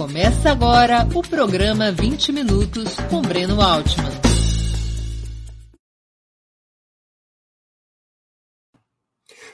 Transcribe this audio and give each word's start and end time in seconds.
Começa 0.00 0.50
agora 0.50 1.06
o 1.14 1.20
programa 1.20 1.92
20 1.92 2.32
Minutos 2.32 2.94
com 3.10 3.20
Breno 3.20 3.60
Altman. 3.60 4.10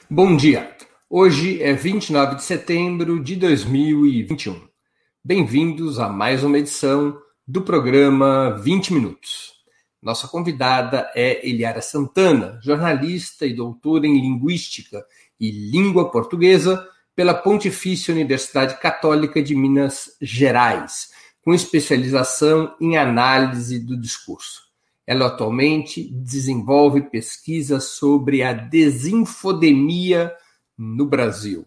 Bom 0.09 0.37
dia. 0.37 0.73
Hoje 1.09 1.61
é 1.61 1.73
29 1.73 2.35
de 2.35 2.43
setembro 2.45 3.21
de 3.21 3.35
2021. 3.35 4.69
Bem-vindos 5.21 5.99
a 5.99 6.07
mais 6.07 6.45
uma 6.45 6.57
edição 6.57 7.19
do 7.45 7.61
programa 7.61 8.51
20 8.51 8.93
Minutos. 8.93 9.51
Nossa 10.01 10.29
convidada 10.29 11.11
é 11.13 11.45
Eliara 11.45 11.81
Santana, 11.81 12.57
jornalista 12.63 13.45
e 13.45 13.53
doutora 13.53 14.07
em 14.07 14.21
Linguística 14.21 15.05
e 15.37 15.51
Língua 15.51 16.09
Portuguesa 16.09 16.87
pela 17.17 17.33
Pontifícia 17.33 18.13
Universidade 18.13 18.79
Católica 18.79 19.41
de 19.41 19.55
Minas 19.55 20.15
Gerais, 20.21 21.09
com 21.41 21.51
especialização 21.51 22.75
em 22.79 22.95
análise 22.95 23.79
do 23.79 23.99
discurso. 23.99 24.61
Ela 25.07 25.25
atualmente 25.25 26.07
desenvolve 26.13 27.01
pesquisas 27.09 27.85
sobre 27.85 28.43
a 28.43 28.53
desinfodemia 28.53 30.31
no 30.77 31.07
Brasil. 31.07 31.65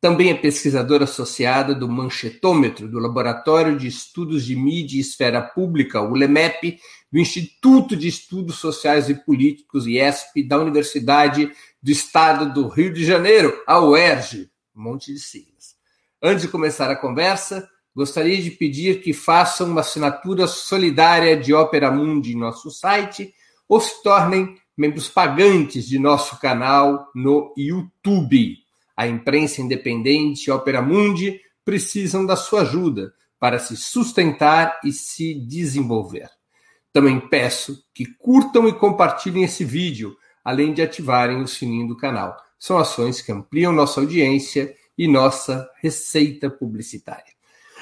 Também 0.00 0.30
é 0.30 0.34
pesquisadora 0.34 1.02
associada 1.02 1.74
do 1.74 1.88
Manchetômetro, 1.88 2.88
do 2.88 3.00
Laboratório 3.00 3.76
de 3.76 3.88
Estudos 3.88 4.44
de 4.44 4.54
Mídia 4.54 4.98
e 4.98 5.00
Esfera 5.00 5.42
Pública, 5.42 6.00
o 6.00 6.14
LEMEP, 6.14 6.78
do 7.10 7.18
Instituto 7.18 7.96
de 7.96 8.06
Estudos 8.06 8.58
Sociais 8.58 9.08
e 9.08 9.14
Políticos, 9.14 9.88
IESP, 9.88 10.46
da 10.46 10.56
Universidade 10.56 11.50
do 11.82 11.90
Estado 11.90 12.54
do 12.54 12.68
Rio 12.68 12.92
de 12.92 13.04
Janeiro, 13.04 13.60
a 13.66 13.80
UERJ, 13.80 14.48
um 14.78 14.82
monte 14.82 15.12
de 15.12 15.18
siglas. 15.18 15.76
Antes 16.22 16.42
de 16.42 16.48
começar 16.48 16.90
a 16.90 16.96
conversa, 16.96 17.68
gostaria 17.94 18.40
de 18.40 18.50
pedir 18.52 19.02
que 19.02 19.12
façam 19.12 19.68
uma 19.68 19.80
assinatura 19.80 20.46
solidária 20.46 21.36
de 21.36 21.52
Opera 21.52 21.90
Mundi 21.90 22.32
em 22.32 22.38
nosso 22.38 22.70
site 22.70 23.34
ou 23.68 23.80
se 23.80 24.02
tornem 24.02 24.56
membros 24.76 25.08
pagantes 25.08 25.86
de 25.86 25.98
nosso 25.98 26.38
canal 26.38 27.10
no 27.14 27.52
YouTube. 27.56 28.56
A 28.96 29.06
imprensa 29.06 29.60
independente 29.60 30.46
e 30.46 30.50
Opera 30.52 30.80
Mundi 30.80 31.40
precisam 31.64 32.24
da 32.24 32.36
sua 32.36 32.62
ajuda 32.62 33.12
para 33.38 33.58
se 33.58 33.76
sustentar 33.76 34.80
e 34.84 34.92
se 34.92 35.34
desenvolver. 35.34 36.28
Também 36.92 37.20
peço 37.20 37.84
que 37.92 38.06
curtam 38.18 38.66
e 38.66 38.72
compartilhem 38.72 39.44
esse 39.44 39.64
vídeo, 39.64 40.16
além 40.44 40.72
de 40.72 40.82
ativarem 40.82 41.42
o 41.42 41.46
sininho 41.46 41.88
do 41.88 41.96
canal 41.96 42.36
são 42.58 42.78
ações 42.78 43.22
que 43.22 43.30
ampliam 43.32 43.72
nossa 43.72 44.00
audiência 44.00 44.74
e 44.96 45.06
nossa 45.06 45.70
receita 45.80 46.50
publicitária. 46.50 47.32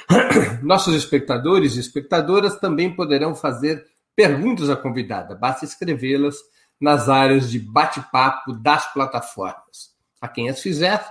Nossos 0.62 0.94
espectadores 0.94 1.76
e 1.76 1.80
espectadoras 1.80 2.56
também 2.56 2.94
poderão 2.94 3.34
fazer 3.34 3.84
perguntas 4.14 4.70
à 4.70 4.76
convidada, 4.76 5.34
basta 5.34 5.64
escrevê-las 5.64 6.36
nas 6.80 7.08
áreas 7.08 7.50
de 7.50 7.58
bate-papo 7.58 8.52
das 8.52 8.92
plataformas. 8.92 9.94
A 10.20 10.28
quem 10.28 10.48
as 10.48 10.60
fizer, 10.60 11.04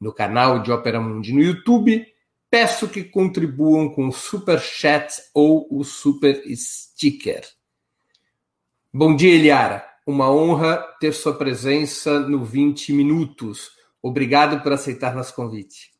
no 0.00 0.12
canal 0.12 0.60
de 0.60 0.70
Opera 0.70 1.00
Mundi 1.00 1.32
no 1.32 1.40
YouTube, 1.40 2.06
peço 2.50 2.88
que 2.88 3.04
contribuam 3.04 3.88
com 3.88 4.08
o 4.08 4.12
Super 4.12 4.60
Chat 4.60 5.20
ou 5.34 5.66
o 5.70 5.84
Super 5.84 6.42
Sticker. 6.54 7.44
Bom 8.92 9.14
dia, 9.14 9.34
Eliara. 9.34 9.87
Uma 10.08 10.32
honra 10.32 10.78
ter 10.98 11.12
sua 11.12 11.34
presença 11.34 12.18
no 12.18 12.42
20 12.42 12.94
Minutos. 12.94 13.72
Obrigado 14.02 14.62
por 14.62 14.72
aceitar 14.72 15.14
nosso 15.14 15.34
convite. 15.34 15.92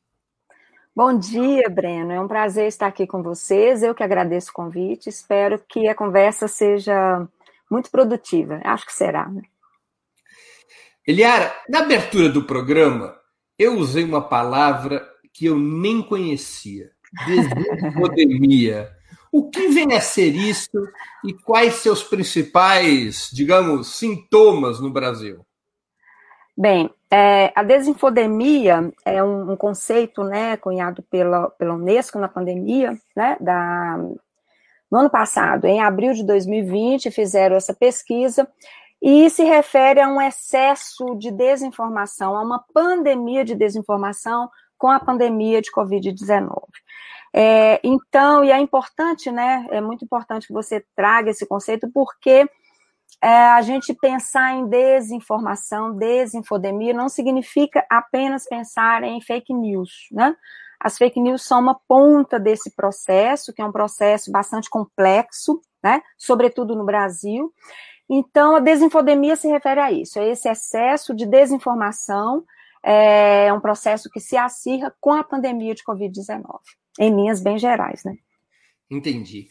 Bom 0.96 1.18
dia, 1.18 1.68
Breno. 1.68 2.12
É 2.12 2.18
um 2.18 2.26
prazer 2.26 2.68
estar 2.68 2.86
aqui 2.86 3.06
com 3.06 3.22
vocês. 3.22 3.82
Eu 3.82 3.94
que 3.94 4.02
agradeço 4.02 4.48
o 4.48 4.54
convite. 4.54 5.10
Espero 5.10 5.62
que 5.68 5.86
a 5.86 5.94
conversa 5.94 6.48
seja 6.48 7.28
muito 7.70 7.90
produtiva. 7.90 8.62
Acho 8.64 8.86
que 8.86 8.94
será. 8.94 9.28
Né? 9.28 9.42
Eliara, 11.06 11.54
na 11.68 11.80
abertura 11.80 12.30
do 12.30 12.44
programa, 12.44 13.14
eu 13.58 13.76
usei 13.76 14.04
uma 14.04 14.26
palavra 14.26 15.06
que 15.34 15.44
eu 15.44 15.58
nem 15.58 16.00
conhecia: 16.00 16.92
desinfodemia. 17.26 18.90
O 19.32 19.50
que 19.50 19.68
vem 19.68 19.94
a 19.94 20.00
ser 20.00 20.34
isso 20.34 20.70
e 21.24 21.32
quais 21.32 21.74
seus 21.74 22.02
principais, 22.02 23.30
digamos, 23.32 23.96
sintomas 23.96 24.80
no 24.80 24.90
Brasil? 24.90 25.44
Bem, 26.56 26.90
é, 27.10 27.52
a 27.54 27.62
desinfodemia 27.62 28.92
é 29.04 29.22
um, 29.22 29.52
um, 29.52 29.56
conceito, 29.56 30.24
né, 30.24 30.56
cunhado 30.56 31.02
pela, 31.04 31.50
pela 31.50 31.74
Unesco 31.74 32.18
na 32.18 32.28
pandemia, 32.28 32.98
né, 33.14 33.36
da, 33.40 33.96
no 34.90 34.98
ano 34.98 35.10
passado, 35.10 35.66
em 35.66 35.80
abril 35.80 36.14
de 36.14 36.24
2020, 36.24 37.10
fizeram 37.10 37.56
essa 37.56 37.74
pesquisa 37.74 38.48
e 39.00 39.30
se 39.30 39.44
refere 39.44 40.00
a 40.00 40.08
um 40.08 40.20
excesso 40.20 41.14
de 41.16 41.30
desinformação, 41.30 42.36
a 42.36 42.42
uma 42.42 42.64
pandemia 42.74 43.44
de 43.44 43.54
desinformação 43.54 44.50
com 44.76 44.88
a 44.88 44.98
pandemia 44.98 45.60
de 45.60 45.70
Covid-19. 45.70 46.50
É, 47.34 47.80
então, 47.84 48.44
e 48.44 48.50
é 48.50 48.58
importante, 48.58 49.30
né? 49.30 49.66
É 49.70 49.80
muito 49.80 50.04
importante 50.04 50.46
que 50.46 50.52
você 50.52 50.84
traga 50.96 51.30
esse 51.30 51.46
conceito, 51.46 51.90
porque 51.92 52.48
é, 53.22 53.28
a 53.28 53.62
gente 53.62 53.92
pensar 53.94 54.54
em 54.54 54.66
desinformação, 54.68 55.96
desinfodemia, 55.96 56.94
não 56.94 57.08
significa 57.08 57.84
apenas 57.90 58.46
pensar 58.46 59.02
em 59.02 59.20
fake 59.20 59.52
news, 59.52 60.08
né? 60.12 60.36
As 60.80 60.96
fake 60.96 61.20
news 61.20 61.42
são 61.42 61.60
uma 61.60 61.78
ponta 61.88 62.38
desse 62.38 62.70
processo, 62.74 63.52
que 63.52 63.60
é 63.60 63.64
um 63.64 63.72
processo 63.72 64.30
bastante 64.30 64.70
complexo, 64.70 65.60
né? 65.82 66.00
Sobretudo 66.16 66.76
no 66.76 66.84
Brasil. 66.84 67.52
Então, 68.08 68.56
a 68.56 68.60
desinfodemia 68.60 69.36
se 69.36 69.48
refere 69.48 69.80
a 69.80 69.92
isso, 69.92 70.18
a 70.18 70.24
esse 70.24 70.48
excesso 70.48 71.14
de 71.14 71.26
desinformação, 71.26 72.44
é 72.82 73.52
um 73.52 73.60
processo 73.60 74.08
que 74.08 74.20
se 74.20 74.36
acirra 74.36 74.94
com 75.00 75.12
a 75.12 75.24
pandemia 75.24 75.74
de 75.74 75.82
Covid-19 75.82 76.60
em 76.98 77.14
linhas 77.14 77.40
bem 77.40 77.58
gerais, 77.58 78.02
né? 78.04 78.16
Entendi. 78.90 79.48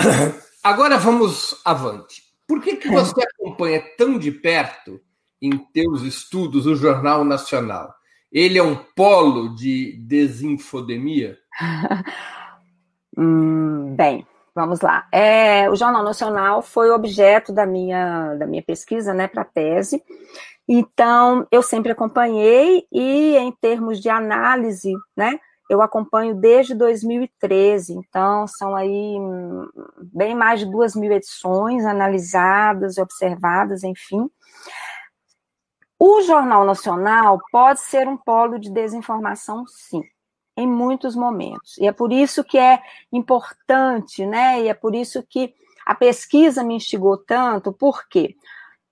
Agora 0.62 0.98
vamos 0.98 1.60
avante. 1.64 2.22
Por 2.46 2.62
que, 2.62 2.76
que 2.76 2.88
você 2.88 3.20
acompanha 3.22 3.82
tão 3.96 4.18
de 4.18 4.32
perto, 4.32 5.00
em 5.40 5.56
teus 5.72 6.02
estudos, 6.02 6.66
o 6.66 6.74
Jornal 6.74 7.24
Nacional? 7.24 7.92
Ele 8.32 8.58
é 8.58 8.62
um 8.62 8.76
polo 8.96 9.54
de 9.54 9.98
desinfodemia? 10.06 11.36
hum, 13.16 13.94
bem, 13.96 14.26
vamos 14.54 14.80
lá. 14.80 15.06
É, 15.12 15.68
o 15.70 15.76
Jornal 15.76 16.02
Nacional 16.02 16.62
foi 16.62 16.90
objeto 16.90 17.52
da 17.52 17.66
minha, 17.66 18.34
da 18.34 18.46
minha 18.46 18.62
pesquisa, 18.62 19.12
né, 19.12 19.28
para 19.28 19.44
tese. 19.44 20.02
Então, 20.66 21.46
eu 21.50 21.62
sempre 21.62 21.92
acompanhei 21.92 22.86
e, 22.92 23.36
em 23.36 23.50
termos 23.52 24.00
de 24.00 24.10
análise, 24.10 24.92
né, 25.16 25.38
eu 25.68 25.82
acompanho 25.82 26.34
desde 26.34 26.74
2013, 26.74 27.94
então 27.94 28.46
são 28.46 28.74
aí 28.74 29.18
hum, 29.18 29.68
bem 30.14 30.34
mais 30.34 30.60
de 30.60 30.66
duas 30.66 30.94
mil 30.94 31.12
edições 31.12 31.84
analisadas 31.84 32.96
e 32.96 33.02
observadas, 33.02 33.84
enfim. 33.84 34.30
O 35.98 36.22
Jornal 36.22 36.64
Nacional 36.64 37.38
pode 37.50 37.80
ser 37.80 38.08
um 38.08 38.16
polo 38.16 38.58
de 38.58 38.70
desinformação, 38.70 39.66
sim, 39.66 40.02
em 40.56 40.66
muitos 40.66 41.14
momentos. 41.14 41.76
E 41.78 41.86
é 41.86 41.92
por 41.92 42.12
isso 42.12 42.42
que 42.44 42.56
é 42.56 42.80
importante, 43.12 44.24
né? 44.24 44.62
E 44.62 44.68
é 44.68 44.74
por 44.74 44.94
isso 44.94 45.22
que 45.28 45.52
a 45.84 45.94
pesquisa 45.94 46.62
me 46.62 46.76
instigou 46.76 47.18
tanto, 47.18 47.72
por 47.72 48.08
quê? 48.08 48.36
Porque 48.36 48.48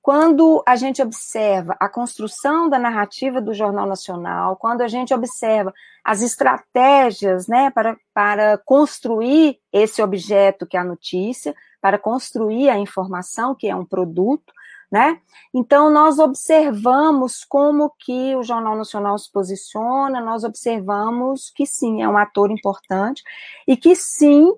quando 0.06 0.62
a 0.64 0.76
gente 0.76 1.02
observa 1.02 1.76
a 1.80 1.88
construção 1.88 2.68
da 2.68 2.78
narrativa 2.78 3.40
do 3.40 3.52
Jornal 3.52 3.88
Nacional, 3.88 4.54
quando 4.54 4.82
a 4.82 4.86
gente 4.86 5.12
observa 5.12 5.74
as 6.04 6.22
estratégias 6.22 7.48
né, 7.48 7.72
para, 7.72 7.96
para 8.14 8.56
construir 8.58 9.58
esse 9.72 10.00
objeto 10.00 10.64
que 10.64 10.76
é 10.76 10.80
a 10.80 10.84
notícia, 10.84 11.56
para 11.80 11.98
construir 11.98 12.70
a 12.70 12.78
informação, 12.78 13.52
que 13.52 13.66
é 13.66 13.74
um 13.74 13.84
produto, 13.84 14.52
né? 14.92 15.20
Então, 15.52 15.90
nós 15.90 16.20
observamos 16.20 17.42
como 17.42 17.92
que 17.98 18.36
o 18.36 18.44
Jornal 18.44 18.76
Nacional 18.76 19.18
se 19.18 19.28
posiciona, 19.32 20.20
nós 20.20 20.44
observamos 20.44 21.50
que 21.50 21.66
sim, 21.66 22.00
é 22.00 22.08
um 22.08 22.16
ator 22.16 22.52
importante 22.52 23.24
e 23.66 23.76
que 23.76 23.96
sim, 23.96 24.54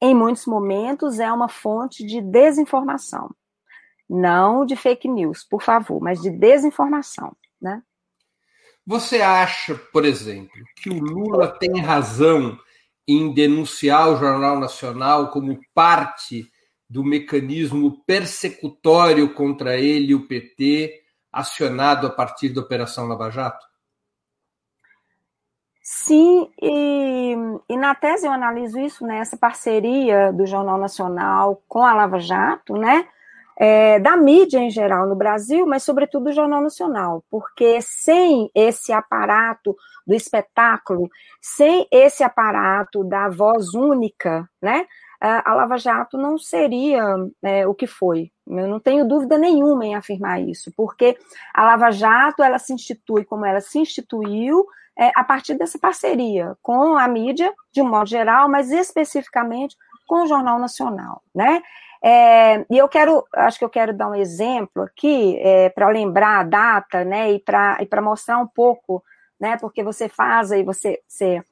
em 0.00 0.12
muitos 0.12 0.44
momentos, 0.44 1.20
é 1.20 1.32
uma 1.32 1.48
fonte 1.48 2.04
de 2.04 2.20
desinformação 2.20 3.30
não 4.08 4.64
de 4.64 4.76
fake 4.76 5.08
news, 5.08 5.44
por 5.44 5.62
favor, 5.62 6.00
mas 6.00 6.20
de 6.20 6.30
desinformação, 6.30 7.36
né? 7.60 7.82
Você 8.86 9.20
acha, 9.20 9.74
por 9.74 10.04
exemplo, 10.04 10.64
que 10.76 10.88
o 10.88 10.98
Lula 10.98 11.48
tem 11.48 11.78
razão 11.78 12.58
em 13.06 13.32
denunciar 13.32 14.08
o 14.08 14.16
Jornal 14.16 14.58
Nacional 14.58 15.30
como 15.30 15.60
parte 15.74 16.50
do 16.88 17.04
mecanismo 17.04 18.02
persecutório 18.06 19.34
contra 19.34 19.76
ele 19.76 20.12
e 20.12 20.14
o 20.14 20.26
PT, 20.26 21.02
acionado 21.30 22.06
a 22.06 22.10
partir 22.10 22.48
da 22.48 22.62
Operação 22.62 23.06
Lava 23.06 23.30
Jato? 23.30 23.66
Sim, 25.82 26.50
e, 26.60 27.34
e, 27.68 27.76
na 27.76 27.94
tese 27.94 28.26
eu 28.26 28.32
analiso 28.32 28.78
isso, 28.78 29.06
né, 29.06 29.18
essa 29.18 29.36
parceria 29.36 30.32
do 30.32 30.46
Jornal 30.46 30.78
Nacional 30.78 31.62
com 31.66 31.82
a 31.82 31.94
Lava 31.94 32.18
Jato, 32.18 32.74
né, 32.74 33.08
é, 33.58 33.98
da 33.98 34.16
mídia 34.16 34.58
em 34.58 34.70
geral 34.70 35.08
no 35.08 35.16
Brasil, 35.16 35.66
mas 35.66 35.82
sobretudo 35.82 36.26
do 36.26 36.32
Jornal 36.32 36.62
Nacional, 36.62 37.24
porque 37.28 37.80
sem 37.82 38.48
esse 38.54 38.92
aparato 38.92 39.76
do 40.06 40.14
espetáculo, 40.14 41.08
sem 41.42 41.86
esse 41.90 42.22
aparato 42.22 43.02
da 43.02 43.28
voz 43.28 43.74
única, 43.74 44.48
né, 44.62 44.86
a 45.20 45.52
Lava 45.52 45.76
Jato 45.76 46.16
não 46.16 46.38
seria 46.38 47.02
é, 47.42 47.66
o 47.66 47.74
que 47.74 47.88
foi. 47.88 48.30
Eu 48.46 48.68
não 48.68 48.78
tenho 48.78 49.06
dúvida 49.06 49.36
nenhuma 49.36 49.84
em 49.84 49.96
afirmar 49.96 50.40
isso, 50.40 50.72
porque 50.76 51.18
a 51.52 51.64
Lava 51.64 51.90
Jato 51.90 52.42
ela 52.42 52.58
se 52.58 52.72
institui 52.72 53.24
como 53.24 53.44
ela 53.44 53.60
se 53.60 53.80
instituiu 53.80 54.64
é, 54.96 55.10
a 55.16 55.24
partir 55.24 55.54
dessa 55.54 55.78
parceria 55.78 56.56
com 56.62 56.96
a 56.96 57.08
mídia, 57.08 57.52
de 57.72 57.82
um 57.82 57.88
modo 57.88 58.08
geral, 58.08 58.48
mas 58.48 58.70
especificamente 58.70 59.76
com 60.06 60.22
o 60.22 60.26
Jornal 60.26 60.58
Nacional, 60.58 61.20
né? 61.34 61.62
É, 62.02 62.64
e 62.70 62.78
eu 62.78 62.88
quero, 62.88 63.24
acho 63.34 63.58
que 63.58 63.64
eu 63.64 63.68
quero 63.68 63.92
dar 63.92 64.08
um 64.08 64.14
exemplo 64.14 64.82
aqui 64.82 65.36
é, 65.40 65.68
para 65.68 65.88
lembrar 65.88 66.40
a 66.40 66.44
data, 66.44 67.04
né? 67.04 67.32
E 67.32 67.38
para 67.40 67.78
e 67.80 68.00
mostrar 68.00 68.38
um 68.38 68.46
pouco, 68.46 69.02
né? 69.40 69.56
Porque 69.56 69.82
você 69.82 70.08
faz 70.08 70.52
aí, 70.52 70.62
você, 70.62 71.00
você 71.06 71.42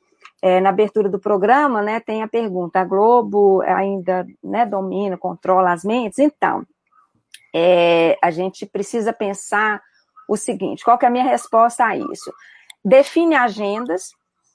é, 0.43 0.61
na 0.61 0.69
abertura 0.69 1.09
do 1.09 1.19
programa, 1.19 1.83
né? 1.83 2.01
Tem 2.01 2.23
a 2.23 2.29
pergunta: 2.29 2.81
a 2.81 2.85
Globo 2.85 3.61
ainda, 3.63 4.27
né? 4.43 4.65
Domina, 4.65 5.17
controla 5.17 5.73
as 5.73 5.85
mentes? 5.85 6.19
Então, 6.19 6.65
é, 7.55 8.17
a 8.23 8.31
gente 8.31 8.67
precisa 8.67 9.13
pensar 9.13 9.83
o 10.29 10.37
seguinte: 10.37 10.85
qual 10.85 10.99
é 11.03 11.07
a 11.07 11.11
minha 11.11 11.25
resposta 11.25 11.85
a 11.85 11.97
isso? 11.97 12.33
define 12.87 13.35
agendas, 13.35 14.13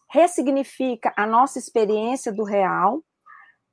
ressignifica 0.09 1.13
a 1.17 1.27
nossa 1.27 1.59
experiência 1.59 2.31
do 2.31 2.45
real, 2.45 3.03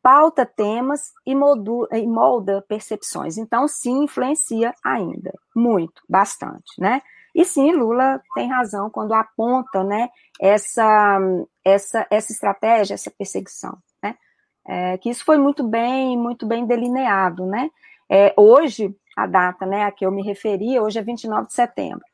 pauta 0.02 0.46
temas 0.46 1.12
e, 1.26 1.32
e 1.32 2.06
molda 2.06 2.64
percepções. 2.68 3.36
Então, 3.36 3.66
sim, 3.68 4.04
influencia 4.04 4.74
ainda, 4.84 5.32
muito, 5.54 6.02
bastante, 6.08 6.78
né? 6.78 7.02
E 7.34 7.44
sim, 7.44 7.72
Lula 7.72 8.20
tem 8.34 8.48
razão 8.48 8.90
quando 8.90 9.14
aponta, 9.14 9.84
né, 9.84 10.08
essa, 10.40 11.18
essa, 11.64 12.06
essa 12.10 12.32
estratégia, 12.32 12.94
essa 12.94 13.10
perseguição, 13.10 13.76
né? 14.02 14.16
É, 14.66 14.98
que 14.98 15.08
isso 15.10 15.24
foi 15.24 15.38
muito 15.38 15.62
bem, 15.66 16.16
muito 16.16 16.46
bem 16.46 16.66
delineado, 16.66 17.46
né? 17.46 17.70
É, 18.10 18.34
hoje, 18.36 18.94
a 19.16 19.26
data, 19.26 19.66
né, 19.66 19.84
a 19.84 19.92
que 19.92 20.04
eu 20.04 20.10
me 20.10 20.22
referi, 20.22 20.80
hoje 20.80 20.98
é 20.98 21.02
29 21.02 21.48
de 21.48 21.54
setembro 21.54 22.04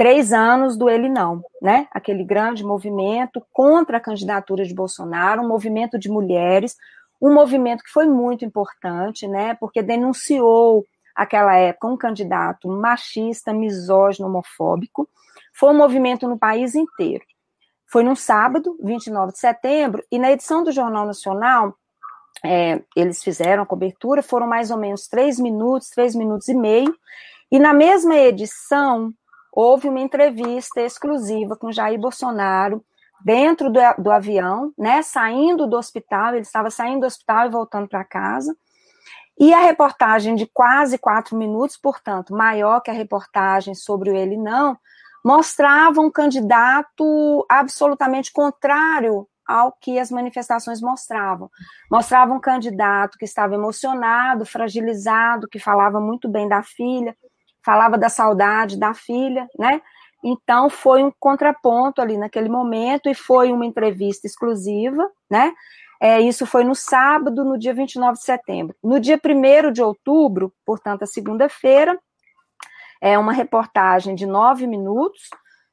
três 0.00 0.32
anos 0.32 0.78
do 0.78 0.88
Ele 0.88 1.10
Não, 1.10 1.42
né? 1.60 1.86
Aquele 1.92 2.24
grande 2.24 2.64
movimento 2.64 3.44
contra 3.52 3.98
a 3.98 4.00
candidatura 4.00 4.64
de 4.64 4.74
Bolsonaro, 4.74 5.42
um 5.42 5.48
movimento 5.48 5.98
de 5.98 6.08
mulheres, 6.08 6.74
um 7.20 7.32
movimento 7.34 7.82
que 7.82 7.90
foi 7.90 8.06
muito 8.06 8.44
importante, 8.44 9.28
né? 9.28 9.54
Porque 9.54 9.82
denunciou 9.82 10.86
aquela 11.14 11.54
época 11.56 11.88
um 11.88 11.96
candidato 11.96 12.68
machista, 12.68 13.52
misógino, 13.52 14.28
homofóbico. 14.28 15.08
Foi 15.52 15.70
um 15.70 15.76
movimento 15.76 16.26
no 16.26 16.38
país 16.38 16.74
inteiro. 16.74 17.24
Foi 17.86 18.02
num 18.02 18.14
sábado, 18.14 18.78
29 18.82 19.32
de 19.32 19.38
setembro, 19.38 20.02
e 20.10 20.18
na 20.18 20.30
edição 20.30 20.62
do 20.62 20.70
Jornal 20.70 21.04
Nacional, 21.04 21.74
é, 22.44 22.80
eles 22.96 23.22
fizeram 23.22 23.64
a 23.64 23.66
cobertura, 23.66 24.22
foram 24.22 24.46
mais 24.46 24.70
ou 24.70 24.78
menos 24.78 25.08
três 25.08 25.38
minutos, 25.38 25.90
três 25.90 26.14
minutos 26.14 26.48
e 26.48 26.54
meio, 26.54 26.94
e 27.50 27.58
na 27.58 27.74
mesma 27.74 28.14
edição, 28.14 29.12
houve 29.52 29.88
uma 29.88 29.98
entrevista 29.98 30.80
exclusiva 30.80 31.56
com 31.56 31.72
Jair 31.72 31.98
Bolsonaro 31.98 32.84
dentro 33.24 33.70
do, 33.70 33.80
do 33.98 34.10
avião, 34.10 34.72
né, 34.78 35.02
saindo 35.02 35.66
do 35.66 35.76
hospital, 35.76 36.34
ele 36.34 36.42
estava 36.42 36.70
saindo 36.70 37.00
do 37.00 37.06
hospital 37.06 37.46
e 37.46 37.50
voltando 37.50 37.88
para 37.88 38.04
casa. 38.04 38.56
E 39.38 39.54
a 39.54 39.60
reportagem 39.60 40.34
de 40.34 40.46
quase 40.46 40.98
quatro 40.98 41.36
minutos, 41.36 41.76
portanto, 41.76 42.34
maior 42.34 42.80
que 42.80 42.90
a 42.90 42.94
reportagem 42.94 43.74
sobre 43.74 44.10
o 44.10 44.14
ele 44.14 44.36
não, 44.36 44.76
mostrava 45.24 46.00
um 46.00 46.10
candidato 46.10 47.46
absolutamente 47.48 48.32
contrário 48.32 49.26
ao 49.46 49.72
que 49.72 49.98
as 49.98 50.10
manifestações 50.10 50.80
mostravam. 50.80 51.50
Mostrava 51.90 52.32
um 52.32 52.40
candidato 52.40 53.18
que 53.18 53.24
estava 53.24 53.54
emocionado, 53.54 54.46
fragilizado, 54.46 55.48
que 55.48 55.58
falava 55.58 56.00
muito 56.00 56.28
bem 56.28 56.48
da 56.48 56.62
filha, 56.62 57.16
falava 57.64 57.98
da 57.98 58.08
saudade 58.08 58.78
da 58.78 58.94
filha, 58.94 59.48
né? 59.58 59.82
Então 60.22 60.68
foi 60.68 61.02
um 61.02 61.12
contraponto 61.18 62.00
ali 62.00 62.16
naquele 62.16 62.48
momento 62.48 63.08
e 63.08 63.14
foi 63.14 63.52
uma 63.52 63.64
entrevista 63.64 64.26
exclusiva, 64.26 65.10
né? 65.30 65.52
É, 66.00 66.18
isso 66.20 66.46
foi 66.46 66.64
no 66.64 66.74
sábado, 66.74 67.44
no 67.44 67.58
dia 67.58 67.74
29 67.74 68.14
de 68.14 68.24
setembro. 68.24 68.74
No 68.82 68.98
dia 68.98 69.20
1 69.22 69.70
de 69.70 69.82
outubro, 69.82 70.52
portanto, 70.64 71.02
a 71.02 71.06
segunda-feira, 71.06 71.98
é 73.00 73.18
uma 73.18 73.32
reportagem 73.32 74.14
de 74.14 74.26
nove 74.26 74.66
minutos, 74.66 75.28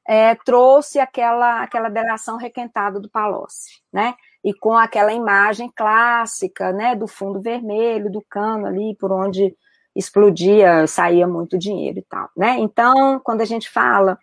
é, 0.08 0.36
trouxe 0.36 1.00
aquela, 1.00 1.62
aquela 1.62 1.90
delação 1.90 2.38
requentada 2.38 3.00
do 3.00 3.10
Palocci, 3.10 3.82
né? 3.92 4.16
E 4.44 4.54
com 4.54 4.78
aquela 4.78 5.12
imagem 5.12 5.70
clássica, 5.76 6.72
né, 6.72 6.96
do 6.96 7.08
fundo 7.08 7.42
vermelho, 7.42 8.10
do 8.10 8.24
cano 8.30 8.66
ali, 8.66 8.96
por 8.98 9.12
onde 9.12 9.54
explodia, 9.94 10.88
saía 10.88 11.28
muito 11.28 11.58
dinheiro 11.58 12.00
e 12.00 12.04
tal, 12.04 12.30
né? 12.36 12.58
Então, 12.60 13.20
quando 13.22 13.42
a 13.42 13.46
gente 13.46 13.70
fala 13.70 14.18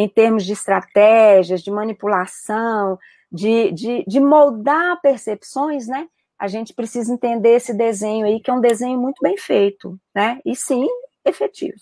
em 0.00 0.08
termos 0.08 0.46
de 0.46 0.54
estratégias, 0.54 1.62
de 1.62 1.70
manipulação, 1.70 2.98
de, 3.30 3.70
de, 3.72 4.02
de 4.06 4.18
moldar 4.18 4.98
percepções, 5.02 5.86
né? 5.86 6.08
A 6.38 6.48
gente 6.48 6.72
precisa 6.72 7.12
entender 7.12 7.56
esse 7.56 7.74
desenho 7.74 8.24
aí, 8.24 8.40
que 8.40 8.50
é 8.50 8.54
um 8.54 8.62
desenho 8.62 8.98
muito 8.98 9.20
bem 9.22 9.36
feito, 9.36 10.00
né? 10.14 10.40
E 10.42 10.56
sim, 10.56 10.86
efetivo. 11.22 11.76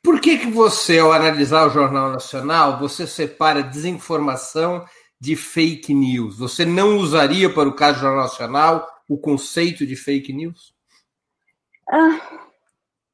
Por 0.00 0.20
que, 0.20 0.38
que 0.38 0.46
você, 0.46 1.00
ao 1.00 1.12
analisar 1.12 1.66
o 1.66 1.70
Jornal 1.70 2.12
Nacional, 2.12 2.78
você 2.78 3.08
separa 3.08 3.60
desinformação 3.60 4.84
de 5.20 5.34
fake 5.34 5.92
news? 5.92 6.38
Você 6.38 6.64
não 6.64 6.96
usaria, 6.96 7.52
para 7.52 7.68
o 7.68 7.74
caso 7.74 7.98
do 7.98 8.02
Jornal 8.02 8.22
Nacional, 8.22 8.88
o 9.08 9.18
conceito 9.18 9.84
de 9.84 9.96
fake 9.96 10.32
news? 10.32 10.72
Ah, 11.90 12.49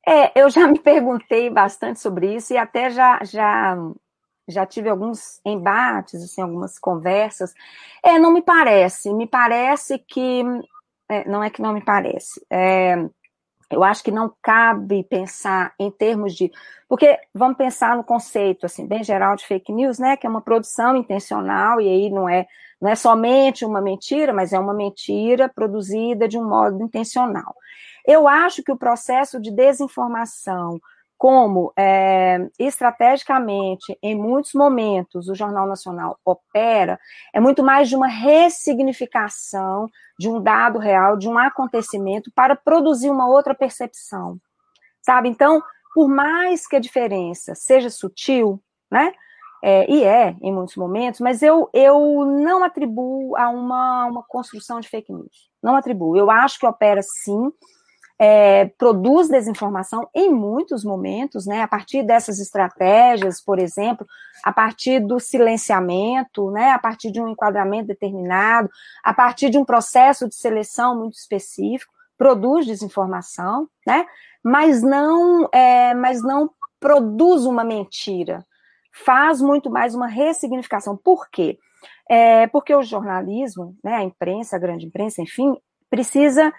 é, 0.09 0.33
eu 0.41 0.49
já 0.51 0.67
me 0.69 0.79
perguntei 0.79 1.51
bastante 1.51 2.01
sobre 2.01 2.35
isso 2.37 2.53
e 2.53 2.57
até 2.59 2.91
já, 2.91 3.23
já, 3.25 3.77
já 4.49 4.67
tive 4.67 4.89
alguns 4.89 5.41
embates, 5.45 6.23
assim, 6.23 6.43
algumas 6.43 6.79
conversas. 6.79 7.53
É, 8.05 8.19
não 8.19 8.33
me 8.33 8.43
parece. 8.43 9.13
Me 9.15 9.27
parece 9.27 9.99
que. 9.99 10.43
É, 11.09 11.29
não 11.29 11.43
é 11.43 11.51
que 11.51 11.63
não 11.63 11.73
me 11.73 11.85
parece. 11.85 12.45
É, 12.51 12.97
eu 13.71 13.83
acho 13.83 14.03
que 14.03 14.11
não 14.11 14.33
cabe 14.41 15.03
pensar 15.05 15.75
em 15.79 15.91
termos 15.91 16.35
de. 16.35 16.51
Porque 16.89 17.19
vamos 17.35 17.57
pensar 17.57 17.97
no 17.97 18.05
conceito, 18.05 18.67
assim, 18.67 18.87
bem 18.87 19.03
geral 19.03 19.35
de 19.35 19.45
fake 19.45 19.73
news, 19.73 19.99
né? 19.99 20.17
Que 20.17 20.27
é 20.27 20.31
uma 20.31 20.41
produção 20.41 20.97
intencional, 20.97 21.81
e 21.81 21.89
aí 21.89 22.11
não 22.11 22.29
é, 22.29 22.47
não 22.81 22.91
é 22.91 22.95
somente 22.95 23.65
uma 23.65 23.81
mentira, 23.81 24.33
mas 24.33 24.53
é 24.53 24.59
uma 24.59 24.73
mentira 24.73 25.49
produzida 25.49 26.29
de 26.29 26.39
um 26.39 26.49
modo 26.49 26.83
intencional. 26.83 27.55
Eu 28.07 28.29
acho 28.29 28.63
que 28.63 28.71
o 28.71 28.77
processo 28.77 29.41
de 29.41 29.51
desinformação, 29.51 30.81
como 31.19 31.73
é, 31.77 32.47
estrategicamente, 32.59 33.97
em 34.03 34.15
muitos 34.15 34.53
momentos, 34.53 35.29
o 35.29 35.35
Jornal 35.35 35.67
Nacional 35.67 36.19
opera, 36.25 36.99
é 37.33 37.41
muito 37.41 37.63
mais 37.63 37.89
de 37.89 37.97
uma 37.97 38.07
ressignificação 38.07 39.89
de 40.19 40.29
um 40.29 40.43
dado 40.43 40.79
real, 40.79 41.17
de 41.17 41.29
um 41.29 41.39
acontecimento, 41.39 42.31
para 42.35 42.55
produzir 42.55 43.11
uma 43.11 43.29
outra 43.29 43.55
percepção. 43.55 44.39
Sabe? 45.01 45.29
Então, 45.29 45.63
por 45.95 46.09
mais 46.09 46.67
que 46.67 46.77
a 46.77 46.81
diferença 46.81 47.55
seja 47.55 47.89
sutil, 47.89 48.61
né? 48.91 49.13
É, 49.65 49.91
e 49.91 50.05
é, 50.05 50.37
em 50.43 50.53
muitos 50.53 50.77
momentos, 50.77 51.19
mas 51.19 51.43
eu, 51.43 51.69
eu 51.73 52.27
não 52.27 52.63
atribuo 52.63 53.35
a 53.37 53.49
uma, 53.49 54.05
uma 54.05 54.23
construção 54.23 54.81
de 54.81 54.89
fake 54.89 55.11
news. 55.11 55.51
Não 55.63 55.75
atribuo. 55.75 56.17
Eu 56.17 56.31
acho 56.31 56.59
que 56.59 56.67
opera 56.67 57.01
sim 57.03 57.51
é, 58.19 58.67
produz 58.79 59.29
desinformação 59.29 60.09
em 60.15 60.31
muitos 60.31 60.85
momentos, 60.85 61.47
né, 61.47 61.63
a 61.63 61.69
partir 61.69 62.03
dessas 62.03 62.39
estratégias, 62.39 63.43
por 63.43 63.59
exemplo, 63.59 64.07
a 64.43 64.53
partir 64.53 65.01
do 65.01 65.21
silenciamento, 65.21 66.51
né, 66.51 66.71
a 66.71 66.79
partir 66.79 67.11
de 67.11 67.21
um 67.21 67.29
enquadramento 67.29 67.89
determinado, 67.89 68.71
a 69.05 69.13
partir 69.13 69.51
de 69.51 69.59
um 69.59 69.65
processo 69.65 70.29
de 70.29 70.35
seleção 70.35 70.99
muito 70.99 71.15
específico, 71.15 71.93
produz 72.17 72.65
desinformação, 72.65 73.69
né, 73.87 74.07
mas 74.43 74.83
não, 74.83 75.49
é, 75.53 75.93
mas 75.95 76.23
não 76.23 76.51
produz 76.81 77.45
uma 77.45 77.65
mentira, 77.65 78.45
faz 78.93 79.43
muito 79.43 79.69
mais 79.69 79.95
uma 79.95 80.07
ressignificação. 80.07 80.97
Por 80.97 81.29
quê? 81.29 81.59
É, 82.09 82.47
porque 82.47 82.75
o 82.75 82.83
jornalismo, 82.83 83.77
né, 83.85 83.97
a 83.97 84.03
imprensa, 84.03 84.57
a 84.57 84.59
grande 84.59 84.87
imprensa, 84.87 85.21
enfim, 85.21 85.55
precisa 85.91 86.53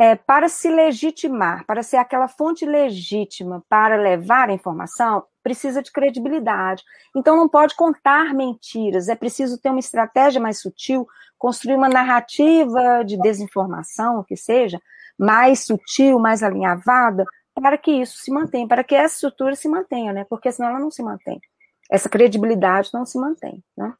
é, 0.00 0.16
para 0.16 0.48
se 0.48 0.70
legitimar, 0.70 1.66
para 1.66 1.82
ser 1.82 1.98
aquela 1.98 2.26
fonte 2.26 2.64
legítima 2.64 3.62
para 3.68 3.96
levar 3.96 4.48
a 4.48 4.52
informação, 4.54 5.22
precisa 5.42 5.82
de 5.82 5.92
credibilidade. 5.92 6.82
Então 7.14 7.36
não 7.36 7.46
pode 7.46 7.76
contar 7.76 8.32
mentiras, 8.32 9.10
é 9.10 9.14
preciso 9.14 9.60
ter 9.60 9.68
uma 9.68 9.78
estratégia 9.78 10.40
mais 10.40 10.58
sutil, 10.58 11.06
construir 11.36 11.74
uma 11.74 11.90
narrativa 11.90 13.04
de 13.04 13.18
desinformação, 13.18 14.20
o 14.20 14.24
que 14.24 14.38
seja, 14.38 14.80
mais 15.18 15.66
sutil, 15.66 16.18
mais 16.18 16.42
alinhavada, 16.42 17.22
para 17.54 17.76
que 17.76 17.90
isso 17.90 18.16
se 18.20 18.30
mantenha, 18.30 18.66
para 18.66 18.82
que 18.82 18.94
essa 18.94 19.16
estrutura 19.16 19.54
se 19.54 19.68
mantenha, 19.68 20.14
né? 20.14 20.24
Porque 20.30 20.50
senão 20.50 20.70
ela 20.70 20.80
não 20.80 20.90
se 20.90 21.02
mantém. 21.02 21.38
Essa 21.90 22.08
credibilidade 22.08 22.88
não 22.94 23.04
se 23.04 23.18
mantém, 23.18 23.62
né? 23.76 23.92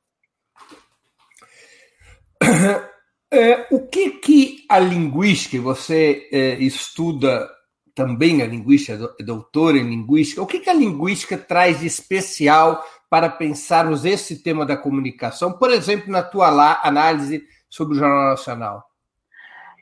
É, 3.33 3.67
o 3.71 3.87
que 3.87 4.11
que 4.11 4.65
a 4.69 4.79
linguística, 4.79 5.61
você 5.63 6.29
é, 6.33 6.55
estuda 6.55 7.49
também 7.95 8.43
a 8.43 8.47
linguística, 8.47 9.15
é 9.21 9.23
doutora 9.23 9.77
em 9.77 9.89
linguística, 9.89 10.43
o 10.43 10.47
que, 10.47 10.59
que 10.59 10.71
a 10.71 10.75
linguística 10.75 11.39
traz 11.39 11.81
de 11.81 11.87
especial 11.87 12.83
para 13.09 13.29
pensarmos 13.29 14.05
esse 14.05 14.43
tema 14.43 14.65
da 14.65 14.77
comunicação, 14.77 15.53
por 15.53 15.71
exemplo, 15.71 16.11
na 16.11 16.23
tua 16.23 16.81
análise 16.83 17.45
sobre 17.69 17.95
o 17.95 17.99
Jornal 17.99 18.31
Nacional? 18.31 18.85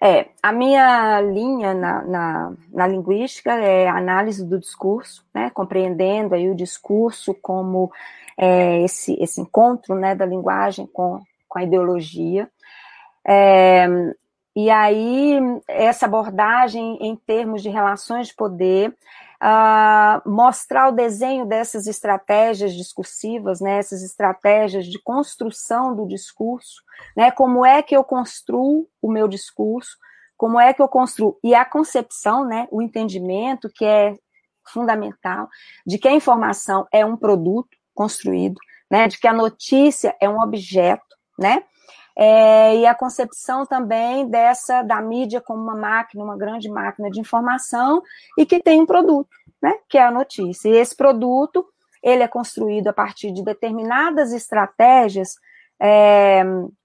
É, 0.01 0.29
a 0.43 0.53
minha 0.53 1.21
linha 1.21 1.75
na, 1.75 2.05
na, 2.05 2.53
na, 2.73 2.87
linguística 2.87 3.53
é 3.55 3.89
a 3.89 3.97
análise 3.97 4.45
do 4.45 4.59
discurso, 4.59 5.25
né, 5.35 5.51
compreendendo 5.51 6.35
aí 6.35 6.49
o 6.49 6.55
discurso 6.55 7.35
como 7.35 7.91
é, 8.37 8.83
esse, 8.83 9.17
esse 9.21 9.41
encontro 9.41 9.97
né, 9.97 10.15
da 10.15 10.25
linguagem 10.25 10.87
com, 10.87 11.21
com 11.49 11.59
a 11.59 11.65
ideologia. 11.65 12.49
É, 13.29 13.87
e 14.57 14.71
aí, 14.71 15.39
essa 15.69 16.07
abordagem 16.07 16.99
em 17.01 17.15
termos 17.15 17.63
de 17.63 17.69
relações 17.69 18.29
de 18.29 18.35
poder, 18.35 18.97
uh, 19.43 20.29
mostrar 20.29 20.89
o 20.89 20.93
desenho 20.93 21.47
dessas 21.47 21.87
estratégias 21.87 22.75
discursivas, 22.75 23.61
né, 23.61 23.79
essas 23.79 24.03
estratégias 24.03 24.87
de 24.87 24.99
construção 25.01 25.95
do 25.95 26.07
discurso, 26.07 26.83
né, 27.17 27.31
como 27.31 27.65
é 27.65 27.83
que 27.83 27.97
eu 27.97 28.03
construo 28.03 28.89
o 29.01 29.11
meu 29.11 29.29
discurso, 29.29 29.97
como 30.37 30.59
é 30.59 30.73
que 30.73 30.83
eu 30.83 30.89
construo, 30.89 31.39
e 31.43 31.55
a 31.55 31.65
concepção, 31.65 32.45
né, 32.45 32.67
o 32.71 32.83
entendimento 32.83 33.69
que 33.69 33.85
é 33.85 34.17
fundamental, 34.65 35.49
de 35.87 35.99
que 35.99 36.09
a 36.09 36.13
informação 36.13 36.87
é 36.93 37.05
um 37.05 37.17
produto 37.17 37.77
construído, 37.95 38.59
né, 38.91 39.07
de 39.07 39.19
que 39.19 39.29
a 39.29 39.33
notícia 39.33 40.17
é 40.21 40.29
um 40.29 40.41
objeto, 40.41 41.17
né, 41.39 41.63
é, 42.21 42.77
e 42.77 42.85
a 42.85 42.97
concepção 42.97 43.65
também 43.65 44.29
dessa 44.29 44.83
da 44.83 45.01
mídia 45.01 45.41
como 45.41 45.63
uma 45.63 45.77
máquina, 45.77 46.25
uma 46.25 46.37
grande 46.37 46.69
máquina 46.69 47.09
de 47.09 47.21
informação 47.21 48.03
e 48.37 48.45
que 48.45 48.61
tem 48.61 48.81
um 48.81 48.87
produto, 48.87 49.29
né, 49.63 49.75
que 49.89 49.97
é 49.97 50.03
a 50.03 50.11
notícia. 50.11 50.69
E 50.69 50.77
esse 50.77 50.97
produto 50.97 51.65
ele 52.03 52.25
é 52.25 52.29
construído 52.29 52.89
a 52.89 52.93
partir 52.93 53.31
de 53.31 53.45
determinadas 53.45 54.33
estratégias 54.33 55.37
é, 55.81 56.43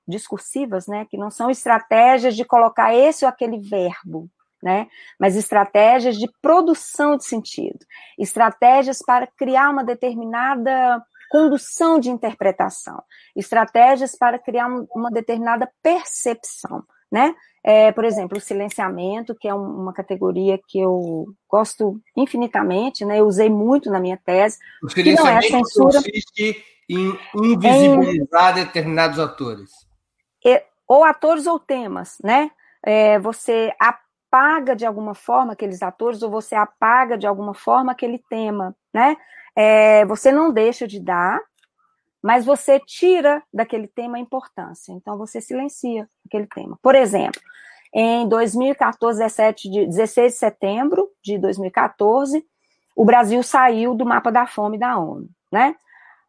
discursivas, 0.08 0.86
né, 0.86 1.08
que 1.10 1.18
não 1.18 1.32
são 1.32 1.50
estratégias 1.50 2.36
de 2.36 2.46
colocar 2.46 2.94
esse 2.94 3.26
ou 3.26 3.30
aquele 3.30 3.58
verbo, 3.58 4.30
né, 4.62 4.88
mas 5.20 5.36
estratégias 5.36 6.16
de 6.16 6.30
produção 6.44 7.18
de 7.18 7.26
sentido, 7.26 7.80
estratégias 8.20 9.00
para 9.04 9.26
criar 9.36 9.72
uma 9.72 9.84
determinada 9.84 11.02
condução 11.34 12.00
de 12.00 12.12
interpretação, 12.12 13.02
estratégias 13.36 14.16
para 14.16 14.38
criar 14.38 14.68
uma 14.94 15.10
determinada 15.10 15.68
percepção, 15.82 16.84
né? 17.12 17.34
É, 17.64 17.92
por 17.92 18.06
exemplo, 18.06 18.38
o 18.38 18.42
silenciamento, 18.42 19.34
que 19.34 19.48
é 19.48 19.54
uma 19.54 19.92
categoria 19.92 20.60
que 20.68 20.80
eu 20.80 21.26
gosto 21.50 22.00
infinitamente, 22.16 23.04
né? 23.04 23.20
Eu 23.20 23.26
usei 23.26 23.50
muito 23.50 23.90
na 23.90 24.00
minha 24.00 24.16
tese. 24.16 24.60
O 24.84 24.90
silenciamento 24.90 25.48
que 25.48 25.52
não 25.52 25.60
é 25.60 25.64
censura, 25.64 25.94
consiste 26.04 26.64
em 26.88 27.18
invisibilizar 27.34 28.52
em, 28.52 28.66
determinados 28.66 29.18
atores. 29.18 29.72
Ou 30.88 31.04
atores 31.04 31.48
ou 31.48 31.58
temas, 31.58 32.18
né? 32.24 32.52
É, 32.86 33.18
você 33.18 33.74
apaga 33.80 34.76
de 34.76 34.86
alguma 34.86 35.16
forma 35.16 35.54
aqueles 35.54 35.82
atores, 35.82 36.22
ou 36.22 36.30
você 36.30 36.54
apaga 36.54 37.18
de 37.18 37.26
alguma 37.26 37.56
forma 37.56 37.92
aquele 37.92 38.20
tema, 38.30 38.76
né? 38.94 39.18
É, 39.56 40.06
você 40.06 40.32
não 40.32 40.52
deixa 40.52 40.88
de 40.88 41.00
dar, 41.00 41.40
mas 42.22 42.46
você 42.46 42.80
tira 42.80 43.44
daquele 43.54 43.88
tema 43.88 44.18
a 44.18 44.20
importância. 44.20 44.94
Então, 44.94 45.18
você 45.18 45.42
silencia 45.42 46.08
aquele 46.26 46.48
tema. 46.48 46.80
Por 46.82 46.96
exemplo, 46.96 47.42
em 47.94 48.28
2014, 48.28 49.20
17 49.20 49.70
de, 49.70 49.86
16 49.86 50.34
de 50.34 50.40
setembro 50.40 51.10
de 51.24 51.38
2014, 51.38 52.46
o 52.96 53.06
Brasil 53.06 53.44
saiu 53.44 53.94
do 53.94 54.06
mapa 54.06 54.32
da 54.32 54.48
fome 54.48 54.78
da 54.78 54.98
ONU, 54.98 55.28
né? 55.52 55.76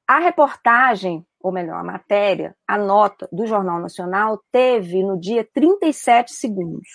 A 0.07 0.19
reportagem, 0.19 1.25
ou 1.41 1.51
melhor, 1.51 1.79
a 1.79 1.85
matéria, 1.85 2.55
a 2.69 2.77
nota 2.77 3.29
do 3.33 3.47
Jornal 3.47 3.79
Nacional 3.79 4.39
teve 4.53 5.03
no 5.03 5.19
dia 5.19 5.49
37 5.55 6.33
segundos. 6.33 6.89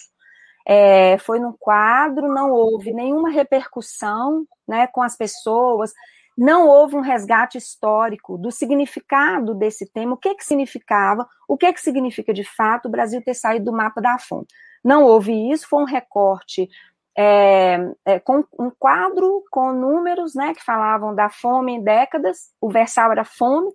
É, 0.67 1.17
foi 1.17 1.39
no 1.39 1.55
quadro, 1.57 2.31
não 2.31 2.51
houve 2.51 2.93
nenhuma 2.93 3.31
repercussão 3.31 4.45
né, 4.67 4.85
com 4.85 5.01
as 5.01 5.17
pessoas, 5.17 5.91
não 6.39 6.69
houve 6.69 6.95
um 6.95 7.01
resgate 7.01 7.57
histórico 7.57 8.37
do 8.37 8.49
significado 8.49 9.53
desse 9.53 9.85
tema, 9.91 10.13
o 10.13 10.17
que 10.17 10.33
que 10.35 10.45
significava, 10.45 11.27
o 11.49 11.57
que 11.57 11.73
que 11.73 11.81
significa 11.81 12.33
de 12.33 12.45
fato 12.45 12.85
o 12.85 12.89
Brasil 12.89 13.21
ter 13.21 13.33
saído 13.33 13.65
do 13.65 13.73
mapa 13.73 13.99
da 13.99 14.17
fome. 14.17 14.45
Não 14.81 15.03
houve 15.03 15.33
isso, 15.51 15.67
foi 15.67 15.81
um 15.81 15.85
recorte 15.85 16.69
é, 17.17 17.77
é, 18.05 18.19
com 18.21 18.45
um 18.57 18.71
quadro 18.79 19.43
com 19.51 19.73
números 19.73 20.33
né, 20.33 20.53
que 20.53 20.63
falavam 20.63 21.13
da 21.13 21.29
fome 21.29 21.73
em 21.73 21.83
décadas, 21.83 22.51
o 22.61 22.69
versal 22.69 23.11
era 23.11 23.25
fome, 23.25 23.69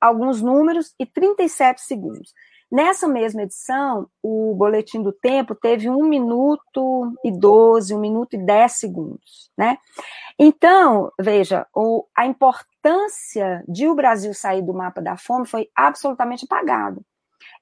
alguns 0.00 0.40
números 0.40 0.94
e 1.00 1.04
37 1.04 1.80
segundos. 1.80 2.32
Nessa 2.70 3.06
mesma 3.06 3.42
edição, 3.42 4.08
o 4.20 4.52
Boletim 4.56 5.00
do 5.00 5.12
Tempo 5.12 5.54
teve 5.54 5.88
1 5.88 6.02
minuto 6.02 7.12
e 7.24 7.30
12, 7.30 7.94
1 7.94 8.00
minuto 8.00 8.34
e 8.34 8.38
10 8.38 8.72
segundos, 8.72 9.50
né? 9.56 9.78
Então, 10.36 11.12
veja, 11.18 11.66
o, 11.72 12.04
a 12.14 12.26
importância 12.26 13.64
de 13.68 13.88
o 13.88 13.94
Brasil 13.94 14.34
sair 14.34 14.62
do 14.62 14.74
mapa 14.74 15.00
da 15.00 15.16
fome 15.16 15.46
foi 15.46 15.68
absolutamente 15.76 16.44
apagada. 16.44 17.00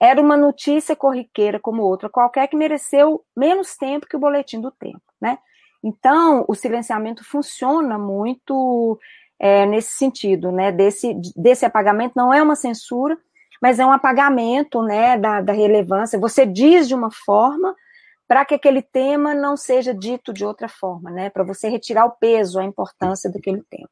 Era 0.01 0.21
uma 0.21 0.37
notícia 0.37 0.97
corriqueira 0.97 1.61
como 1.61 1.83
outra 1.83 2.09
qualquer 2.09 2.49
que 2.49 2.57
mereceu 2.57 3.23
menos 3.37 3.77
tempo 3.77 4.07
que 4.09 4.17
o 4.17 4.21
Boletim 4.21 4.61
do 4.61 4.71
Tempo, 4.71 5.03
né? 5.21 5.39
Então, 5.83 6.47
o 6.49 6.55
silenciamento 6.55 7.23
funciona 7.23 7.99
muito 7.99 8.99
é, 9.39 9.67
nesse 9.67 9.93
sentido, 9.93 10.51
né? 10.51 10.73
Desse, 10.73 11.15
desse 11.37 11.67
apagamento 11.67 12.15
não 12.17 12.33
é 12.33 12.43
uma 12.43 12.57
censura, 12.57 13.19
mas 13.65 13.79
é 13.79 13.87
um 13.87 13.93
apagamento 13.93 14.83
né, 14.83 15.17
da, 15.17 15.41
da 15.41 15.55
relevância. 15.55 16.19
Você 16.19 16.45
diz 16.45 16.87
de 16.87 16.95
uma 16.95 17.11
forma 17.11 17.75
para 18.29 18.45
que 18.45 18.55
aquele 18.55 18.83
tema 18.83 19.35
não 19.35 19.57
seja 19.57 19.95
dito 19.95 20.35
de 20.35 20.45
outra 20.45 20.69
forma, 20.69 21.11
né? 21.11 21.31
Para 21.31 21.45
você 21.45 21.71
retirar 21.71 22.05
o 22.05 22.11
peso, 22.11 22.59
a 22.59 22.65
importância 22.65 23.33
daquele 23.33 23.63
tema. 23.71 23.89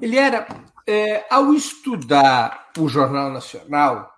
Ele 0.00 0.16
era, 0.16 0.46
é, 0.88 1.26
ao 1.28 1.52
estudar 1.52 2.70
o 2.78 2.88
Jornal 2.88 3.32
Nacional, 3.32 4.08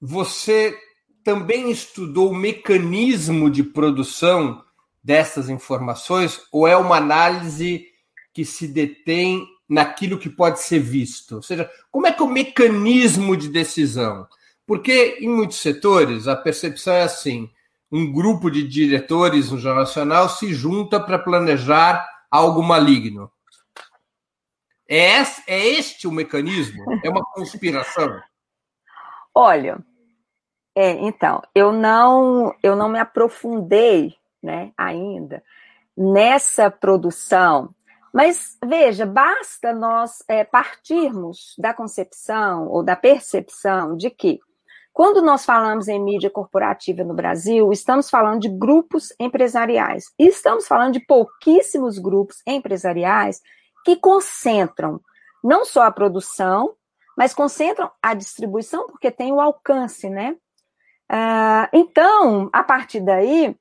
você 0.00 0.78
também 1.24 1.68
estudou 1.68 2.30
o 2.30 2.36
mecanismo 2.36 3.50
de 3.50 3.64
produção 3.64 4.64
dessas 5.02 5.48
informações 5.48 6.40
ou 6.52 6.64
é 6.68 6.76
uma 6.76 6.98
análise 6.98 7.88
que 8.32 8.44
se 8.44 8.68
detém 8.68 9.44
naquilo 9.70 10.18
que 10.18 10.28
pode 10.28 10.60
ser 10.60 10.80
visto? 10.80 11.36
Ou 11.36 11.42
seja, 11.42 11.70
como 11.92 12.08
é 12.08 12.12
que 12.12 12.20
é 12.20 12.24
o 12.24 12.28
mecanismo 12.28 13.36
de 13.36 13.48
decisão? 13.48 14.26
Porque 14.66 15.18
em 15.20 15.28
muitos 15.28 15.58
setores 15.58 16.26
a 16.26 16.34
percepção 16.34 16.92
é 16.92 17.02
assim: 17.02 17.48
um 17.90 18.12
grupo 18.12 18.50
de 18.50 18.66
diretores 18.66 19.50
no 19.50 19.58
Jornal 19.58 19.84
Nacional 19.84 20.28
se 20.28 20.52
junta 20.52 20.98
para 20.98 21.18
planejar 21.18 22.04
algo 22.28 22.62
maligno. 22.62 23.30
É, 24.88 25.20
é 25.46 25.68
este 25.68 26.08
o 26.08 26.12
mecanismo? 26.12 26.84
É 27.04 27.08
uma 27.08 27.24
conspiração? 27.32 28.20
Olha, 29.32 29.78
é, 30.74 30.90
então, 30.90 31.40
eu 31.54 31.72
não, 31.72 32.52
eu 32.60 32.74
não 32.74 32.88
me 32.88 32.98
aprofundei 32.98 34.16
né, 34.42 34.72
ainda 34.76 35.44
nessa 35.96 36.70
produção 36.70 37.72
mas 38.12 38.58
veja, 38.64 39.06
basta 39.06 39.72
nós 39.72 40.22
é, 40.28 40.44
partirmos 40.44 41.54
da 41.58 41.72
concepção 41.72 42.68
ou 42.68 42.82
da 42.82 42.96
percepção 42.96 43.96
de 43.96 44.10
que, 44.10 44.40
quando 44.92 45.22
nós 45.22 45.44
falamos 45.44 45.86
em 45.86 46.02
mídia 46.02 46.28
corporativa 46.28 47.04
no 47.04 47.14
Brasil, 47.14 47.70
estamos 47.72 48.10
falando 48.10 48.40
de 48.40 48.48
grupos 48.48 49.14
empresariais. 49.18 50.06
E 50.18 50.26
estamos 50.26 50.66
falando 50.66 50.94
de 50.94 51.00
pouquíssimos 51.00 51.98
grupos 51.98 52.42
empresariais 52.46 53.40
que 53.84 53.96
concentram 53.96 55.00
não 55.42 55.64
só 55.64 55.82
a 55.82 55.92
produção, 55.92 56.74
mas 57.16 57.32
concentram 57.32 57.90
a 58.02 58.14
distribuição, 58.14 58.86
porque 58.86 59.10
tem 59.10 59.32
o 59.32 59.40
alcance, 59.40 60.10
né? 60.10 60.36
Ah, 61.08 61.68
então, 61.72 62.48
a 62.52 62.62
partir 62.62 63.00
daí, 63.00 63.56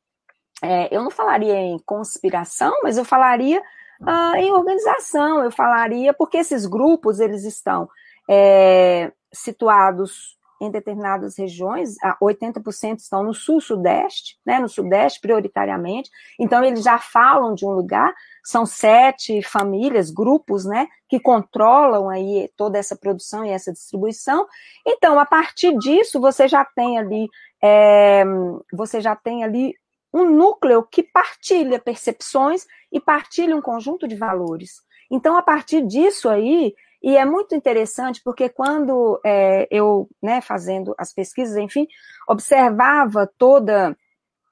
é, 0.61 0.93
eu 0.95 1.03
não 1.03 1.09
falaria 1.09 1.55
em 1.55 1.79
conspiração, 1.79 2.73
mas 2.83 2.97
eu 2.97 3.05
falaria 3.05 3.61
uh, 4.01 4.35
em 4.35 4.51
organização, 4.51 5.43
eu 5.43 5.51
falaria, 5.51 6.13
porque 6.13 6.37
esses 6.37 6.65
grupos, 6.65 7.19
eles 7.19 7.43
estão 7.43 7.89
é, 8.29 9.11
situados 9.33 10.37
em 10.61 10.69
determinadas 10.69 11.37
regiões, 11.37 11.95
80% 12.21 12.99
estão 12.99 13.23
no 13.23 13.33
sul-sudeste, 13.33 14.37
né, 14.45 14.59
no 14.59 14.67
sudeste 14.67 15.21
prioritariamente, 15.21 16.09
então 16.37 16.63
eles 16.63 16.83
já 16.83 16.99
falam 16.99 17.53
de 17.55 17.65
um 17.65 17.71
lugar, 17.71 18.13
são 18.43 18.65
sete 18.65 19.41
famílias, 19.41 20.11
grupos, 20.11 20.65
né, 20.65 20.87
que 21.07 21.17
controlam 21.17 22.09
aí 22.09 22.51
toda 22.57 22.77
essa 22.77 22.95
produção 22.95 23.45
e 23.45 23.49
essa 23.49 23.71
distribuição, 23.71 24.45
então 24.85 25.17
a 25.17 25.25
partir 25.25 25.77
disso 25.77 26.19
você 26.19 26.45
já 26.45 26.65
tem 26.65 26.97
ali, 26.97 27.29
é, 27.63 28.25
você 28.73 28.99
já 28.99 29.15
tem 29.15 29.45
ali 29.45 29.73
um 30.13 30.25
núcleo 30.25 30.83
que 30.83 31.03
partilha 31.03 31.79
percepções 31.79 32.65
e 32.91 32.99
partilha 32.99 33.55
um 33.55 33.61
conjunto 33.61 34.07
de 34.07 34.15
valores. 34.15 34.81
Então, 35.11 35.37
a 35.37 35.41
partir 35.41 35.85
disso 35.85 36.29
aí, 36.29 36.73
e 37.01 37.15
é 37.15 37.25
muito 37.25 37.55
interessante 37.55 38.21
porque 38.23 38.49
quando 38.49 39.19
é, 39.25 39.67
eu, 39.71 40.09
né, 40.21 40.41
fazendo 40.41 40.93
as 40.97 41.13
pesquisas, 41.13 41.55
enfim, 41.55 41.87
observava 42.27 43.25
toda 43.37 43.97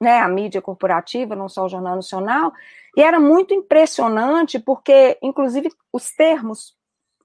né, 0.00 0.18
a 0.18 0.28
mídia 0.28 0.62
corporativa, 0.62 1.36
não 1.36 1.48
só 1.48 1.64
o 1.64 1.68
Jornal 1.68 1.96
Nacional, 1.96 2.52
e 2.96 3.02
era 3.02 3.20
muito 3.20 3.52
impressionante 3.52 4.58
porque, 4.58 5.18
inclusive, 5.22 5.70
os 5.92 6.10
termos 6.10 6.74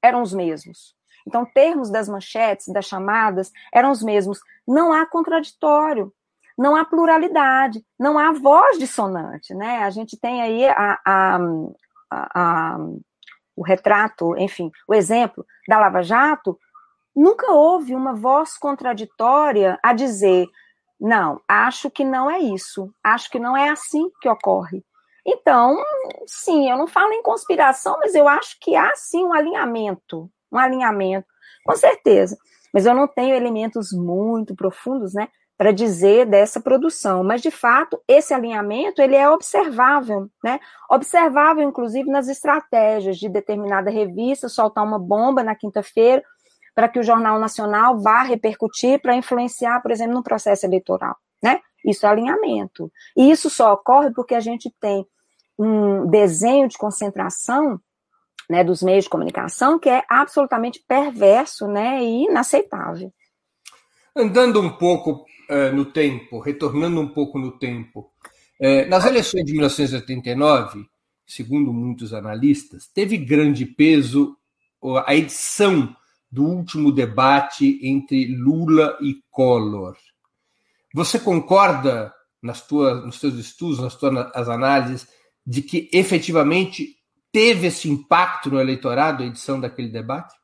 eram 0.01 0.21
os 0.21 0.33
mesmos. 0.33 0.95
Então, 1.25 1.45
termos 1.45 1.89
das 1.89 2.09
manchetes, 2.09 2.67
das 2.67 2.85
chamadas, 2.85 3.51
eram 3.73 3.91
os 3.91 4.03
mesmos. 4.03 4.39
Não 4.67 4.91
há 4.91 5.05
contraditório, 5.05 6.13
não 6.57 6.75
há 6.75 6.85
pluralidade, 6.85 7.83
não 7.99 8.17
há 8.17 8.31
voz 8.31 8.77
dissonante, 8.77 9.53
né? 9.53 9.83
A 9.83 9.89
gente 9.89 10.17
tem 10.17 10.41
aí 10.41 10.65
a, 10.67 10.99
a, 11.05 11.39
a, 12.11 12.77
o 13.55 13.63
retrato, 13.63 14.37
enfim, 14.37 14.71
o 14.87 14.93
exemplo 14.93 15.45
da 15.67 15.79
Lava 15.79 16.01
Jato, 16.01 16.57
nunca 17.15 17.51
houve 17.51 17.95
uma 17.95 18.13
voz 18.13 18.57
contraditória 18.57 19.79
a 19.81 19.93
dizer: 19.93 20.47
não, 20.99 21.41
acho 21.47 21.89
que 21.89 22.03
não 22.03 22.29
é 22.29 22.39
isso, 22.39 22.93
acho 23.03 23.29
que 23.29 23.39
não 23.39 23.55
é 23.55 23.69
assim 23.69 24.09
que 24.21 24.29
ocorre. 24.29 24.83
Então, 25.25 25.77
sim, 26.27 26.69
eu 26.69 26.77
não 26.77 26.87
falo 26.87 27.13
em 27.13 27.23
conspiração, 27.23 27.97
mas 27.99 28.13
eu 28.13 28.27
acho 28.27 28.57
que 28.59 28.75
há 28.75 28.91
sim 28.95 29.23
um 29.25 29.33
alinhamento, 29.33 30.29
um 30.51 30.57
alinhamento, 30.57 31.27
com 31.65 31.75
certeza. 31.75 32.37
Mas 32.73 32.85
eu 32.85 32.95
não 32.95 33.07
tenho 33.07 33.35
elementos 33.35 33.91
muito 33.91 34.55
profundos, 34.55 35.13
né, 35.13 35.27
para 35.57 35.71
dizer 35.71 36.25
dessa 36.25 36.59
produção, 36.59 37.23
mas 37.23 37.41
de 37.41 37.51
fato 37.51 38.01
esse 38.07 38.33
alinhamento 38.33 39.01
ele 39.01 39.15
é 39.15 39.29
observável, 39.29 40.27
né? 40.43 40.59
Observável 40.89 41.63
inclusive 41.63 42.09
nas 42.09 42.27
estratégias 42.27 43.17
de 43.17 43.29
determinada 43.29 43.91
revista 43.91 44.49
soltar 44.49 44.83
uma 44.83 44.97
bomba 44.97 45.43
na 45.43 45.55
quinta-feira 45.55 46.23
para 46.73 46.89
que 46.89 46.99
o 46.99 47.03
jornal 47.03 47.39
nacional 47.39 47.99
vá 47.99 48.23
repercutir 48.23 48.99
para 48.99 49.15
influenciar, 49.15 49.79
por 49.81 49.91
exemplo, 49.91 50.15
no 50.15 50.23
processo 50.23 50.65
eleitoral, 50.65 51.15
né? 51.41 51.61
Isso 51.85 52.05
é 52.05 52.09
alinhamento. 52.09 52.91
E 53.15 53.29
isso 53.29 53.49
só 53.49 53.73
ocorre 53.73 54.11
porque 54.11 54.33
a 54.33 54.39
gente 54.39 54.73
tem 54.79 55.05
um 55.57 56.07
desenho 56.07 56.67
de 56.67 56.77
concentração 56.77 57.79
né, 58.49 58.63
dos 58.63 58.81
meios 58.81 59.05
de 59.05 59.09
comunicação 59.09 59.79
que 59.79 59.89
é 59.89 60.03
absolutamente 60.09 60.83
perverso 60.87 61.67
né, 61.67 62.03
e 62.03 62.25
inaceitável. 62.25 63.13
Andando 64.15 64.61
um 64.61 64.69
pouco 64.69 65.25
uh, 65.49 65.75
no 65.75 65.85
tempo, 65.85 66.39
retornando 66.39 66.99
um 67.01 67.07
pouco 67.07 67.39
no 67.39 67.57
tempo, 67.57 68.11
uh, 68.59 68.89
nas 68.89 69.05
eleições 69.05 69.43
de 69.45 69.53
1989, 69.53 70.85
segundo 71.25 71.73
muitos 71.73 72.13
analistas, 72.13 72.87
teve 72.87 73.17
grande 73.17 73.65
peso 73.65 74.37
a 75.05 75.15
edição 75.15 75.95
do 76.29 76.43
último 76.43 76.91
debate 76.91 77.79
entre 77.81 78.25
Lula 78.35 78.97
e 79.01 79.21
Collor. 79.29 79.95
Você 80.93 81.17
concorda 81.17 82.13
nas 82.41 82.65
tuas, 82.67 83.05
nos 83.05 83.19
seus 83.19 83.35
estudos, 83.35 83.79
nas 83.79 83.95
tuas 83.95 84.49
análises, 84.49 85.07
de 85.45 85.61
que 85.61 85.89
efetivamente 85.93 86.97
teve 87.33 87.67
esse 87.67 87.89
impacto 87.89 88.51
no 88.51 88.61
eleitorado 88.61 89.23
a 89.23 89.25
edição 89.25 89.59
daquele 89.59 89.89
debate? 89.89 90.35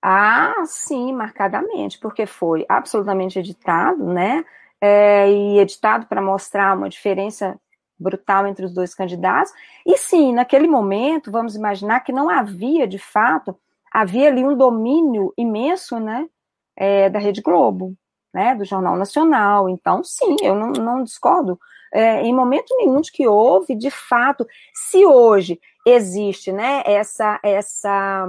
Ah, 0.00 0.62
sim, 0.64 1.12
marcadamente, 1.12 1.98
porque 1.98 2.24
foi 2.24 2.64
absolutamente 2.68 3.38
editado, 3.38 4.02
né? 4.06 4.44
É, 4.80 5.30
e 5.30 5.58
editado 5.58 6.06
para 6.06 6.22
mostrar 6.22 6.74
uma 6.74 6.88
diferença 6.88 7.60
brutal 7.98 8.46
entre 8.46 8.64
os 8.64 8.72
dois 8.72 8.94
candidatos. 8.94 9.52
E 9.84 9.98
sim, 9.98 10.32
naquele 10.32 10.66
momento, 10.66 11.30
vamos 11.30 11.54
imaginar 11.54 12.00
que 12.00 12.12
não 12.12 12.30
havia, 12.30 12.86
de 12.86 12.98
fato, 12.98 13.54
havia 13.92 14.28
ali 14.28 14.42
um 14.42 14.56
domínio 14.56 15.34
imenso, 15.36 15.98
né, 15.98 16.26
é, 16.76 17.10
da 17.10 17.18
Rede 17.18 17.42
Globo, 17.42 17.94
né, 18.32 18.54
do 18.54 18.64
Jornal 18.64 18.96
Nacional. 18.96 19.68
Então, 19.68 20.02
sim, 20.02 20.36
eu 20.40 20.54
não, 20.54 20.68
não 20.72 21.04
discordo 21.04 21.60
é, 21.92 22.22
em 22.22 22.34
momento 22.34 22.74
nenhum 22.76 23.00
de 23.00 23.10
que 23.10 23.26
houve, 23.26 23.74
de 23.74 23.90
fato, 23.90 24.46
se 24.72 25.04
hoje 25.04 25.60
existe, 25.86 26.52
né, 26.52 26.82
essa, 26.86 27.40
essa 27.42 28.26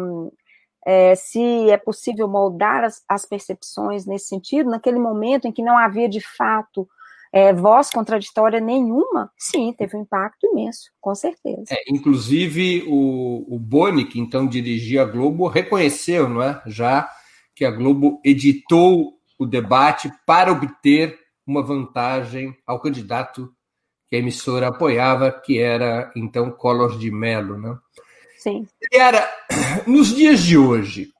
é, 0.85 1.15
se 1.15 1.69
é 1.69 1.77
possível 1.77 2.27
moldar 2.27 2.83
as, 2.83 3.03
as, 3.07 3.25
percepções 3.25 4.05
nesse 4.05 4.27
sentido, 4.27 4.69
naquele 4.69 4.99
momento 4.99 5.47
em 5.47 5.51
que 5.51 5.61
não 5.61 5.77
havia 5.77 6.09
de 6.09 6.21
fato 6.21 6.87
é, 7.33 7.53
voz 7.53 7.89
contraditória 7.89 8.59
nenhuma, 8.59 9.31
sim, 9.37 9.73
teve 9.77 9.95
um 9.95 10.01
impacto 10.01 10.47
imenso, 10.47 10.91
com 10.99 11.15
certeza. 11.15 11.65
É, 11.69 11.83
inclusive, 11.87 12.83
o, 12.87 13.55
o 13.55 13.59
Boni, 13.59 14.05
que 14.05 14.19
então 14.19 14.47
dirigia 14.47 15.03
a 15.03 15.05
Globo, 15.05 15.47
reconheceu, 15.47 16.27
não 16.27 16.41
é? 16.41 16.61
Já 16.65 17.09
que 17.55 17.63
a 17.63 17.71
Globo 17.71 18.19
editou 18.25 19.13
o 19.39 19.45
debate 19.45 20.11
para 20.25 20.51
obter 20.51 21.20
uma 21.51 21.61
vantagem 21.61 22.57
ao 22.65 22.79
candidato 22.79 23.53
que 24.07 24.15
a 24.15 24.19
emissora 24.19 24.69
apoiava, 24.69 25.31
que 25.31 25.59
era 25.59 26.11
então 26.15 26.49
Collor 26.49 26.97
de 26.97 27.11
Mello, 27.11 27.57
né? 27.57 27.77
Sim. 28.37 28.65
Era, 28.91 29.29
nos 29.85 30.15
dias 30.15 30.39
de 30.39 30.57
hoje, 30.57 31.11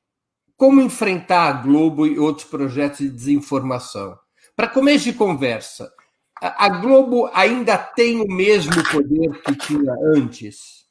como 0.58 0.82
enfrentar 0.82 1.50
a 1.50 1.52
Globo 1.54 2.08
e 2.08 2.17
outros 2.17 2.48
projetos 2.48 3.00
de 3.00 3.10
desinformação? 3.10 4.17
Para 4.56 4.67
começo 4.67 5.06
de 5.06 5.13
conversa, 5.13 5.91
a 6.39 6.70
Globo 6.70 7.30
ainda 7.34 7.78
tem 7.78 8.22
o 8.22 8.28
mesmo 8.28 8.84
poder 8.89 9.41
que 9.44 9.56
tinha 9.56 9.94
antes? 10.15 10.86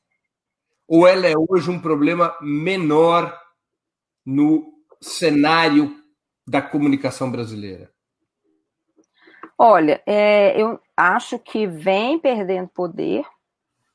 Ou 0.86 1.06
ela 1.06 1.26
é 1.26 1.34
hoje 1.36 1.70
um 1.70 1.80
problema 1.80 2.36
menor 2.40 3.36
no 4.24 4.72
cenário 5.00 5.94
da 6.46 6.60
comunicação 6.60 7.30
brasileira? 7.30 7.92
Olha, 9.62 10.02
é, 10.06 10.58
eu 10.58 10.80
acho 10.96 11.38
que 11.38 11.66
vem 11.66 12.18
perdendo 12.18 12.66
poder, 12.68 13.26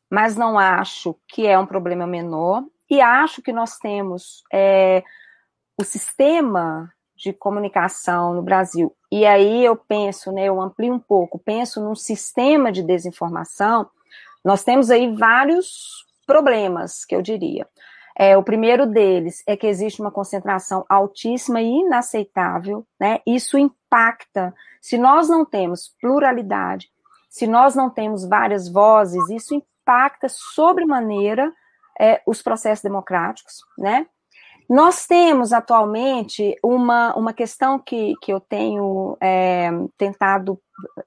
mas 0.08 0.36
não 0.36 0.60
acho 0.60 1.16
que 1.28 1.48
é 1.48 1.58
um 1.58 1.66
problema 1.66 2.06
menor, 2.06 2.64
e 2.88 3.02
acho 3.02 3.42
que 3.42 3.52
nós 3.52 3.80
temos 3.80 4.44
é, 4.54 5.04
o 5.76 5.84
sistema 5.84 6.94
de 7.16 7.34
comunicação 7.34 8.36
no 8.36 8.44
Brasil, 8.44 8.96
e 9.12 9.26
aí 9.26 9.66
eu 9.66 9.76
penso, 9.76 10.32
né, 10.32 10.46
eu 10.46 10.62
amplio 10.62 10.94
um 10.94 11.00
pouco, 11.00 11.40
penso 11.40 11.82
num 11.82 11.96
sistema 11.96 12.72
de 12.72 12.84
desinformação, 12.84 13.90
nós 14.44 14.64
temos 14.64 14.92
aí 14.92 15.16
vários 15.16 16.06
problemas, 16.28 17.04
que 17.04 17.16
eu 17.16 17.24
diria. 17.24 17.68
É, 18.16 18.38
o 18.38 18.44
primeiro 18.44 18.86
deles 18.86 19.44
é 19.48 19.58
que 19.58 19.66
existe 19.66 20.00
uma 20.00 20.12
concentração 20.12 20.86
altíssima 20.88 21.60
e 21.60 21.66
inaceitável, 21.66 22.86
né? 23.00 23.20
Isso 23.26 23.58
impacta. 23.96 24.54
Se 24.82 24.98
nós 24.98 25.30
não 25.30 25.46
temos 25.46 25.94
pluralidade, 26.02 26.90
se 27.30 27.48
nós 27.48 27.76
não 27.76 27.90
temos 27.90 28.28
várias 28.28 28.68
vozes, 28.68 29.30
isso 29.30 29.56
impacta 29.56 30.28
sobremaneira 30.30 31.52
é, 32.00 32.22
os 32.26 32.42
processos 32.42 32.84
democráticos, 32.84 33.64
né? 33.78 34.06
Nós 34.68 35.06
temos 35.06 35.54
atualmente 35.54 36.58
uma, 36.64 37.16
uma 37.16 37.34
questão 37.34 37.78
que, 37.78 38.16
que 38.22 38.34
eu 38.34 38.40
tenho 38.40 39.16
é, 39.22 39.70
tentado 39.96 40.60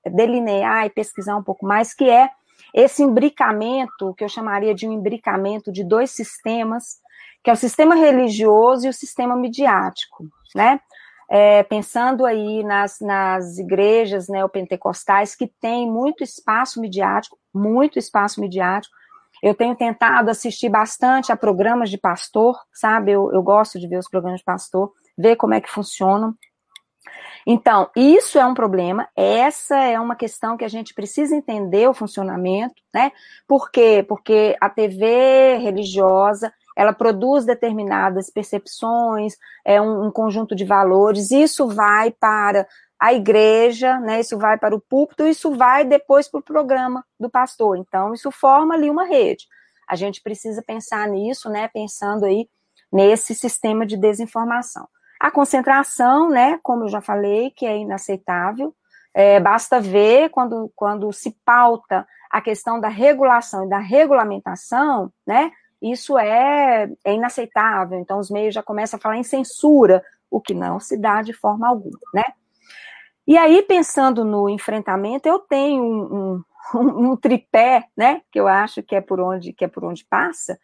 delinear 0.06 0.86
e 0.86 0.90
pesquisar 0.90 1.36
um 1.36 1.42
pouco 1.42 1.66
mais, 1.66 1.92
que 1.92 2.08
é 2.08 2.30
esse 2.72 3.02
imbricamento, 3.02 4.14
que 4.14 4.22
eu 4.22 4.28
chamaria 4.28 4.74
de 4.74 4.86
um 4.86 4.92
imbricamento 4.92 5.72
de 5.72 5.82
dois 5.82 6.12
sistemas, 6.12 7.00
que 7.42 7.50
é 7.50 7.52
o 7.52 7.56
sistema 7.56 7.96
religioso 7.96 8.86
e 8.86 8.90
o 8.90 8.94
sistema 8.94 9.34
midiático, 9.34 10.24
né? 10.54 10.80
É, 11.30 11.62
pensando 11.62 12.24
aí 12.24 12.64
nas, 12.64 13.00
nas 13.00 13.58
igrejas 13.58 14.28
neopentecostais 14.28 15.34
que 15.34 15.46
têm 15.60 15.90
muito 15.90 16.24
espaço 16.24 16.80
midiático, 16.80 17.38
muito 17.54 17.98
espaço 17.98 18.40
midiático. 18.40 18.94
Eu 19.42 19.54
tenho 19.54 19.76
tentado 19.76 20.30
assistir 20.30 20.68
bastante 20.68 21.30
a 21.30 21.36
programas 21.36 21.90
de 21.90 21.98
pastor, 21.98 22.58
sabe? 22.72 23.12
Eu, 23.12 23.30
eu 23.32 23.42
gosto 23.42 23.78
de 23.78 23.86
ver 23.86 23.98
os 23.98 24.08
programas 24.08 24.40
de 24.40 24.44
pastor, 24.44 24.92
ver 25.16 25.36
como 25.36 25.54
é 25.54 25.60
que 25.60 25.70
funcionam. 25.70 26.34
Então, 27.46 27.88
isso 27.96 28.38
é 28.38 28.44
um 28.44 28.52
problema, 28.52 29.08
essa 29.16 29.76
é 29.76 29.98
uma 29.98 30.14
questão 30.14 30.56
que 30.56 30.64
a 30.64 30.68
gente 30.68 30.92
precisa 30.92 31.34
entender 31.34 31.88
o 31.88 31.94
funcionamento, 31.94 32.74
né? 32.92 33.10
Por 33.46 33.70
quê? 33.70 34.04
Porque 34.06 34.54
a 34.60 34.68
TV 34.68 35.56
religiosa, 35.56 36.52
ela 36.78 36.92
produz 36.92 37.44
determinadas 37.44 38.30
percepções, 38.30 39.34
é 39.64 39.82
um, 39.82 40.06
um 40.06 40.12
conjunto 40.12 40.54
de 40.54 40.64
valores, 40.64 41.32
isso 41.32 41.66
vai 41.66 42.12
para 42.12 42.64
a 42.96 43.12
igreja, 43.12 43.98
né? 43.98 44.20
Isso 44.20 44.38
vai 44.38 44.56
para 44.56 44.76
o 44.76 44.80
púlpito, 44.80 45.26
isso 45.26 45.56
vai 45.56 45.84
depois 45.84 46.28
para 46.28 46.38
o 46.38 46.42
programa 46.42 47.04
do 47.18 47.28
pastor. 47.28 47.76
Então, 47.78 48.14
isso 48.14 48.30
forma 48.30 48.76
ali 48.76 48.88
uma 48.88 49.04
rede. 49.04 49.46
A 49.88 49.96
gente 49.96 50.22
precisa 50.22 50.62
pensar 50.62 51.08
nisso, 51.08 51.50
né? 51.50 51.66
Pensando 51.66 52.24
aí 52.24 52.48
nesse 52.92 53.34
sistema 53.34 53.84
de 53.84 53.96
desinformação. 53.96 54.86
A 55.18 55.32
concentração, 55.32 56.30
né? 56.30 56.60
Como 56.62 56.84
eu 56.84 56.88
já 56.88 57.00
falei, 57.00 57.50
que 57.50 57.66
é 57.66 57.76
inaceitável. 57.76 58.72
É, 59.12 59.40
basta 59.40 59.80
ver 59.80 60.30
quando, 60.30 60.70
quando 60.76 61.12
se 61.12 61.36
pauta 61.44 62.06
a 62.30 62.40
questão 62.40 62.78
da 62.78 62.88
regulação 62.88 63.64
e 63.64 63.68
da 63.68 63.78
regulamentação, 63.78 65.12
né? 65.26 65.50
Isso 65.80 66.18
é, 66.18 66.90
é 67.04 67.14
inaceitável. 67.14 67.98
Então, 67.98 68.18
os 68.18 68.30
meios 68.30 68.54
já 68.54 68.62
começam 68.62 68.96
a 68.96 69.00
falar 69.00 69.16
em 69.16 69.22
censura, 69.22 70.02
o 70.30 70.40
que 70.40 70.54
não 70.54 70.78
se 70.80 70.96
dá 70.96 71.22
de 71.22 71.32
forma 71.32 71.68
alguma, 71.68 71.98
né? 72.12 72.24
E 73.26 73.36
aí, 73.36 73.62
pensando 73.62 74.24
no 74.24 74.48
enfrentamento, 74.48 75.28
eu 75.28 75.38
tenho 75.38 75.82
um, 75.82 76.42
um, 76.74 77.10
um, 77.10 77.16
tripé, 77.16 77.84
né, 77.96 78.22
que 78.32 78.40
eu 78.40 78.48
acho 78.48 78.82
que 78.82 78.96
é 78.96 79.00
por 79.00 79.20
onde, 79.20 79.52
que 79.52 79.64
é 79.64 79.68
por 79.68 79.84
onde 79.84 80.04
passa. 80.04 80.58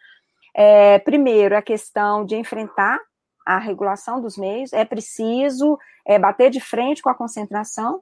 É, 0.54 0.98
primeiro, 1.00 1.56
a 1.56 1.62
questão 1.62 2.24
de 2.24 2.36
enfrentar 2.36 2.98
a 3.44 3.58
regulação 3.58 4.20
dos 4.20 4.38
meios, 4.38 4.72
é 4.72 4.84
preciso 4.84 5.78
é, 6.06 6.18
bater 6.18 6.50
de 6.50 6.60
frente 6.60 7.02
com 7.02 7.10
a 7.10 7.14
concentração. 7.14 8.00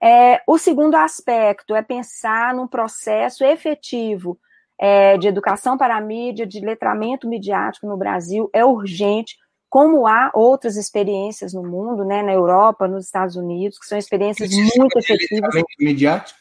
É, 0.00 0.40
o 0.46 0.58
segundo 0.58 0.94
aspecto 0.94 1.74
é 1.74 1.82
pensar 1.82 2.54
num 2.54 2.68
processo 2.68 3.44
efetivo 3.44 4.38
é, 4.78 5.16
de 5.16 5.28
educação 5.28 5.76
para 5.76 5.96
a 5.96 6.00
mídia, 6.00 6.46
de 6.46 6.60
letramento 6.60 7.28
midiático 7.28 7.86
no 7.86 7.96
Brasil, 7.96 8.50
é 8.52 8.64
urgente, 8.64 9.36
como 9.68 10.06
há 10.06 10.30
outras 10.34 10.76
experiências 10.76 11.52
no 11.52 11.62
mundo, 11.62 12.04
né, 12.04 12.22
na 12.22 12.32
Europa, 12.32 12.86
nos 12.86 13.06
Estados 13.06 13.36
Unidos, 13.36 13.78
que 13.78 13.86
são 13.86 13.98
experiências 13.98 14.48
que 14.50 14.78
muito 14.78 14.98
efetivas. 14.98 15.54
Midiático? 15.78 16.38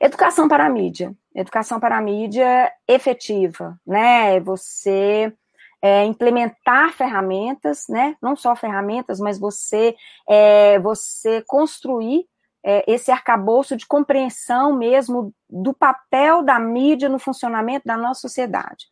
Educação 0.00 0.48
para 0.48 0.66
a 0.66 0.68
mídia. 0.68 1.14
Educação 1.34 1.80
para 1.80 1.96
a 1.96 2.00
mídia 2.00 2.70
efetiva, 2.86 3.78
né? 3.86 4.38
Você 4.40 5.32
é, 5.80 6.04
implementar 6.04 6.92
ferramentas, 6.92 7.86
né? 7.88 8.16
Não 8.20 8.36
só 8.36 8.54
ferramentas, 8.56 9.20
mas 9.20 9.38
você, 9.38 9.94
é, 10.28 10.78
você 10.78 11.42
construir 11.46 12.26
é, 12.68 12.82
esse 12.88 13.12
arcabouço 13.12 13.76
de 13.76 13.86
compreensão 13.86 14.76
mesmo 14.76 15.32
do 15.48 15.72
papel 15.72 16.42
da 16.42 16.58
mídia 16.58 17.08
no 17.08 17.16
funcionamento 17.16 17.86
da 17.86 17.96
nossa 17.96 18.22
sociedade. 18.22 18.86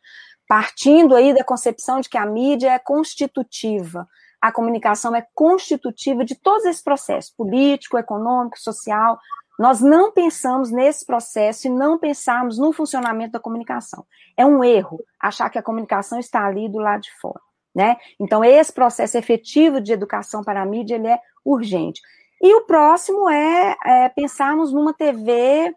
Partindo 0.47 1.13
aí 1.13 1.33
da 1.33 1.43
concepção 1.43 1.99
de 1.99 2.07
que 2.07 2.17
a 2.17 2.25
mídia 2.25 2.71
é 2.71 2.79
constitutiva, 2.79 4.07
a 4.39 4.49
comunicação 4.49 5.13
é 5.13 5.27
constitutiva 5.33 6.23
de 6.23 6.35
todos 6.35 6.63
esses 6.63 6.81
processos, 6.81 7.33
político, 7.35 7.97
econômico, 7.97 8.57
social. 8.57 9.19
Nós 9.59 9.81
não 9.81 10.09
pensamos 10.09 10.71
nesse 10.71 11.05
processo 11.05 11.67
e 11.67 11.69
não 11.69 11.97
pensarmos 11.97 12.57
no 12.57 12.71
funcionamento 12.71 13.33
da 13.33 13.39
comunicação. 13.41 14.05
É 14.37 14.45
um 14.45 14.63
erro 14.63 15.03
achar 15.19 15.49
que 15.49 15.59
a 15.59 15.63
comunicação 15.63 16.17
está 16.17 16.45
ali 16.45 16.69
do 16.69 16.79
lado 16.79 17.01
de 17.01 17.11
fora. 17.19 17.41
Né? 17.75 17.97
Então, 18.17 18.41
esse 18.41 18.71
processo 18.71 19.17
efetivo 19.17 19.81
de 19.81 19.91
educação 19.91 20.41
para 20.45 20.61
a 20.61 20.65
mídia 20.65 20.95
ele 20.95 21.07
é 21.07 21.19
urgente. 21.43 21.99
E 22.45 22.53
o 22.53 22.61
próximo 22.61 23.27
é, 23.27 23.75
é 23.83 24.09
pensarmos 24.09 24.71
numa 24.71 24.93
TV 24.93 25.73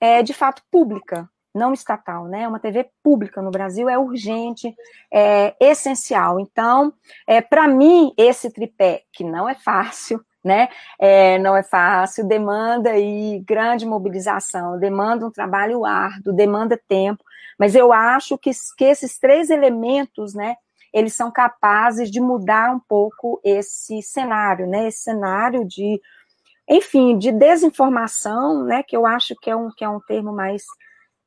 é, 0.00 0.22
de 0.22 0.32
fato 0.32 0.62
pública, 0.70 1.28
não 1.52 1.72
estatal, 1.72 2.26
né? 2.28 2.46
Uma 2.46 2.60
TV 2.60 2.88
pública 3.02 3.42
no 3.42 3.50
Brasil 3.50 3.88
é 3.88 3.98
urgente, 3.98 4.72
é 5.12 5.52
essencial. 5.58 6.38
Então, 6.38 6.94
é, 7.26 7.40
para 7.40 7.66
mim, 7.66 8.14
esse 8.16 8.52
tripé, 8.52 9.02
que 9.12 9.24
não 9.24 9.48
é 9.48 9.56
fácil, 9.56 10.24
né? 10.44 10.68
É, 10.96 11.40
não 11.40 11.56
é 11.56 11.64
fácil, 11.64 12.24
demanda 12.24 12.90
aí 12.90 13.42
grande 13.44 13.84
mobilização, 13.84 14.78
demanda 14.78 15.26
um 15.26 15.30
trabalho 15.32 15.84
árduo, 15.84 16.32
demanda 16.32 16.80
tempo, 16.86 17.24
mas 17.58 17.74
eu 17.74 17.92
acho 17.92 18.38
que, 18.38 18.52
que 18.78 18.84
esses 18.84 19.18
três 19.18 19.50
elementos, 19.50 20.34
né? 20.34 20.54
Eles 20.92 21.14
são 21.14 21.30
capazes 21.30 22.10
de 22.10 22.20
mudar 22.20 22.74
um 22.74 22.80
pouco 22.80 23.40
esse 23.42 24.02
cenário, 24.02 24.66
né? 24.66 24.88
Esse 24.88 25.04
cenário 25.04 25.64
de, 25.64 26.00
enfim, 26.68 27.16
de 27.16 27.32
desinformação, 27.32 28.64
né? 28.64 28.82
Que 28.82 28.96
eu 28.96 29.06
acho 29.06 29.34
que 29.40 29.48
é 29.48 29.56
um, 29.56 29.70
que 29.70 29.84
é 29.84 29.88
um 29.88 30.00
termo 30.00 30.32
mais, 30.32 30.64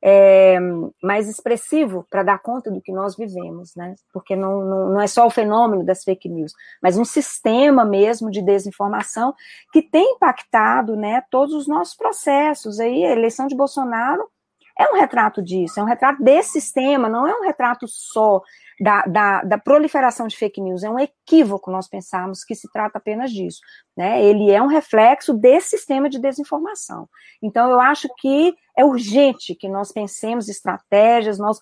é, 0.00 0.58
mais 1.02 1.28
expressivo 1.28 2.06
para 2.08 2.22
dar 2.22 2.38
conta 2.38 2.70
do 2.70 2.80
que 2.80 2.92
nós 2.92 3.16
vivemos, 3.16 3.74
né? 3.74 3.96
Porque 4.12 4.36
não, 4.36 4.64
não, 4.64 4.88
não 4.92 5.00
é 5.00 5.08
só 5.08 5.26
o 5.26 5.30
fenômeno 5.30 5.84
das 5.84 6.04
fake 6.04 6.28
news, 6.28 6.52
mas 6.80 6.96
um 6.96 7.04
sistema 7.04 7.84
mesmo 7.84 8.30
de 8.30 8.40
desinformação 8.42 9.34
que 9.72 9.82
tem 9.82 10.12
impactado, 10.12 10.94
né? 10.94 11.24
Todos 11.28 11.54
os 11.54 11.66
nossos 11.66 11.96
processos. 11.96 12.78
Aí, 12.78 13.04
a 13.04 13.10
eleição 13.10 13.48
de 13.48 13.56
Bolsonaro 13.56 14.30
é 14.78 14.88
um 14.92 14.94
retrato 14.94 15.42
disso, 15.42 15.80
é 15.80 15.82
um 15.82 15.86
retrato 15.86 16.22
desse 16.22 16.60
sistema, 16.60 17.08
não 17.08 17.26
é 17.26 17.34
um 17.34 17.42
retrato 17.42 17.88
só 17.88 18.42
da, 18.80 19.02
da, 19.02 19.42
da, 19.42 19.58
proliferação 19.58 20.26
de 20.26 20.36
fake 20.36 20.60
news. 20.60 20.82
É 20.82 20.90
um 20.90 20.98
equívoco 20.98 21.70
nós 21.70 21.88
pensarmos 21.88 22.44
que 22.44 22.54
se 22.54 22.70
trata 22.70 22.98
apenas 22.98 23.30
disso. 23.30 23.60
Né? 23.96 24.22
Ele 24.22 24.50
é 24.50 24.60
um 24.60 24.66
reflexo 24.66 25.32
desse 25.32 25.70
sistema 25.70 26.08
de 26.08 26.18
desinformação. 26.18 27.08
Então, 27.42 27.70
eu 27.70 27.80
acho 27.80 28.08
que 28.18 28.54
é 28.76 28.84
urgente 28.84 29.54
que 29.54 29.68
nós 29.68 29.92
pensemos 29.92 30.48
estratégias, 30.48 31.38
nós 31.38 31.60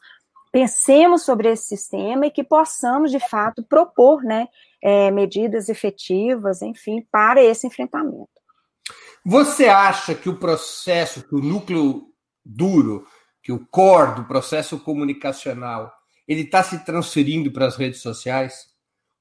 pensemos 0.51 1.25
sobre 1.25 1.51
esse 1.51 1.65
sistema 1.65 2.27
e 2.27 2.31
que 2.31 2.45
possamos, 2.45 3.11
de 3.11 3.21
fato, 3.21 3.65
propor 3.65 4.23
né, 4.23 4.49
é, 4.83 5.11
medidas 5.11 5.69
efetivas, 5.69 6.63
enfim, 6.63 7.05
para 7.11 7.43
esse 7.43 7.67
enfrentamento. 7.67 8.29
Você 9.25 9.69
acha 9.69 10.15
que 10.15 10.29
o 10.29 10.37
processo, 10.37 11.27
que 11.27 11.35
o 11.35 11.41
núcleo 11.41 12.05
duro, 12.45 13.07
que 13.43 13.53
o 13.53 13.67
core 13.67 14.17
do 14.17 14.25
processo 14.25 14.79
comunicacional 14.79 15.93
ele 16.27 16.43
está 16.43 16.63
se 16.63 16.85
transferindo 16.85 17.51
para 17.53 17.67
as 17.67 17.77
redes 17.77 18.01
sociais, 18.01 18.67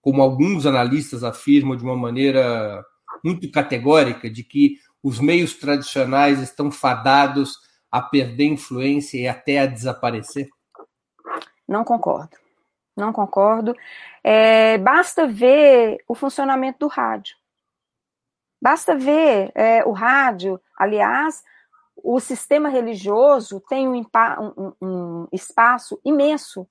como 0.01 0.21
alguns 0.21 0.65
analistas 0.65 1.23
afirmam 1.23 1.75
de 1.75 1.83
uma 1.83 1.95
maneira 1.95 2.83
muito 3.23 3.49
categórica, 3.51 4.29
de 4.29 4.43
que 4.43 4.77
os 5.01 5.19
meios 5.19 5.53
tradicionais 5.53 6.39
estão 6.41 6.71
fadados 6.71 7.57
a 7.91 8.01
perder 8.01 8.45
influência 8.45 9.17
e 9.17 9.27
até 9.27 9.59
a 9.59 9.65
desaparecer? 9.65 10.49
Não 11.67 11.83
concordo. 11.83 12.37
Não 12.95 13.11
concordo. 13.11 13.75
É, 14.23 14.77
basta 14.77 15.27
ver 15.27 16.03
o 16.07 16.15
funcionamento 16.15 16.79
do 16.79 16.87
rádio. 16.87 17.35
Basta 18.61 18.95
ver 18.95 19.51
é, 19.55 19.83
o 19.83 19.91
rádio, 19.91 20.59
aliás, 20.77 21.43
o 21.95 22.19
sistema 22.19 22.69
religioso 22.69 23.61
tem 23.67 23.87
um, 23.87 24.05
um, 24.57 24.73
um 24.81 25.27
espaço 25.31 25.99
imenso 26.03 26.67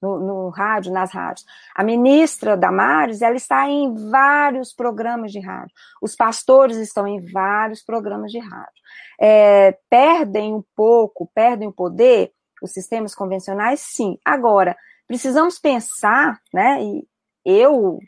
no, 0.00 0.20
no, 0.20 0.48
rádio, 0.50 0.92
nas 0.92 1.12
rádios. 1.12 1.44
A 1.74 1.82
ministra 1.82 2.56
Damares, 2.56 3.22
ela 3.22 3.36
está 3.36 3.68
em 3.68 3.94
vários 4.10 4.72
programas 4.72 5.32
de 5.32 5.40
rádio. 5.40 5.74
Os 6.02 6.14
pastores 6.14 6.76
estão 6.76 7.06
em 7.06 7.20
vários 7.24 7.82
programas 7.82 8.30
de 8.30 8.38
rádio. 8.38 8.82
É, 9.20 9.78
perdem 9.88 10.54
um 10.54 10.62
pouco, 10.76 11.30
perdem 11.34 11.68
o 11.68 11.72
poder, 11.72 12.32
os 12.62 12.72
sistemas 12.72 13.14
convencionais, 13.14 13.80
sim. 13.80 14.18
Agora, 14.24 14.76
precisamos 15.06 15.58
pensar, 15.58 16.40
né, 16.52 16.82
e 16.82 17.06
eu 17.44 17.98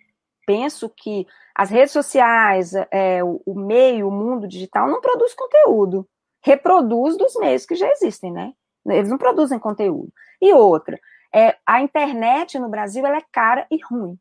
penso 0.46 0.88
que 0.88 1.27
as 1.55 1.70
redes 1.70 1.92
sociais, 1.92 2.72
é, 2.90 3.25
o, 3.25 3.42
o 3.46 3.55
meio, 3.59 4.09
o 4.09 4.12
mundo 4.12 4.46
digital 4.46 4.88
não 4.88 5.01
produz 5.01 5.35
conteúdo, 5.35 6.07
reproduz 6.42 7.16
dos 7.16 7.35
meios 7.37 7.66
que 7.66 7.75
já 7.75 7.88
existem, 7.90 8.31
né? 8.31 8.53
Eles 8.87 9.11
não 9.11 9.18
produzem 9.18 9.59
conteúdo. 9.59 10.12
E 10.40 10.53
outra, 10.53 10.99
é, 11.37 11.55
a 11.66 11.83
internet 11.83 12.59
no 12.59 12.70
Brasil 12.70 13.05
ela 13.05 13.18
é 13.18 13.22
cara 13.31 13.66
e 13.70 13.79
ruim. 13.90 14.18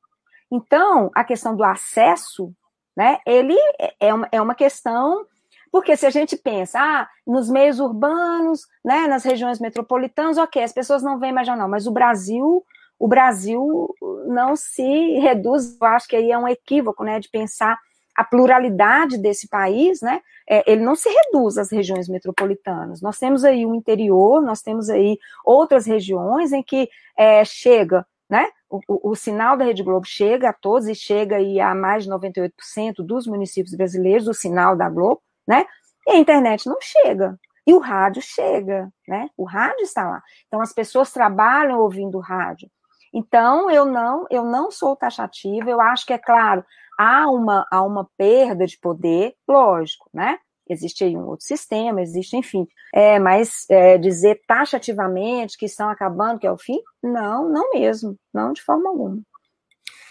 Então, 0.51 1.09
a 1.15 1.23
questão 1.23 1.55
do 1.55 1.63
acesso, 1.63 2.53
né, 2.95 3.19
ele 3.25 3.55
é 4.01 4.13
uma, 4.13 4.27
é 4.33 4.41
uma 4.41 4.53
questão, 4.53 5.25
porque 5.71 5.95
se 5.95 6.05
a 6.05 6.09
gente 6.09 6.35
pensa, 6.35 6.77
ah, 6.77 7.09
nos 7.25 7.49
meios 7.49 7.79
urbanos, 7.79 8.67
né, 8.83 9.07
nas 9.07 9.23
regiões 9.23 9.59
metropolitanas, 9.59 10.37
ok, 10.37 10.61
as 10.61 10.73
pessoas 10.73 11.01
não 11.01 11.17
veem 11.17 11.31
mais 11.31 11.47
jornal, 11.47 11.69
mas 11.69 11.87
o 11.87 11.91
Brasil, 11.91 12.65
o 12.99 13.07
Brasil 13.07 13.95
não 14.27 14.55
se 14.55 15.17
reduz, 15.19 15.77
eu 15.79 15.87
acho 15.87 16.09
que 16.09 16.17
aí 16.17 16.31
é 16.31 16.37
um 16.37 16.47
equívoco, 16.47 17.05
né, 17.05 17.17
de 17.19 17.29
pensar 17.29 17.79
a 18.15 18.23
pluralidade 18.23 19.17
desse 19.17 19.47
país, 19.47 20.01
né, 20.01 20.21
é, 20.49 20.71
ele 20.71 20.83
não 20.83 20.95
se 20.95 21.09
reduz 21.09 21.57
às 21.57 21.71
regiões 21.71 22.07
metropolitanas. 22.07 23.01
Nós 23.01 23.19
temos 23.19 23.43
aí 23.43 23.65
o 23.65 23.75
interior, 23.75 24.41
nós 24.41 24.61
temos 24.61 24.89
aí 24.89 25.17
outras 25.43 25.85
regiões 25.85 26.53
em 26.53 26.63
que 26.63 26.89
é, 27.17 27.43
chega 27.43 28.05
né? 28.29 28.47
O, 28.69 28.79
o, 28.87 29.11
o, 29.11 29.15
sinal 29.15 29.55
da 29.55 29.65
Rede 29.65 29.83
Globo 29.83 30.05
chega 30.05 30.49
a 30.49 30.53
todos 30.53 30.87
e 30.87 30.95
chega 30.95 31.37
aí 31.37 31.59
a 31.59 31.73
mais 31.75 32.03
de 32.03 32.09
98% 32.09 32.51
dos 32.99 33.27
municípios 33.27 33.75
brasileiros, 33.75 34.27
o 34.27 34.33
sinal 34.33 34.75
da 34.75 34.89
Globo, 34.89 35.21
né? 35.47 35.65
E 36.07 36.11
a 36.11 36.17
internet 36.17 36.67
não 36.67 36.77
chega. 36.81 37.39
E 37.67 37.73
o 37.73 37.79
rádio 37.79 38.21
chega, 38.21 38.91
né? 39.07 39.29
O 39.37 39.43
rádio 39.43 39.83
está 39.83 40.03
lá. 40.07 40.21
Então 40.47 40.61
as 40.61 40.73
pessoas 40.73 41.11
trabalham 41.11 41.79
ouvindo 41.79 42.19
rádio. 42.19 42.69
Então 43.13 43.69
eu 43.71 43.85
não, 43.85 44.25
eu 44.29 44.43
não 44.43 44.69
sou 44.69 44.95
taxativa, 44.95 45.69
eu 45.69 45.79
acho 45.79 46.05
que 46.05 46.13
é 46.13 46.17
claro, 46.17 46.65
há 46.97 47.29
uma, 47.29 47.65
há 47.71 47.81
uma 47.83 48.07
perda 48.17 48.65
de 48.65 48.77
poder, 48.79 49.33
lógico, 49.47 50.09
né? 50.13 50.39
Existe 50.67 51.03
aí 51.03 51.15
um 51.15 51.27
outro 51.27 51.45
sistema, 51.45 52.01
existe, 52.01 52.35
enfim. 52.35 52.67
É, 52.93 53.19
mas 53.19 53.65
é, 53.69 53.97
dizer 53.97 54.41
taxativamente 54.47 55.57
que 55.57 55.65
estão 55.65 55.89
acabando, 55.89 56.39
que 56.39 56.47
é 56.47 56.51
o 56.51 56.57
fim, 56.57 56.79
não, 57.03 57.47
não 57.49 57.71
mesmo, 57.71 58.17
não 58.33 58.51
de 58.51 58.63
forma 58.63 58.89
alguma. 58.89 59.19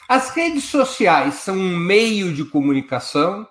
As 0.08 0.30
redes 0.30 0.64
sociais 0.64 1.36
são 1.36 1.56
um 1.56 1.76
meio 1.76 2.32
de 2.32 2.44
comunicação 2.44 3.46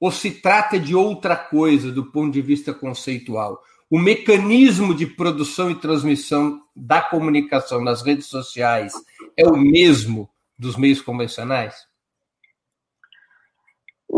ou 0.00 0.10
se 0.10 0.30
trata 0.30 0.78
de 0.78 0.94
outra 0.94 1.36
coisa 1.36 1.92
do 1.92 2.10
ponto 2.10 2.32
de 2.32 2.42
vista 2.42 2.72
conceitual? 2.72 3.62
O 3.90 3.98
mecanismo 3.98 4.94
de 4.94 5.06
produção 5.06 5.70
e 5.70 5.74
transmissão 5.74 6.60
da 6.74 7.00
comunicação 7.00 7.82
nas 7.82 8.02
redes 8.02 8.26
sociais 8.26 8.92
é 9.36 9.46
o 9.46 9.56
mesmo 9.56 10.28
dos 10.58 10.76
meios 10.76 11.00
convencionais? 11.00 11.87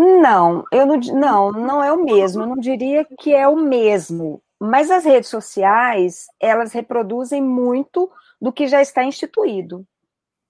Não, 0.03 0.65
eu 0.73 0.87
não, 0.87 0.97
não, 0.97 1.53
não 1.53 1.85
é 1.85 1.93
o 1.93 2.03
mesmo. 2.03 2.43
Eu 2.43 2.47
não 2.47 2.57
diria 2.57 3.07
que 3.19 3.35
é 3.35 3.47
o 3.47 3.55
mesmo. 3.55 4.43
Mas 4.59 4.91
as 4.91 5.05
redes 5.05 5.29
sociais, 5.29 6.27
elas 6.41 6.73
reproduzem 6.73 7.43
muito 7.43 8.11
do 8.41 8.51
que 8.51 8.67
já 8.67 8.81
está 8.81 9.05
instituído. 9.05 9.87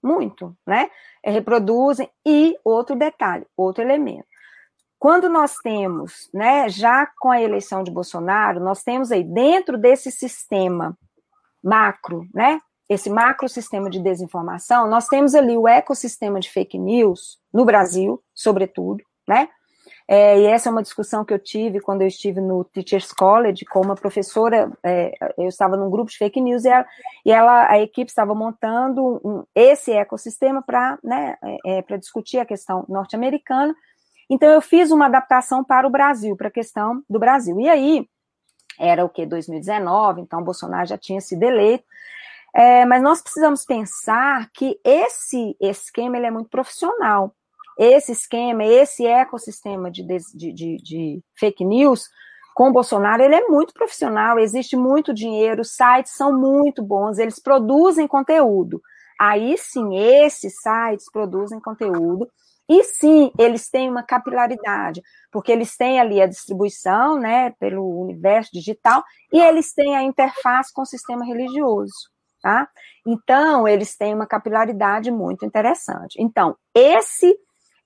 Muito, 0.01 0.55
né? 0.65 0.89
Reproduzem. 1.21 2.09
E 2.25 2.57
outro 2.63 2.95
detalhe, 2.95 3.45
outro 3.57 3.83
elemento. 3.83 4.25
Quando 4.97 5.27
nós 5.27 5.57
temos, 5.57 6.29
né, 6.33 6.69
já 6.69 7.05
com 7.19 7.29
a 7.29 7.41
eleição 7.41 7.83
de 7.83 7.91
Bolsonaro, 7.91 8.59
nós 8.61 8.83
temos 8.83 9.11
aí 9.11 9.23
dentro 9.23 9.77
desse 9.77 10.11
sistema 10.11 10.97
macro, 11.61 12.25
né, 12.33 12.61
esse 12.87 13.09
macro 13.09 13.49
sistema 13.49 13.89
de 13.89 13.99
desinformação, 13.99 14.87
nós 14.87 15.07
temos 15.07 15.33
ali 15.33 15.57
o 15.57 15.67
ecossistema 15.67 16.39
de 16.39 16.51
fake 16.51 16.77
news 16.77 17.39
no 17.51 17.65
Brasil, 17.65 18.21
sobretudo, 18.33 19.03
né? 19.31 19.49
É, 20.07 20.39
e 20.39 20.45
essa 20.45 20.67
é 20.67 20.71
uma 20.71 20.81
discussão 20.81 21.23
que 21.23 21.33
eu 21.33 21.39
tive 21.39 21.79
quando 21.79 22.01
eu 22.01 22.07
estive 22.07 22.41
no 22.41 22.65
Teachers 22.65 23.13
College 23.13 23.63
com 23.65 23.79
uma 23.81 23.95
professora. 23.95 24.69
É, 24.83 25.13
eu 25.37 25.47
estava 25.47 25.77
num 25.77 25.89
grupo 25.89 26.11
de 26.11 26.17
fake 26.17 26.41
news 26.41 26.65
e, 26.65 26.69
ela, 26.69 26.85
e 27.25 27.31
ela 27.31 27.69
a 27.69 27.79
equipe 27.79 28.09
estava 28.09 28.35
montando 28.35 29.21
um, 29.23 29.43
esse 29.55 29.91
ecossistema 29.91 30.61
para 30.61 30.99
né, 31.03 31.37
é, 31.65 31.83
é 31.87 31.97
discutir 31.97 32.39
a 32.39 32.45
questão 32.45 32.85
norte-americana 32.89 33.73
então, 34.33 34.47
eu 34.47 34.61
fiz 34.61 34.91
uma 34.91 35.07
adaptação 35.07 35.61
para 35.61 35.85
o 35.85 35.89
Brasil, 35.89 36.37
para 36.37 36.47
a 36.47 36.51
questão 36.51 37.03
do 37.09 37.19
Brasil. 37.19 37.59
E 37.59 37.67
aí, 37.67 38.09
era 38.79 39.03
o 39.03 39.09
que? 39.09 39.25
2019, 39.25 40.21
então 40.21 40.41
Bolsonaro 40.41 40.87
já 40.87 40.97
tinha 40.97 41.19
sido 41.19 41.43
eleito. 41.43 41.83
É, 42.55 42.85
mas 42.85 43.03
nós 43.03 43.21
precisamos 43.21 43.65
pensar 43.65 44.49
que 44.53 44.79
esse 44.85 45.53
esquema 45.59 46.15
ele 46.15 46.27
é 46.27 46.31
muito 46.31 46.49
profissional. 46.49 47.35
Esse 47.77 48.11
esquema, 48.11 48.63
esse 48.63 49.05
ecossistema 49.05 49.89
de, 49.89 50.03
de, 50.03 50.53
de, 50.53 50.77
de 50.77 51.23
fake 51.39 51.65
news 51.65 52.09
com 52.53 52.71
Bolsonaro, 52.71 53.23
ele 53.23 53.35
é 53.35 53.47
muito 53.47 53.73
profissional, 53.73 54.37
existe 54.37 54.75
muito 54.75 55.13
dinheiro, 55.13 55.61
os 55.61 55.73
sites 55.73 56.13
são 56.13 56.37
muito 56.37 56.83
bons, 56.83 57.17
eles 57.17 57.39
produzem 57.39 58.07
conteúdo. 58.07 58.81
Aí 59.19 59.57
sim, 59.57 59.97
esses 59.97 60.53
sites 60.61 61.09
produzem 61.11 61.59
conteúdo 61.59 62.27
e 62.67 62.83
sim, 62.83 63.31
eles 63.37 63.69
têm 63.69 63.89
uma 63.89 64.01
capilaridade, 64.01 65.01
porque 65.31 65.51
eles 65.51 65.75
têm 65.75 65.99
ali 65.99 66.21
a 66.21 66.25
distribuição, 66.25 67.19
né, 67.19 67.51
pelo 67.59 67.85
universo 68.01 68.49
digital, 68.53 69.03
e 69.31 69.39
eles 69.39 69.73
têm 69.73 69.95
a 69.95 70.03
interface 70.03 70.73
com 70.73 70.81
o 70.83 70.85
sistema 70.85 71.25
religioso, 71.25 72.09
tá? 72.41 72.69
Então, 73.05 73.67
eles 73.67 73.97
têm 73.97 74.13
uma 74.13 74.25
capilaridade 74.25 75.11
muito 75.11 75.45
interessante. 75.45 76.15
Então, 76.17 76.55
esse 76.73 77.37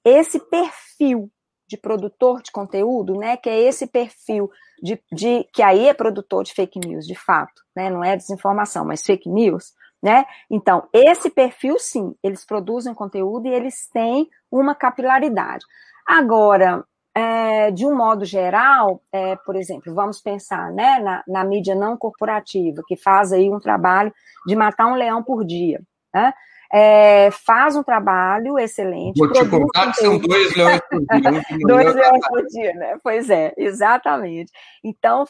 esse 0.06 0.39
perfil 0.39 1.32
de 1.68 1.78
produtor 1.78 2.41
de 2.41 2.52
conteúdo, 2.52 3.15
né, 3.15 3.36
que 3.36 3.50
é 3.50 3.60
esse 3.60 3.88
perfil 3.88 4.50
de, 4.82 5.02
de 5.12 5.44
que 5.52 5.63
aí 5.63 5.88
é 5.88 5.94
produtor 5.94 6.44
de 6.44 6.54
fake 6.54 6.80
news, 6.80 7.08
de 7.08 7.15
fato, 7.15 7.63
né, 7.76 7.89
não 7.89 8.04
é 8.04 8.15
desinformação, 8.15 8.86
mas 8.86 9.04
fake 9.04 9.28
news, 9.28 9.74
né? 10.04 10.24
Então, 10.52 10.88
esse 10.94 11.32
perfil, 11.32 11.80
sim, 11.80 12.13
eles 12.22 12.46
produzem 12.46 12.94
conteúdo 12.94 13.48
e 13.48 13.54
eles 13.54 13.89
têm 13.91 14.30
uma 14.52 14.76
capilaridade. 14.76 15.65
Agora, 16.08 16.86
é, 17.15 17.72
de 17.72 17.88
um 17.88 17.96
modo 17.96 18.26
geral, 18.26 19.02
é, 19.12 19.36
por 19.38 19.56
exemplo, 19.56 19.96
vamos 19.96 20.22
pensar 20.22 20.72
né, 20.72 21.00
na, 21.00 21.24
na, 21.28 21.44
mídia 21.44 21.74
não 21.74 21.98
corporativa, 21.98 22.84
que 22.86 22.96
faz 22.96 23.34
aí 23.34 23.50
um 23.50 23.60
trabalho 23.60 24.13
de 24.46 24.56
matar 24.56 24.86
um 24.88 24.96
leão 24.96 25.24
por 25.24 25.44
dia. 25.44 25.82
Né? 26.13 26.34
É, 26.73 27.30
faz 27.32 27.75
um 27.75 27.84
trabalho 27.84 28.58
excelente. 28.60 29.17
Vou 29.17 29.32
te 29.32 29.47
contar 29.47 29.91
que 29.91 30.01
são 30.01 30.17
dois 30.17 30.56
leões 30.56 30.82
por 30.89 31.06
dia. 31.06 31.43
dois 31.67 31.95
leões 31.95 32.28
por 32.28 32.45
dia, 32.47 32.73
né? 32.73 32.97
Pois 33.04 33.30
é, 33.30 33.54
exatamente. 33.58 34.51
Então, 34.84 35.25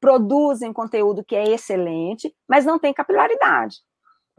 produzem 0.00 0.72
conteúdo 0.72 1.24
que 1.24 1.36
é 1.36 1.44
excelente, 1.44 2.34
mas 2.48 2.64
não 2.64 2.78
tem 2.78 2.92
capilaridade 2.92 3.76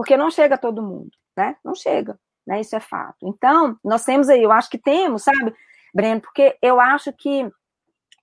porque 0.01 0.17
não 0.17 0.31
chega 0.31 0.55
a 0.55 0.57
todo 0.57 0.81
mundo, 0.81 1.11
né? 1.37 1.55
Não 1.63 1.75
chega, 1.75 2.19
né? 2.45 2.59
Isso 2.59 2.75
é 2.75 2.79
fato. 2.79 3.17
Então, 3.21 3.77
nós 3.83 4.03
temos 4.03 4.29
aí, 4.29 4.41
eu 4.41 4.51
acho 4.51 4.67
que 4.67 4.79
temos, 4.79 5.21
sabe, 5.21 5.53
Breno, 5.93 6.21
porque 6.21 6.57
eu 6.59 6.81
acho 6.81 7.13
que 7.13 7.47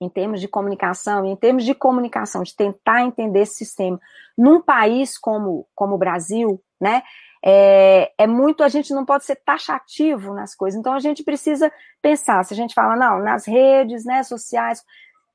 em 0.01 0.09
termos 0.09 0.41
de 0.41 0.47
comunicação, 0.49 1.25
em 1.25 1.37
termos 1.37 1.63
de 1.63 1.73
comunicação, 1.73 2.43
de 2.43 2.53
tentar 2.53 3.03
entender 3.03 3.43
esse 3.43 3.55
sistema, 3.55 3.97
num 4.37 4.61
país 4.61 5.17
como, 5.17 5.69
como 5.73 5.95
o 5.95 5.97
Brasil, 5.97 6.61
né, 6.81 7.01
é, 7.43 8.11
é, 8.17 8.27
muito, 8.27 8.63
a 8.63 8.67
gente 8.67 8.93
não 8.93 9.05
pode 9.05 9.25
ser 9.25 9.35
taxativo 9.37 10.33
nas 10.33 10.53
coisas, 10.55 10.79
então 10.79 10.93
a 10.93 10.99
gente 10.99 11.23
precisa 11.23 11.71
pensar, 12.01 12.43
se 12.43 12.53
a 12.53 12.57
gente 12.57 12.73
fala, 12.73 12.95
não, 12.95 13.19
nas 13.19 13.47
redes, 13.47 14.03
né, 14.05 14.23
sociais, 14.23 14.83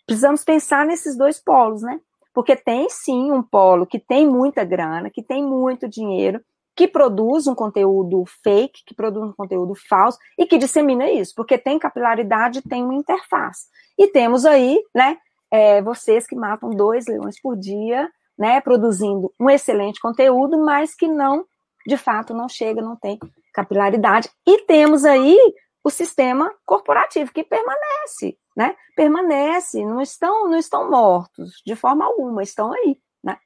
precisamos 0.07 0.45
pensar 0.45 0.85
nesses 0.85 1.17
dois 1.17 1.39
polos, 1.39 1.83
né, 1.83 2.01
porque 2.35 2.55
tem 2.57 2.89
sim 2.91 3.33
um 3.33 3.43
polo 3.43 3.87
que 3.87 3.99
tem 3.99 4.29
muita 4.29 4.65
grana, 4.65 5.09
que 5.09 5.23
tem 5.23 5.43
muito 5.43 5.89
dinheiro, 5.89 6.41
que 6.77 6.89
produz 6.89 7.47
um 7.47 7.55
conteúdo 7.55 8.25
fake, 8.43 8.83
que 8.85 8.95
produz 8.95 9.31
um 9.31 9.33
conteúdo 9.33 9.75
falso 9.75 10.19
e 10.37 10.45
que 10.45 10.59
dissemina 10.59 11.09
isso, 11.09 11.33
porque 11.37 11.57
tem 11.57 11.79
capilaridade, 11.79 12.63
tem 12.63 12.83
uma 12.83 12.95
interface. 12.95 13.69
E 13.97 14.09
temos 14.09 14.45
aí, 14.45 14.83
né, 14.95 15.17
é, 15.51 15.81
vocês 15.81 16.27
que 16.27 16.35
matam 16.35 16.71
dois 16.71 17.07
leões 17.07 17.41
por 17.41 17.57
dia, 17.57 18.11
né, 18.37 18.61
produzindo 18.61 19.33
um 19.39 19.49
excelente 19.49 20.01
conteúdo, 20.01 20.59
mas 20.59 20.95
que 20.95 21.07
não, 21.07 21.45
de 21.87 21.97
fato, 21.97 22.35
não 22.35 22.49
chega, 22.49 22.81
não 22.81 22.97
tem 22.97 23.19
capilaridade. 23.53 24.29
E 24.47 24.63
temos 24.63 25.05
aí 25.05 25.39
o 25.83 25.91
sistema 25.91 26.51
corporativo 26.65 27.33
que 27.33 27.45
permanece, 27.45 28.39
né? 28.57 28.75
Permanece, 28.97 29.85
não 29.85 30.01
estão, 30.01 30.49
não 30.49 30.59
estão 30.59 30.91
mortos 30.91 31.63
de 31.65 31.77
forma 31.77 32.07
alguma, 32.07 32.43
estão 32.43 32.73
aí, 32.73 32.99
né? 33.23 33.37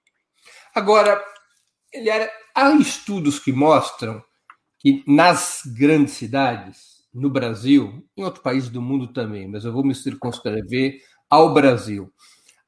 Agora, 0.75 1.23
Eliara, 1.93 2.31
há 2.55 2.71
estudos 2.75 3.39
que 3.39 3.53
mostram 3.53 4.23
que 4.79 5.03
nas 5.07 5.63
grandes 5.77 6.15
cidades, 6.15 7.05
no 7.13 7.29
Brasil, 7.29 8.07
em 8.17 8.23
outros 8.23 8.43
países 8.43 8.69
do 8.69 8.81
mundo 8.81 9.13
também, 9.13 9.49
mas 9.49 9.65
eu 9.65 9.73
vou 9.73 9.85
me 9.85 9.95
circunscrever 9.95 11.01
ao 11.29 11.53
Brasil, 11.53 12.13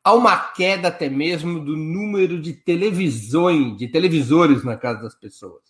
há 0.03 0.13
uma 0.13 0.37
queda 0.37 0.89
até 0.89 1.09
mesmo 1.09 1.61
do 1.61 1.77
número 1.77 2.41
de 2.41 2.53
televisões, 2.53 3.77
de 3.77 3.89
televisores 3.89 4.65
na 4.65 4.77
casa 4.77 5.03
das 5.03 5.15
pessoas, 5.15 5.63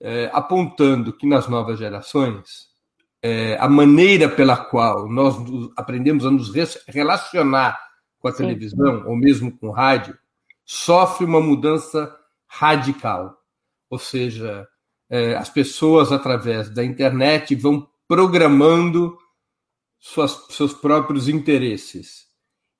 é, 0.00 0.30
apontando 0.32 1.12
que 1.12 1.26
nas 1.26 1.48
novas 1.48 1.78
gerações 1.78 2.70
é, 3.22 3.56
a 3.58 3.68
maneira 3.68 4.28
pela 4.28 4.56
qual 4.56 5.08
nós 5.08 5.36
aprendemos 5.76 6.26
a 6.26 6.30
nos 6.30 6.52
relacionar 6.88 7.78
com 8.18 8.28
a 8.28 8.32
Sim. 8.32 8.38
televisão, 8.38 9.04
ou 9.06 9.16
mesmo 9.16 9.56
com 9.56 9.68
o 9.68 9.72
rádio, 9.72 10.18
sofre 10.64 11.24
uma 11.24 11.40
mudança 11.40 12.14
radical. 12.46 13.36
Ou 13.88 13.98
seja, 13.98 14.66
é, 15.08 15.34
as 15.36 15.48
pessoas, 15.48 16.10
através 16.10 16.68
da 16.70 16.84
internet, 16.84 17.54
vão 17.54 17.88
programando 18.08 19.16
suas, 19.98 20.46
seus 20.50 20.72
próprios 20.72 21.28
interesses 21.28 22.31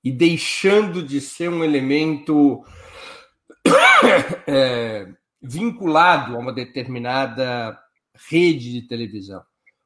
e 0.03 0.11
deixando 0.11 1.01
de 1.01 1.21
ser 1.21 1.49
um 1.49 1.63
elemento 1.63 2.63
é, 4.47 5.07
vinculado 5.41 6.35
a 6.35 6.39
uma 6.39 6.51
determinada 6.51 7.79
rede 8.29 8.71
de 8.73 8.87
televisão 8.87 9.43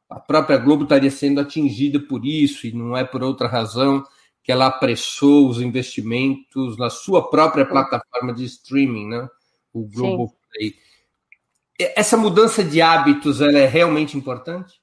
a 0.10 0.20
própria 0.20 0.58
Globo 0.58 0.84
estaria 0.84 1.12
sendo 1.12 1.42
atingida 1.42 2.00
por 2.00 2.26
isso, 2.26 2.66
e 2.66 2.72
não 2.72 2.96
é 2.96 3.04
por 3.04 3.22
outra 3.22 3.48
razão 3.48 4.04
que 4.42 4.52
ela 4.52 4.68
apressou 4.68 5.50
os 5.50 5.60
investimentos 5.60 6.78
na 6.78 6.90
sua 6.90 7.30
própria 7.30 7.66
plataforma 7.66 8.34
de 8.34 8.46
streaming, 8.46 9.08
né? 9.10 9.30
o 9.74 9.86
Globo 9.86 10.34
Play. 10.50 10.76
essa 11.78 12.16
mudança 12.16 12.64
de 12.64 12.82
hábitos 12.82 13.42
ela 13.42 13.60
é 13.60 13.66
realmente 13.66 14.18
importante? 14.18 14.82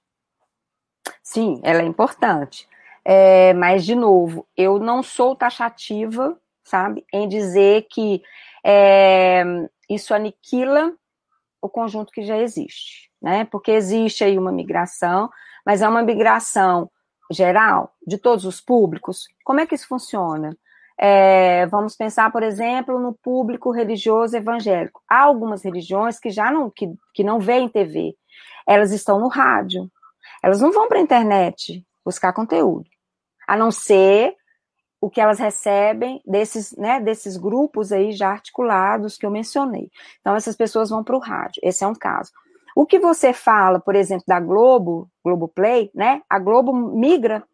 Sim, 1.22 1.60
ela 1.64 1.80
é 1.80 1.86
importante. 1.86 2.68
É, 3.04 3.52
mas, 3.54 3.84
de 3.84 3.94
novo, 3.94 4.46
eu 4.56 4.78
não 4.78 5.02
sou 5.02 5.36
taxativa, 5.36 6.38
sabe, 6.62 7.04
em 7.12 7.28
dizer 7.28 7.86
que 7.90 8.22
é, 8.64 9.44
isso 9.88 10.14
aniquila 10.14 10.92
o 11.60 11.68
conjunto 11.68 12.12
que 12.12 12.22
já 12.22 12.38
existe, 12.38 13.10
né? 13.20 13.44
Porque 13.44 13.70
existe 13.70 14.24
aí 14.24 14.38
uma 14.38 14.52
migração, 14.52 15.30
mas 15.64 15.82
é 15.82 15.88
uma 15.88 16.02
migração 16.02 16.90
geral, 17.30 17.94
de 18.06 18.18
todos 18.18 18.44
os 18.44 18.60
públicos. 18.60 19.26
Como 19.44 19.60
é 19.60 19.66
que 19.66 19.74
isso 19.74 19.88
funciona? 19.88 20.56
É, 20.96 21.66
vamos 21.66 21.96
pensar, 21.96 22.30
por 22.30 22.42
exemplo, 22.42 23.00
no 23.00 23.12
público 23.12 23.70
religioso 23.70 24.36
evangélico. 24.36 25.02
Há 25.08 25.22
algumas 25.22 25.62
religiões 25.64 26.20
que 26.20 26.30
já 26.30 26.50
não, 26.50 26.70
que, 26.70 26.92
que 27.12 27.24
não 27.24 27.40
veem 27.40 27.68
TV, 27.68 28.14
elas 28.66 28.92
estão 28.92 29.18
no 29.18 29.28
rádio, 29.28 29.90
elas 30.42 30.60
não 30.60 30.72
vão 30.72 30.88
para 30.88 30.98
a 30.98 31.02
internet 31.02 31.84
buscar 32.04 32.32
conteúdo, 32.32 32.88
a 33.46 33.56
não 33.56 33.70
ser 33.70 34.34
o 35.00 35.10
que 35.10 35.20
elas 35.20 35.38
recebem 35.38 36.22
desses, 36.24 36.74
né, 36.76 36.98
desses 36.98 37.36
grupos 37.36 37.92
aí 37.92 38.12
já 38.12 38.30
articulados 38.30 39.18
que 39.18 39.26
eu 39.26 39.30
mencionei. 39.30 39.90
Então, 40.20 40.34
essas 40.34 40.56
pessoas 40.56 40.88
vão 40.88 41.04
para 41.04 41.16
o 41.16 41.20
rádio, 41.20 41.60
esse 41.62 41.84
é 41.84 41.86
um 41.86 41.94
caso. 41.94 42.32
O 42.74 42.86
que 42.86 42.98
você 42.98 43.32
fala, 43.32 43.78
por 43.78 43.94
exemplo, 43.94 44.24
da 44.26 44.40
Globo, 44.40 45.08
Globo 45.22 45.46
Play, 45.46 45.90
né? 45.94 46.22
A 46.28 46.38
Globo 46.38 46.72
migra 46.72 47.44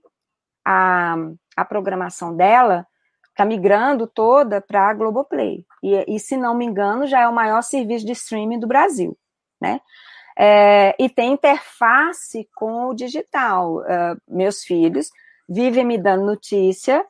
a, 0.65 1.17
a 1.57 1.65
programação 1.65 2.35
dela 2.35 2.87
está 3.31 3.45
migrando 3.45 4.07
toda 4.07 4.61
para 4.61 4.89
a 4.89 4.95
Globoplay. 4.95 5.65
E, 5.83 6.15
e, 6.15 6.21
se 6.21 6.37
não 6.37 6.55
me 6.55 6.65
engano, 6.65 7.07
já 7.07 7.21
é 7.21 7.29
o 7.29 7.35
maior 7.35 7.63
serviço 7.63 8.07
de 8.07 8.13
streaming 8.13 8.59
do 8.59 8.67
Brasil, 8.67 9.17
né? 9.61 9.81
É, 10.39 10.95
e 10.99 11.09
tem 11.09 11.33
interface 11.33 12.49
com 12.55 12.87
o 12.87 12.95
digital. 12.95 13.79
Uh, 13.79 14.21
meus 14.29 14.63
filhos 14.63 15.11
vivem 15.51 15.85
me 15.85 15.99
dando 15.99 16.25
notícia 16.25 17.05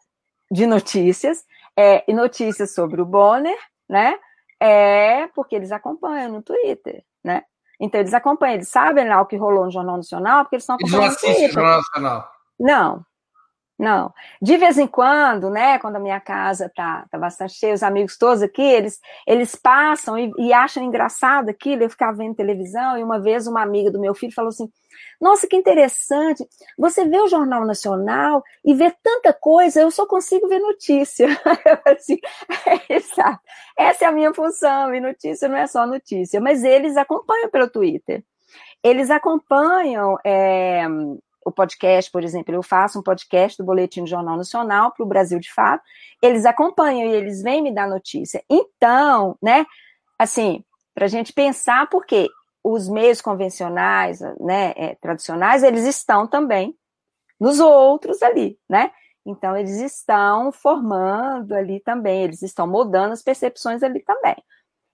de 0.50 0.66
notícias, 0.66 1.44
é, 1.76 2.02
e 2.10 2.14
notícias 2.14 2.74
sobre 2.74 3.00
o 3.00 3.06
Bonner, 3.06 3.56
né? 3.88 4.18
É 4.58 5.28
porque 5.28 5.54
eles 5.54 5.70
acompanham 5.70 6.32
no 6.32 6.42
Twitter, 6.42 7.04
né? 7.22 7.44
Então 7.78 8.00
eles 8.00 8.12
acompanham, 8.12 8.56
eles 8.56 8.68
sabem 8.68 9.08
lá 9.08 9.20
o 9.20 9.26
que 9.26 9.36
rolou 9.36 9.64
no 9.64 9.70
Jornal 9.70 9.96
Nacional, 9.96 10.44
porque 10.44 10.56
eles 10.56 10.64
estão 10.64 10.74
acompanhando. 10.74 11.04
Eles 11.04 11.22
não 11.22 11.30
assistem 11.30 11.48
o 11.48 11.52
Jornal 11.52 11.76
Nacional. 11.76 12.32
Não, 12.58 13.06
não. 13.80 14.12
De 14.42 14.58
vez 14.58 14.76
em 14.76 14.86
quando, 14.86 15.48
né, 15.48 15.78
quando 15.78 15.96
a 15.96 16.00
minha 16.00 16.20
casa 16.20 16.70
tá, 16.76 17.06
tá 17.10 17.18
bastante 17.18 17.54
cheia, 17.54 17.72
os 17.72 17.82
amigos 17.82 18.18
todos 18.18 18.42
aqui, 18.42 18.60
eles, 18.60 19.00
eles 19.26 19.56
passam 19.56 20.18
e, 20.18 20.30
e 20.36 20.52
acham 20.52 20.84
engraçado 20.84 21.48
aquilo, 21.48 21.82
eu 21.82 21.88
ficava 21.88 22.14
vendo 22.14 22.34
televisão, 22.34 22.98
e 22.98 23.02
uma 23.02 23.18
vez 23.18 23.46
uma 23.46 23.62
amiga 23.62 23.90
do 23.90 23.98
meu 23.98 24.14
filho 24.14 24.34
falou 24.34 24.50
assim, 24.50 24.70
nossa, 25.18 25.46
que 25.46 25.56
interessante, 25.56 26.46
você 26.76 27.06
vê 27.06 27.20
o 27.20 27.28
Jornal 27.28 27.64
Nacional 27.64 28.44
e 28.62 28.74
vê 28.74 28.94
tanta 29.02 29.32
coisa, 29.32 29.80
eu 29.80 29.90
só 29.90 30.04
consigo 30.04 30.46
ver 30.46 30.58
notícia. 30.58 31.28
assim, 31.86 32.18
é, 32.66 32.96
Essa 33.78 34.04
é 34.04 34.08
a 34.08 34.12
minha 34.12 34.34
função, 34.34 34.94
e 34.94 35.00
notícia 35.00 35.48
não 35.48 35.56
é 35.56 35.66
só 35.66 35.86
notícia, 35.86 36.38
mas 36.38 36.64
eles 36.64 36.98
acompanham 36.98 37.48
pelo 37.48 37.70
Twitter. 37.70 38.22
Eles 38.82 39.10
acompanham 39.10 40.18
é, 40.22 40.86
o 41.44 41.50
podcast, 41.50 42.10
por 42.10 42.22
exemplo, 42.22 42.54
eu 42.54 42.62
faço 42.62 42.98
um 42.98 43.02
podcast 43.02 43.56
do 43.56 43.64
Boletim 43.64 44.02
do 44.02 44.10
Jornal 44.10 44.36
Nacional 44.36 44.92
para 44.92 45.04
o 45.04 45.08
Brasil 45.08 45.38
de 45.38 45.52
Fato, 45.52 45.82
eles 46.22 46.44
acompanham 46.44 47.10
e 47.10 47.14
eles 47.14 47.42
vêm 47.42 47.62
me 47.62 47.72
dar 47.72 47.88
notícia. 47.88 48.42
Então, 48.48 49.36
né, 49.42 49.64
assim, 50.18 50.64
para 50.94 51.06
a 51.06 51.08
gente 51.08 51.32
pensar, 51.32 51.88
porque 51.88 52.28
os 52.62 52.88
meios 52.88 53.20
convencionais, 53.20 54.20
né, 54.38 54.74
é, 54.76 54.94
tradicionais, 55.00 55.62
eles 55.62 55.84
estão 55.84 56.26
também 56.26 56.76
nos 57.40 57.58
outros 57.58 58.22
ali, 58.22 58.58
né? 58.68 58.90
Então, 59.24 59.56
eles 59.56 59.80
estão 59.80 60.52
formando 60.52 61.54
ali 61.54 61.80
também, 61.80 62.22
eles 62.22 62.42
estão 62.42 62.66
mudando 62.66 63.12
as 63.12 63.22
percepções 63.22 63.82
ali 63.82 64.00
também. 64.00 64.36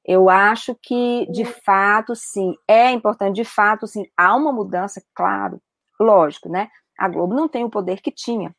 Eu 0.05 0.31
acho 0.31 0.77
que, 0.81 1.27
de 1.33 1.45
fato, 1.45 2.15
sim, 2.15 2.55
é 2.69 2.91
importante, 2.93 3.35
de 3.35 3.45
fato, 3.45 3.87
sim, 3.89 4.05
há 4.17 4.37
uma 4.37 4.53
mudança, 4.53 5.03
claro, 5.13 5.61
Lógico, 5.99 6.49
né? 6.49 6.69
A 6.99 7.09
Globo 7.09 7.35
não 7.35 7.49
tem 7.49 7.65
o 7.65 7.71
poder 7.71 8.01
que 8.01 8.11
tinha 8.11 8.55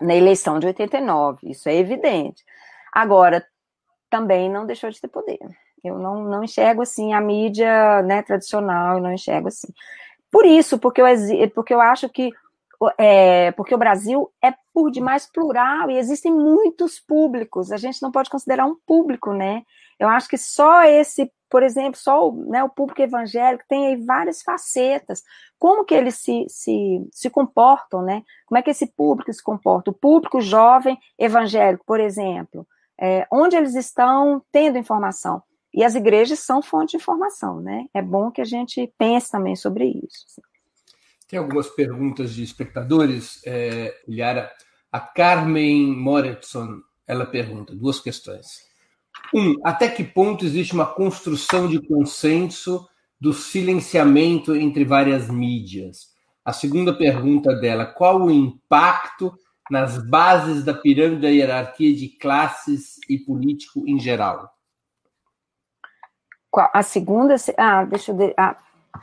na 0.00 0.14
eleição 0.14 0.58
de 0.58 0.66
89, 0.66 1.50
isso 1.50 1.68
é 1.68 1.74
evidente. 1.74 2.44
Agora, 2.92 3.46
também 4.10 4.50
não 4.50 4.66
deixou 4.66 4.90
de 4.90 5.00
ter 5.00 5.08
poder. 5.08 5.38
Eu 5.82 5.98
não, 5.98 6.24
não 6.24 6.44
enxergo 6.44 6.82
assim 6.82 7.12
a 7.12 7.20
mídia 7.20 8.02
né, 8.02 8.22
tradicional, 8.22 8.96
eu 8.96 9.02
não 9.02 9.12
enxergo 9.12 9.48
assim. 9.48 9.68
Por 10.30 10.44
isso, 10.44 10.78
porque 10.78 11.00
eu, 11.00 11.06
porque 11.54 11.72
eu 11.72 11.80
acho 11.80 12.08
que 12.08 12.32
é, 12.98 13.52
porque 13.52 13.74
o 13.74 13.78
Brasil 13.78 14.30
é 14.42 14.52
por 14.72 14.90
demais 14.90 15.26
plural 15.26 15.90
e 15.90 15.96
existem 15.96 16.32
muitos 16.32 17.00
públicos. 17.00 17.72
A 17.72 17.78
gente 17.78 18.02
não 18.02 18.10
pode 18.10 18.28
considerar 18.28 18.66
um 18.66 18.76
público, 18.86 19.32
né? 19.32 19.62
Eu 19.98 20.08
acho 20.08 20.28
que 20.28 20.36
só 20.36 20.82
esse, 20.82 21.32
por 21.48 21.62
exemplo, 21.62 21.98
só 21.98 22.28
o, 22.28 22.50
né, 22.50 22.62
o 22.64 22.68
público 22.68 23.02
evangélico 23.02 23.64
tem 23.68 23.86
aí 23.86 23.96
várias 23.96 24.42
facetas. 24.42 25.22
Como 25.58 25.84
que 25.84 25.94
eles 25.94 26.16
se, 26.16 26.44
se, 26.48 27.06
se 27.12 27.30
comportam, 27.30 28.02
né? 28.02 28.22
Como 28.46 28.58
é 28.58 28.62
que 28.62 28.70
esse 28.70 28.86
público 28.86 29.32
se 29.32 29.42
comporta? 29.42 29.90
O 29.90 29.94
público 29.94 30.40
jovem 30.40 30.98
evangélico, 31.18 31.84
por 31.86 32.00
exemplo, 32.00 32.66
é, 33.00 33.26
onde 33.32 33.56
eles 33.56 33.74
estão 33.74 34.42
tendo 34.50 34.78
informação? 34.78 35.42
E 35.72 35.84
as 35.84 35.94
igrejas 35.94 36.38
são 36.40 36.62
fonte 36.62 36.92
de 36.92 36.96
informação, 36.96 37.60
né? 37.60 37.86
É 37.92 38.00
bom 38.00 38.30
que 38.30 38.40
a 38.40 38.46
gente 38.46 38.92
pense 38.98 39.30
também 39.30 39.54
sobre 39.54 39.84
isso. 39.84 40.40
Tem 41.28 41.38
algumas 41.38 41.68
perguntas 41.68 42.34
de 42.34 42.42
espectadores, 42.42 43.40
é, 43.44 43.94
Ilhara. 44.08 44.50
A 44.90 45.00
Carmen 45.00 45.94
Moretson, 45.94 46.80
ela 47.06 47.26
pergunta 47.26 47.74
duas 47.74 48.00
questões. 48.00 48.64
Um, 49.34 49.56
até 49.64 49.88
que 49.88 50.04
ponto 50.04 50.44
existe 50.44 50.72
uma 50.74 50.86
construção 50.86 51.68
de 51.68 51.80
consenso 51.80 52.88
do 53.20 53.32
silenciamento 53.32 54.54
entre 54.54 54.84
várias 54.84 55.28
mídias? 55.28 56.14
A 56.44 56.52
segunda 56.52 56.96
pergunta 56.96 57.54
dela, 57.54 57.86
qual 57.86 58.22
o 58.22 58.30
impacto 58.30 59.32
nas 59.70 59.98
bases 60.08 60.64
da 60.64 60.72
pirâmide 60.72 61.22
da 61.22 61.28
hierarquia 61.28 61.94
de 61.94 62.08
classes 62.08 62.96
e 63.08 63.18
político 63.18 63.82
em 63.86 63.98
geral? 63.98 64.48
A 66.72 66.82
segunda, 66.82 67.34
ah, 67.58 67.84
deixa 67.84 68.12
eu 68.12 68.16
ver, 68.16 68.32
ah, 68.36 68.56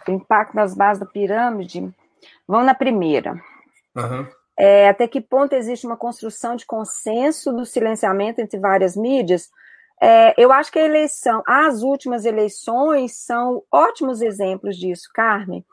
o 0.07 0.11
impacto 0.11 0.55
nas 0.55 0.73
bases 0.73 0.99
da 0.99 1.05
pirâmide. 1.05 1.93
Vamos 2.47 2.65
na 2.65 2.73
primeira. 2.73 3.33
Uhum. 3.95 4.27
É, 4.57 4.89
até 4.89 5.07
que 5.07 5.19
ponto 5.19 5.53
existe 5.53 5.85
uma 5.85 5.97
construção 5.97 6.55
de 6.55 6.65
consenso 6.65 7.51
do 7.51 7.65
silenciamento 7.65 8.39
entre 8.39 8.59
várias 8.59 8.95
mídias? 8.95 9.49
É, 10.01 10.33
eu 10.41 10.51
acho 10.51 10.71
que 10.71 10.79
a 10.79 10.85
eleição, 10.85 11.41
as 11.47 11.81
últimas 11.81 12.25
eleições 12.25 13.17
são 13.17 13.63
ótimos 13.71 14.21
exemplos 14.21 14.77
disso, 14.77 15.09
Carmen, 15.13 15.63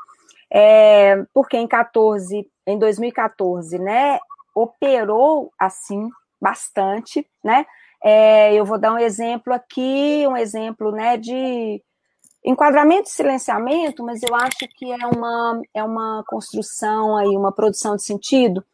é, 0.52 1.24
porque 1.32 1.56
em 1.56 1.66
14, 1.66 2.48
em 2.66 2.78
2014, 2.78 3.78
né, 3.78 4.18
operou 4.54 5.52
assim 5.58 6.08
bastante, 6.40 7.26
né? 7.44 7.66
É, 8.02 8.54
eu 8.54 8.64
vou 8.64 8.78
dar 8.78 8.94
um 8.94 8.98
exemplo 8.98 9.52
aqui, 9.52 10.24
um 10.26 10.36
exemplo, 10.36 10.90
né, 10.90 11.16
de 11.16 11.82
enquadramento 12.44 13.08
e 13.08 13.12
silenciamento, 13.12 14.02
mas 14.02 14.22
eu 14.22 14.34
acho 14.34 14.66
que 14.76 14.90
é 14.90 15.06
uma, 15.06 15.60
é 15.74 15.84
uma 15.84 16.24
construção 16.26 17.16
aí, 17.16 17.36
uma 17.36 17.52
produção 17.52 17.96
de 17.96 18.04
sentido 18.04 18.64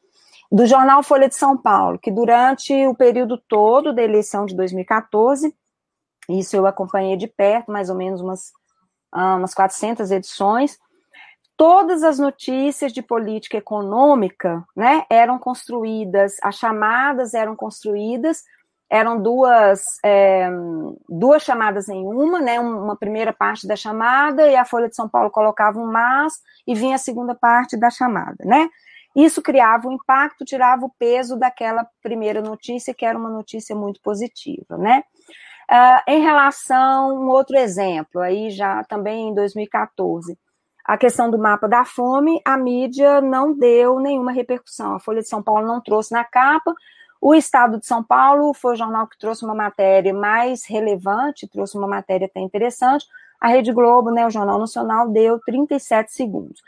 do 0.51 0.67
jornal 0.67 1.03
Folha 1.03 1.29
de 1.29 1.35
São 1.35 1.57
Paulo, 1.57 1.99
que 1.99 2.11
durante 2.11 2.73
o 2.87 2.95
período 2.95 3.37
todo 3.49 3.93
da 3.93 4.03
eleição 4.03 4.47
de 4.47 4.55
2014, 4.55 5.55
isso 6.29 6.57
eu 6.57 6.67
acompanhei 6.67 7.17
de 7.17 7.27
perto, 7.27 7.71
mais 7.71 7.91
ou 7.91 7.97
menos 7.97 8.21
umas, 8.21 8.53
ah, 9.13 9.37
umas 9.37 9.55
400 9.55 10.11
edições, 10.11 10.79
todas 11.57 12.03
as 12.03 12.19
notícias 12.19 12.93
de 12.93 13.03
política 13.03 13.57
econômica, 13.57 14.65
né, 14.75 15.05
eram 15.11 15.39
construídas, 15.39 16.37
as 16.43 16.57
chamadas 16.57 17.35
eram 17.35 17.57
construídas 17.57 18.45
eram 18.89 19.21
duas, 19.21 19.99
é, 20.05 20.49
duas 21.09 21.43
chamadas 21.43 21.89
em 21.89 22.07
uma, 22.07 22.41
né? 22.41 22.61
Uma 22.61 22.97
primeira 22.97 23.33
parte 23.33 23.67
da 23.67 23.75
chamada 23.75 24.47
e 24.49 24.55
a 24.55 24.65
Folha 24.65 24.89
de 24.89 24.95
São 24.95 25.09
Paulo 25.09 25.31
colocava 25.31 25.79
um 25.79 25.91
mas 25.91 26.35
e 26.67 26.75
vinha 26.75 26.95
a 26.95 26.99
segunda 26.99 27.35
parte 27.35 27.77
da 27.77 27.91
chamada, 27.91 28.37
né? 28.45 28.69
Isso 29.17 29.41
criava 29.41 29.89
um 29.89 29.93
impacto, 29.93 30.45
tirava 30.45 30.85
o 30.85 30.93
peso 30.99 31.39
daquela 31.39 31.87
primeira 32.03 32.43
notícia, 32.43 32.93
que 32.93 33.07
era 33.07 33.19
uma 33.19 33.31
notícia 33.31 33.75
muito 33.75 33.99
positiva, 34.03 34.77
né? 34.77 35.03
Uh, 35.71 36.11
em 36.11 36.21
relação, 36.21 37.17
um 37.17 37.29
outro 37.29 37.57
exemplo, 37.57 38.21
aí 38.21 38.51
já 38.51 38.85
também 38.85 39.31
em 39.31 39.35
2014, 39.35 40.39
a 40.85 40.99
questão 40.99 41.31
do 41.31 41.39
mapa 41.39 41.67
da 41.67 41.85
fome, 41.85 42.41
a 42.45 42.57
mídia 42.59 43.21
não 43.21 43.53
deu 43.53 43.99
nenhuma 43.99 44.31
repercussão. 44.31 44.95
A 44.95 45.01
Folha 45.01 45.23
de 45.23 45.29
São 45.29 45.43
Paulo 45.43 45.67
não 45.67 45.81
trouxe 45.81 46.13
na 46.13 46.23
capa, 46.23 46.73
o 47.21 47.35
Estado 47.35 47.81
de 47.81 47.87
São 47.87 48.05
Paulo 48.05 48.53
foi 48.53 48.75
o 48.75 48.77
jornal 48.77 49.07
que 49.09 49.19
trouxe 49.19 49.45
uma 49.45 49.55
matéria 49.55 50.13
mais 50.13 50.67
relevante, 50.67 51.49
trouxe 51.49 51.77
uma 51.77 51.89
matéria 51.89 52.27
até 52.27 52.39
interessante, 52.39 53.07
a 53.41 53.49
Rede 53.49 53.73
Globo, 53.73 54.11
né, 54.11 54.27
o 54.27 54.31
Jornal 54.31 54.59
Nacional, 54.59 55.09
deu 55.09 55.41
37 55.41 56.13
segundos. 56.13 56.61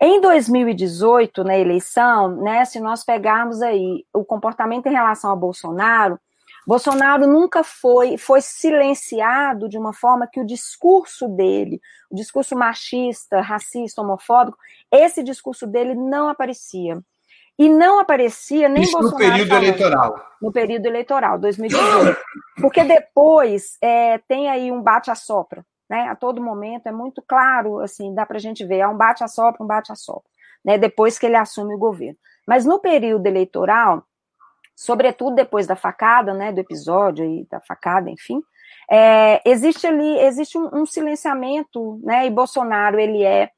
Em 0.00 0.20
2018, 0.20 1.44
na 1.44 1.58
eleição, 1.58 2.36
né, 2.36 2.64
se 2.64 2.80
nós 2.80 3.04
pegarmos 3.04 3.60
aí 3.60 4.06
o 4.14 4.24
comportamento 4.24 4.86
em 4.86 4.92
relação 4.92 5.30
a 5.30 5.36
Bolsonaro, 5.36 6.18
Bolsonaro 6.66 7.26
nunca 7.26 7.62
foi, 7.62 8.16
foi 8.16 8.40
silenciado 8.40 9.68
de 9.68 9.76
uma 9.76 9.92
forma 9.92 10.26
que 10.26 10.40
o 10.40 10.46
discurso 10.46 11.28
dele, 11.28 11.80
o 12.10 12.14
discurso 12.14 12.56
machista, 12.56 13.40
racista, 13.40 14.00
homofóbico, 14.00 14.56
esse 14.90 15.22
discurso 15.22 15.66
dele 15.66 15.94
não 15.94 16.28
aparecia. 16.28 16.98
E 17.58 17.68
não 17.68 17.98
aparecia 17.98 18.70
nem 18.70 18.84
Isso 18.84 18.92
Bolsonaro. 18.92 19.26
no 19.26 19.32
período 19.32 19.48
falando, 19.48 19.64
eleitoral. 19.64 20.26
No 20.40 20.52
período 20.52 20.86
eleitoral, 20.86 21.38
2018. 21.38 22.18
Porque 22.60 22.84
depois 22.84 23.76
é, 23.82 24.16
tem 24.18 24.48
aí 24.48 24.72
um 24.72 24.80
bate-a-sopra, 24.80 25.64
né? 25.90 26.08
A 26.08 26.14
todo 26.14 26.40
momento 26.40 26.86
é 26.86 26.92
muito 26.92 27.20
claro, 27.20 27.80
assim, 27.80 28.14
dá 28.14 28.24
para 28.24 28.36
a 28.36 28.40
gente 28.40 28.64
ver, 28.64 28.80
há 28.80 28.88
um 28.88 28.96
bate-a-sopra, 28.96 29.62
um 29.62 29.66
bate-a-sopra, 29.66 30.30
né? 30.64 30.78
Depois 30.78 31.18
que 31.18 31.26
ele 31.26 31.34
assume 31.34 31.74
o 31.74 31.78
governo. 31.78 32.16
Mas 32.46 32.64
no 32.64 32.78
período 32.78 33.26
eleitoral, 33.26 34.04
sobretudo 34.76 35.34
depois 35.34 35.66
da 35.66 35.76
facada, 35.76 36.32
né, 36.32 36.52
do 36.52 36.60
episódio 36.60 37.24
e 37.24 37.44
da 37.50 37.60
facada, 37.60 38.08
enfim, 38.08 38.40
é, 38.90 39.42
existe 39.44 39.86
ali, 39.86 40.18
existe 40.20 40.56
um, 40.56 40.70
um, 40.72 40.86
silenciamento, 40.86 42.00
né, 42.02 42.26
e 42.26 42.30
Bolsonaro, 42.30 42.98
ele 42.98 43.22
é, 43.22 43.50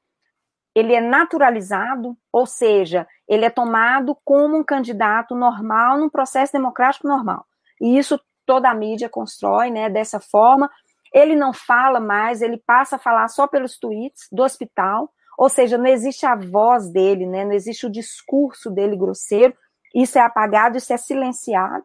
ele 0.74 0.94
é 0.94 1.00
naturalizado, 1.00 2.16
ou 2.32 2.44
seja, 2.44 3.06
ele 3.28 3.44
é 3.44 3.50
tomado 3.50 4.16
como 4.24 4.56
um 4.56 4.64
candidato 4.64 5.34
normal 5.34 5.98
num 5.98 6.10
processo 6.10 6.52
democrático 6.52 7.06
normal, 7.06 7.46
e 7.80 7.96
isso 7.96 8.20
toda 8.44 8.68
a 8.68 8.74
mídia 8.74 9.08
constrói, 9.08 9.70
né, 9.70 9.88
dessa 9.88 10.18
forma, 10.18 10.68
ele 11.12 11.36
não 11.36 11.52
fala 11.52 12.00
mais, 12.00 12.40
ele 12.40 12.56
passa 12.56 12.96
a 12.96 12.98
falar 12.98 13.28
só 13.28 13.46
pelos 13.46 13.78
tweets 13.78 14.28
do 14.30 14.42
hospital, 14.42 15.12
ou 15.36 15.48
seja, 15.48 15.78
não 15.78 15.86
existe 15.86 16.24
a 16.26 16.36
voz 16.36 16.90
dele, 16.90 17.26
né, 17.26 17.44
não 17.44 17.52
existe 17.52 17.86
o 17.86 17.90
discurso 17.90 18.70
dele 18.70 18.96
grosseiro, 18.96 19.54
isso 19.94 20.18
é 20.18 20.22
apagado, 20.22 20.76
isso 20.76 20.92
é 20.92 20.96
silenciado, 20.96 21.84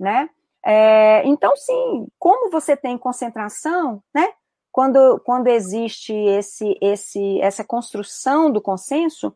né? 0.00 0.28
É, 0.64 1.26
então, 1.26 1.54
sim, 1.56 2.06
como 2.18 2.50
você 2.50 2.76
tem 2.76 2.96
concentração, 2.96 4.02
né? 4.14 4.28
Quando, 4.70 5.20
quando 5.20 5.48
existe 5.48 6.14
esse, 6.14 6.78
esse, 6.80 7.40
essa 7.42 7.62
construção 7.62 8.50
do 8.50 8.60
consenso, 8.60 9.34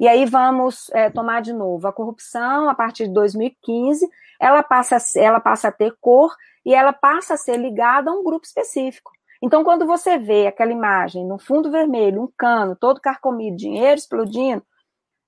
e 0.00 0.06
aí 0.06 0.24
vamos 0.24 0.88
é, 0.94 1.10
tomar 1.10 1.42
de 1.42 1.52
novo 1.52 1.86
a 1.86 1.92
corrupção 1.92 2.70
a 2.70 2.74
partir 2.74 3.08
de 3.08 3.12
2015, 3.12 4.08
ela 4.40 4.62
passa, 4.62 4.96
ela 5.18 5.40
passa 5.40 5.68
a 5.68 5.72
ter 5.72 5.94
cor 6.00 6.34
e 6.68 6.74
ela 6.74 6.92
passa 6.92 7.32
a 7.32 7.38
ser 7.38 7.56
ligada 7.56 8.10
a 8.10 8.12
um 8.12 8.22
grupo 8.22 8.44
específico. 8.44 9.10
Então, 9.42 9.64
quando 9.64 9.86
você 9.86 10.18
vê 10.18 10.46
aquela 10.46 10.70
imagem 10.70 11.26
no 11.26 11.38
fundo 11.38 11.70
vermelho, 11.70 12.24
um 12.24 12.32
cano 12.36 12.76
todo 12.76 13.00
carcomido, 13.00 13.56
dinheiro 13.56 13.98
explodindo, 13.98 14.62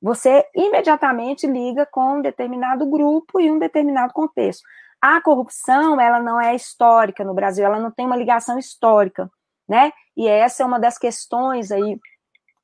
você 0.02 0.44
imediatamente 0.54 1.46
liga 1.46 1.86
com 1.90 2.18
um 2.18 2.20
determinado 2.20 2.84
grupo 2.84 3.40
e 3.40 3.50
um 3.50 3.58
determinado 3.58 4.12
contexto. 4.12 4.62
A 5.00 5.18
corrupção, 5.22 5.98
ela 5.98 6.20
não 6.20 6.38
é 6.38 6.54
histórica 6.54 7.24
no 7.24 7.32
Brasil, 7.32 7.64
ela 7.64 7.80
não 7.80 7.90
tem 7.90 8.04
uma 8.04 8.16
ligação 8.16 8.58
histórica, 8.58 9.30
né? 9.66 9.94
E 10.14 10.28
essa 10.28 10.62
é 10.62 10.66
uma 10.66 10.78
das 10.78 10.98
questões 10.98 11.72
aí 11.72 11.98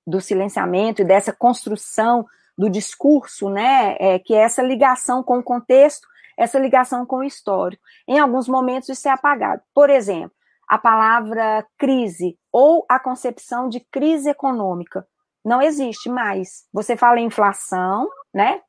do 0.07 0.21
silenciamento 0.21 1.01
e 1.01 1.05
dessa 1.07 1.33
construção 1.33 2.27
do 2.59 2.69
discurso, 2.69 3.49
né? 3.49 3.97
É, 3.99 4.19
que 4.19 4.35
é 4.35 4.41
essa 4.41 4.63
ligação 4.63 5.23
com 5.23 5.39
o 5.39 5.43
contexto, 5.43 6.07
essa 6.37 6.59
ligação 6.59 7.07
com 7.07 7.17
o 7.17 7.25
histórico. 7.25 7.83
Em 8.07 8.19
alguns 8.19 8.49
momentos 8.49 8.89
isso 8.89 9.09
é 9.09 9.11
apagado. 9.11 9.63
Por 9.75 9.91
exemplo, 9.91 10.33
a 10.69 10.79
palavra 10.79 11.67
crise 11.79 12.37
ou 12.53 12.85
a 12.89 12.99
concepção 12.99 13.69
de 13.69 13.81
crise 13.81 14.29
econômica 14.29 15.07
não 15.45 15.63
existe 15.63 16.09
mais. 16.09 16.67
Você 16.73 16.97
fala 16.97 17.21
em 17.21 17.27
inflação, 17.27 18.09
né? 18.35 18.61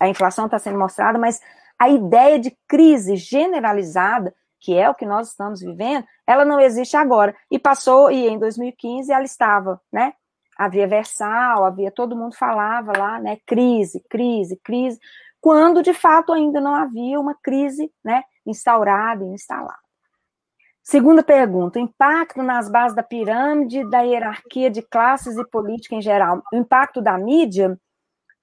A 0.00 0.08
inflação 0.08 0.46
está 0.46 0.58
sendo 0.58 0.78
mostrada, 0.78 1.18
mas 1.18 1.40
a 1.78 1.88
ideia 1.88 2.38
de 2.38 2.56
crise 2.66 3.16
generalizada, 3.16 4.34
que 4.58 4.74
é 4.74 4.88
o 4.88 4.94
que 4.94 5.04
nós 5.04 5.28
estamos 5.28 5.60
vivendo, 5.60 6.06
ela 6.26 6.44
não 6.44 6.58
existe 6.58 6.96
agora. 6.96 7.36
E 7.50 7.58
passou, 7.58 8.10
e 8.10 8.28
em 8.28 8.38
2015 8.38 9.12
ela 9.12 9.24
estava, 9.24 9.80
né? 9.92 10.14
Havia 10.56 10.86
versal, 10.86 11.64
havia, 11.64 11.90
todo 11.90 12.16
mundo 12.16 12.34
falava 12.34 12.92
lá, 12.96 13.18
né? 13.20 13.38
Crise, 13.46 14.02
crise, 14.08 14.58
crise, 14.64 14.98
quando 15.42 15.82
de 15.82 15.92
fato 15.92 16.32
ainda 16.32 16.60
não 16.60 16.72
havia 16.72 17.18
uma 17.18 17.34
crise, 17.34 17.92
né? 18.02 18.22
Instaurada 18.46 19.24
e 19.24 19.28
instalada. 19.28 19.82
Segunda 20.82 21.22
pergunta: 21.22 21.80
impacto 21.80 22.42
nas 22.42 22.70
bases 22.70 22.94
da 22.96 23.02
pirâmide, 23.02 23.88
da 23.90 24.00
hierarquia 24.00 24.70
de 24.70 24.82
classes 24.82 25.36
e 25.36 25.44
política 25.44 25.96
em 25.96 26.00
geral. 26.00 26.40
O 26.52 26.56
impacto 26.56 27.02
da 27.02 27.18
mídia? 27.18 27.76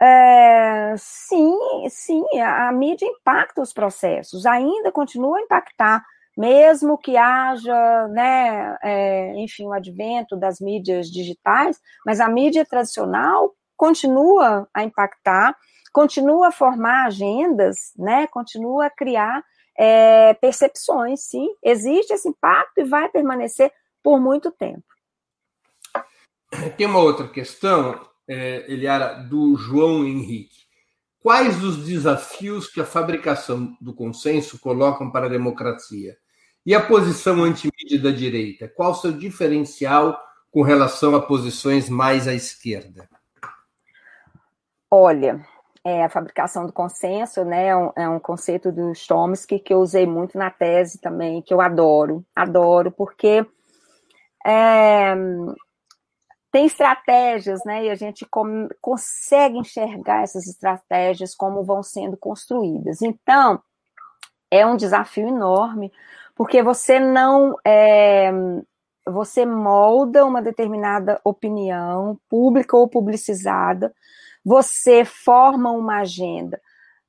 É, 0.02 0.94
sim, 0.98 1.58
sim, 1.90 2.24
a, 2.40 2.72
mídia 2.72 3.06
impacta 3.06 3.62
os 3.62 3.74
processos, 3.74 4.46
ainda 4.46 4.94
continua 4.94 5.38
a 5.38 5.42
impactar, 5.42 6.06
mesmo 6.38 6.98
que 6.98 7.18
haja, 7.18 8.08
né, 8.08 8.78
é, 8.82 9.34
enfim, 9.36 9.68
o 9.68 9.74
advento 9.74 10.38
das 10.38 10.62
mídias 10.62 11.08
digitais, 11.08 11.78
mas 12.06 12.22
a 12.22 12.30
mídia 12.30 12.66
tradicional 12.66 13.54
continua 13.76 14.70
a 14.74 14.84
impactar, 14.86 15.54
continua 15.92 16.48
a 16.50 16.52
formar 16.52 17.06
agendas, 17.06 17.94
né, 17.98 18.28
continua 18.28 18.86
a 18.86 18.90
criar 18.90 19.44
é, 19.78 20.34
percepções, 20.36 21.22
sim. 21.22 21.48
Existe 21.64 22.14
esse 22.14 22.28
impacto 22.28 22.80
e 22.80 22.84
vai 22.84 23.10
permanecer 23.10 23.72
por 24.04 24.20
muito 24.20 24.52
tempo. 24.52 24.84
Tem 26.76 26.86
uma 26.86 27.00
outra 27.00 27.28
questão, 27.28 28.08
é, 28.28 28.66
Eliara, 28.72 29.24
do 29.24 29.56
João 29.56 30.06
Henrique. 30.06 30.68
Quais 31.22 31.64
os 31.64 31.86
desafios 31.86 32.68
que 32.68 32.82
a 32.82 32.86
fabricação 32.86 33.78
do 33.80 33.94
consenso 33.94 34.60
colocam 34.60 35.12
para 35.12 35.28
a 35.28 35.30
democracia? 35.30 36.18
E 36.66 36.74
a 36.74 36.86
posição 36.86 37.44
antimídia 37.44 38.00
da 38.02 38.12
direita? 38.12 38.68
Qual 38.68 38.92
o 38.92 38.96
seu 38.96 39.12
diferencial 39.12 40.20
com 40.52 40.62
relação 40.62 41.16
a 41.16 41.22
posições 41.22 41.90
mais 41.90 42.28
à 42.28 42.34
esquerda? 42.34 43.10
Olha, 44.90 45.46
é, 45.90 46.04
a 46.04 46.10
fabricação 46.10 46.68
do 46.68 46.74
consenso, 46.74 47.44
né, 47.44 47.68
é 47.68 47.76
um, 47.76 47.92
é 47.96 48.20
conceito 48.20 48.72
do 48.72 48.94
Chomsky 48.94 49.60
que 49.60 49.74
eu 49.74 49.80
usei 49.80 50.06
muito 50.06 50.38
na 50.38 50.52
tese 50.52 51.00
também, 51.00 51.42
que 51.42 51.52
eu 51.54 51.60
adoro, 51.60 52.24
adoro, 52.36 52.92
porque 52.92 53.44
é, 54.46 55.16
tem 56.52 56.68
estratégias, 56.68 57.62
né, 57.66 57.86
e 57.86 57.90
a 57.90 57.96
gente 57.96 58.24
com, 58.30 58.68
consegue 58.80 59.58
enxergar 59.58 60.22
essas 60.22 60.48
estratégias 60.48 61.34
como 61.34 61.64
vão 61.64 61.82
sendo 61.82 62.16
construídas. 62.18 63.02
Então, 63.02 63.60
é 64.52 64.66
um 64.66 64.78
desafio 64.78 65.28
enorme, 65.28 65.92
porque 66.36 66.62
você 66.62 67.00
não 67.00 67.56
é, 67.66 68.32
você 69.08 69.44
molda 69.44 70.24
uma 70.24 70.42
determinada 70.42 71.20
opinião 71.24 72.20
pública 72.30 72.78
ou 72.78 72.88
publicizada 72.88 73.92
você 74.44 75.04
forma 75.06 75.72
uma 75.72 76.02
agenda, 76.02 76.60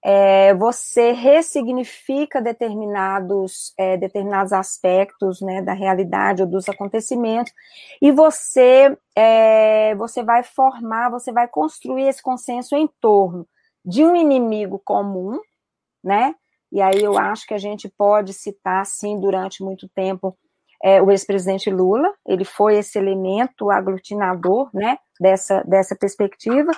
é, 0.03 0.55
você 0.55 1.13
ressignifica 1.13 2.41
determinados, 2.41 3.75
é, 3.79 3.97
determinados 3.97 4.53
aspectos 4.53 5.41
né, 5.41 5.61
da 5.61 5.75
realidade 5.75 6.43
ou 6.43 6.49
dos 6.49 6.69
acontecimentos, 6.69 7.53
e 8.01 8.11
você, 8.11 8.97
é, 9.15 9.95
você 9.97 10.23
vai 10.23 10.43
formar, 10.43 11.11
você 11.11 11.31
vai 11.31 11.47
construir 11.47 12.09
esse 12.09 12.23
consenso 12.23 12.75
em 12.75 12.89
torno 13.01 13.47
de 13.85 14.05
um 14.05 14.17
inimigo 14.17 14.81
comum, 14.85 15.39
né? 16.03 16.35
E 16.73 16.81
aí 16.81 17.03
eu 17.03 17.19
acho 17.19 17.47
que 17.47 17.55
a 17.55 17.59
gente 17.59 17.89
pode 17.89 18.33
citar, 18.33 18.87
sim, 18.87 19.19
durante 19.19 19.63
muito 19.63 19.89
tempo, 19.89 20.37
é, 20.83 21.03
o 21.03 21.11
ex-presidente 21.11 21.71
Lula, 21.71 22.13
ele 22.27 22.45
foi 22.45 22.79
esse 22.79 22.99
elemento 22.99 23.71
aglutinador, 23.71 24.71
né, 24.73 24.99
dessa, 25.21 25.63
dessa 25.65 25.95
perspectiva. 25.95 26.71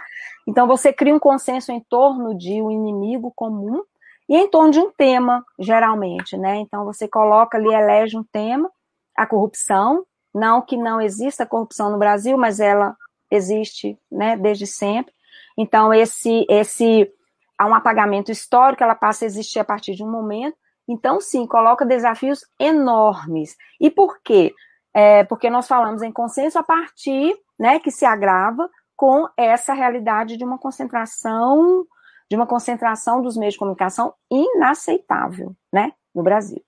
Então, 0.46 0.66
você 0.66 0.92
cria 0.92 1.14
um 1.14 1.20
consenso 1.20 1.70
em 1.70 1.80
torno 1.80 2.36
de 2.36 2.60
um 2.60 2.70
inimigo 2.70 3.32
comum 3.34 3.82
e 4.28 4.36
em 4.36 4.48
torno 4.48 4.70
de 4.70 4.80
um 4.80 4.90
tema, 4.90 5.44
geralmente, 5.58 6.36
né? 6.36 6.56
Então, 6.56 6.84
você 6.84 7.06
coloca 7.06 7.56
ali, 7.56 7.72
elege 7.72 8.16
um 8.16 8.24
tema, 8.24 8.70
a 9.16 9.26
corrupção, 9.26 10.04
não 10.34 10.62
que 10.62 10.76
não 10.76 11.00
exista 11.00 11.46
corrupção 11.46 11.90
no 11.90 11.98
Brasil, 11.98 12.36
mas 12.36 12.58
ela 12.58 12.96
existe, 13.30 13.98
né, 14.10 14.36
desde 14.36 14.66
sempre. 14.66 15.12
Então, 15.56 15.92
esse, 15.92 16.46
esse, 16.48 17.10
há 17.58 17.66
um 17.66 17.74
apagamento 17.74 18.32
histórico, 18.32 18.82
ela 18.82 18.94
passa 18.94 19.24
a 19.24 19.26
existir 19.26 19.58
a 19.58 19.64
partir 19.64 19.94
de 19.94 20.02
um 20.02 20.10
momento, 20.10 20.56
então, 20.88 21.20
sim, 21.20 21.46
coloca 21.46 21.84
desafios 21.84 22.40
enormes. 22.58 23.56
E 23.80 23.90
por 23.90 24.20
quê? 24.22 24.54
É, 24.94 25.24
porque 25.24 25.48
nós 25.48 25.66
falamos 25.66 26.02
em 26.02 26.12
consenso 26.12 26.58
a 26.58 26.62
partir, 26.62 27.34
né, 27.58 27.78
que 27.78 27.90
se 27.90 28.04
agrava 28.04 28.68
com 28.96 29.28
essa 29.36 29.72
realidade 29.72 30.36
de 30.36 30.44
uma 30.44 30.58
concentração, 30.58 31.86
de 32.30 32.36
uma 32.36 32.46
concentração 32.46 33.22
dos 33.22 33.36
meios 33.36 33.54
de 33.54 33.58
comunicação 33.58 34.14
inaceitável, 34.30 35.54
né, 35.72 35.92
no 36.14 36.22
Brasil. 36.22 36.62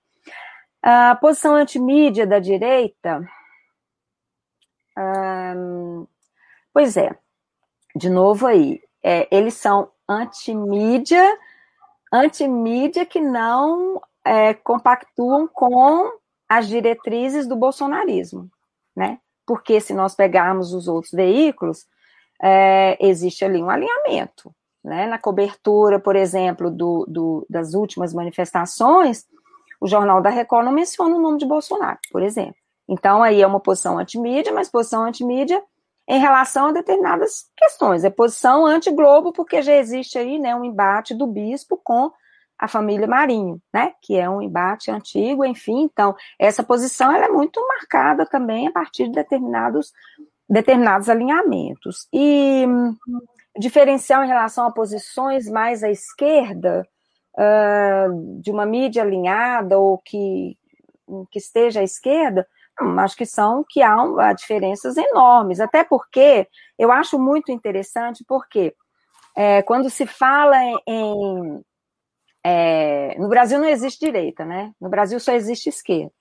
A 0.81 1.15
posição 1.15 1.55
antimídia 1.55 2.25
da 2.25 2.39
direita, 2.39 3.21
Hum, 4.97 6.07
pois 6.73 6.95
é, 6.95 7.17
de 7.95 8.09
novo 8.09 8.47
aí, 8.47 8.81
é, 9.03 9.27
eles 9.29 9.55
são 9.55 9.91
antimídia, 10.07 11.37
antimídia 12.11 13.05
que 13.05 13.19
não 13.19 14.01
é, 14.23 14.53
compactuam 14.53 15.47
com 15.47 16.11
as 16.47 16.67
diretrizes 16.67 17.47
do 17.47 17.55
bolsonarismo, 17.55 18.49
né? 18.95 19.19
Porque 19.45 19.79
se 19.79 19.93
nós 19.93 20.15
pegarmos 20.15 20.73
os 20.73 20.87
outros 20.87 21.11
veículos, 21.11 21.85
é, 22.41 22.97
existe 22.99 23.45
ali 23.45 23.61
um 23.61 23.69
alinhamento, 23.69 24.53
né? 24.83 25.05
Na 25.07 25.17
cobertura, 25.17 25.99
por 25.99 26.15
exemplo, 26.15 26.69
do, 26.71 27.05
do, 27.07 27.45
das 27.49 27.73
últimas 27.73 28.13
manifestações, 28.13 29.25
o 29.79 29.87
Jornal 29.87 30.21
da 30.21 30.29
Record 30.29 30.65
não 30.65 30.71
menciona 30.71 31.15
o 31.15 31.21
nome 31.21 31.37
de 31.37 31.45
Bolsonaro, 31.45 31.99
por 32.11 32.21
exemplo. 32.21 32.55
Então, 32.87 33.23
aí 33.23 33.41
é 33.41 33.47
uma 33.47 33.59
posição 33.59 33.97
antimídia, 33.97 34.53
mas 34.53 34.69
posição 34.69 35.03
antimídia 35.03 35.61
em 36.07 36.19
relação 36.19 36.67
a 36.67 36.71
determinadas 36.71 37.45
questões. 37.57 38.03
É 38.03 38.09
posição 38.09 38.65
anti-Globo, 38.65 39.33
porque 39.33 39.61
já 39.61 39.73
existe 39.73 40.17
aí 40.17 40.37
né, 40.37 40.55
um 40.55 40.63
embate 40.63 41.13
do 41.13 41.25
bispo 41.25 41.79
com 41.83 42.11
a 42.57 42.67
família 42.67 43.07
Marinho, 43.07 43.61
né, 43.73 43.93
que 44.01 44.15
é 44.15 44.29
um 44.29 44.41
embate 44.41 44.89
antigo, 44.89 45.43
enfim. 45.43 45.81
Então, 45.81 46.15
essa 46.39 46.63
posição 46.63 47.11
ela 47.11 47.25
é 47.25 47.29
muito 47.29 47.59
marcada 47.67 48.25
também 48.25 48.67
a 48.67 48.71
partir 48.71 49.05
de 49.05 49.13
determinados, 49.13 49.91
determinados 50.47 51.09
alinhamentos. 51.09 52.07
E 52.13 52.65
hum, 52.67 52.95
diferencial 53.57 54.23
em 54.23 54.27
relação 54.27 54.65
a 54.65 54.71
posições 54.71 55.49
mais 55.49 55.83
à 55.83 55.89
esquerda, 55.89 56.87
uh, 57.37 58.41
de 58.41 58.51
uma 58.51 58.65
mídia 58.65 59.03
alinhada 59.03 59.77
ou 59.77 59.97
que, 59.97 60.57
que 61.31 61.39
esteja 61.39 61.81
à 61.81 61.83
esquerda, 61.83 62.47
acho 62.99 63.15
que 63.15 63.25
são 63.25 63.63
que 63.67 63.81
há, 63.81 64.33
diferenças 64.33 64.97
enormes, 64.97 65.59
até 65.59 65.83
porque 65.83 66.47
eu 66.77 66.91
acho 66.91 67.17
muito 67.17 67.51
interessante, 67.51 68.23
porque 68.27 68.75
é, 69.35 69.61
quando 69.61 69.89
se 69.89 70.05
fala 70.05 70.57
em. 70.87 71.63
É, 72.43 73.17
no 73.17 73.27
Brasil 73.27 73.57
não 73.59 73.67
existe 73.67 74.05
direita, 74.05 74.45
né? 74.45 74.71
No 74.79 74.89
Brasil 74.89 75.19
só 75.19 75.31
existe 75.33 75.69
esquerda. 75.69 76.11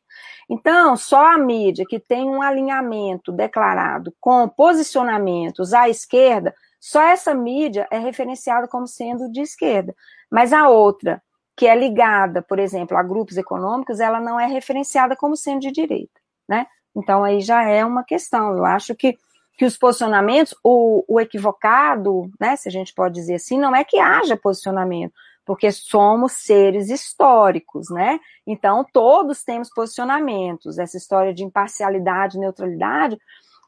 Então, 0.49 0.97
só 0.97 1.35
a 1.35 1.39
mídia 1.39 1.85
que 1.89 1.99
tem 1.99 2.29
um 2.29 2.41
alinhamento 2.41 3.33
declarado 3.33 4.15
com 4.21 4.49
posicionamentos 4.49 5.75
à 5.75 5.89
esquerda, 5.89 6.55
só 6.81 7.03
essa 7.03 7.35
mídia 7.35 7.87
é 7.91 7.99
referenciada 7.99 8.69
como 8.69 8.87
sendo 8.87 9.31
de 9.31 9.41
esquerda. 9.41 9.95
Mas 10.31 10.53
a 10.53 10.69
outra, 10.69 11.23
que 11.57 11.67
é 11.67 11.75
ligada, 11.77 12.43
por 12.43 12.59
exemplo, 12.59 12.97
a 12.97 13.03
grupos 13.03 13.37
econômicos, 13.37 14.01
ela 14.01 14.21
não 14.21 14.39
é 14.39 14.47
referenciada 14.47 15.17
como 15.17 15.37
sendo 15.37 15.61
de 15.61 15.73
direita 15.73 16.24
né? 16.49 16.67
Então 16.97 17.25
aí 17.25 17.41
já 17.41 17.63
é 17.69 17.85
uma 17.85 18.05
questão. 18.05 18.57
Eu 18.57 18.65
acho 18.65 18.95
que, 18.95 19.17
que 19.59 19.65
os 19.65 19.77
posicionamentos, 19.77 20.55
o, 20.63 21.05
o 21.09 21.21
equivocado, 21.21 22.31
né, 22.41 22.57
se 22.57 22.69
a 22.69 22.73
gente 22.73 22.95
pode 22.95 23.15
dizer 23.15 23.35
assim, 23.35 23.59
não 23.59 23.75
é 23.75 23.85
que 23.85 23.99
haja 23.99 24.37
posicionamento, 24.37 25.13
porque 25.45 25.71
somos 25.73 26.33
seres 26.33 26.89
históricos, 26.89 27.91
né? 27.91 28.19
Então 28.47 28.85
todos 28.93 29.43
temos 29.43 29.69
posicionamentos. 29.71 30.79
Essa 30.79 30.97
história 30.97 31.35
de 31.35 31.45
imparcialidade, 31.45 32.39
neutralidade, 32.39 33.19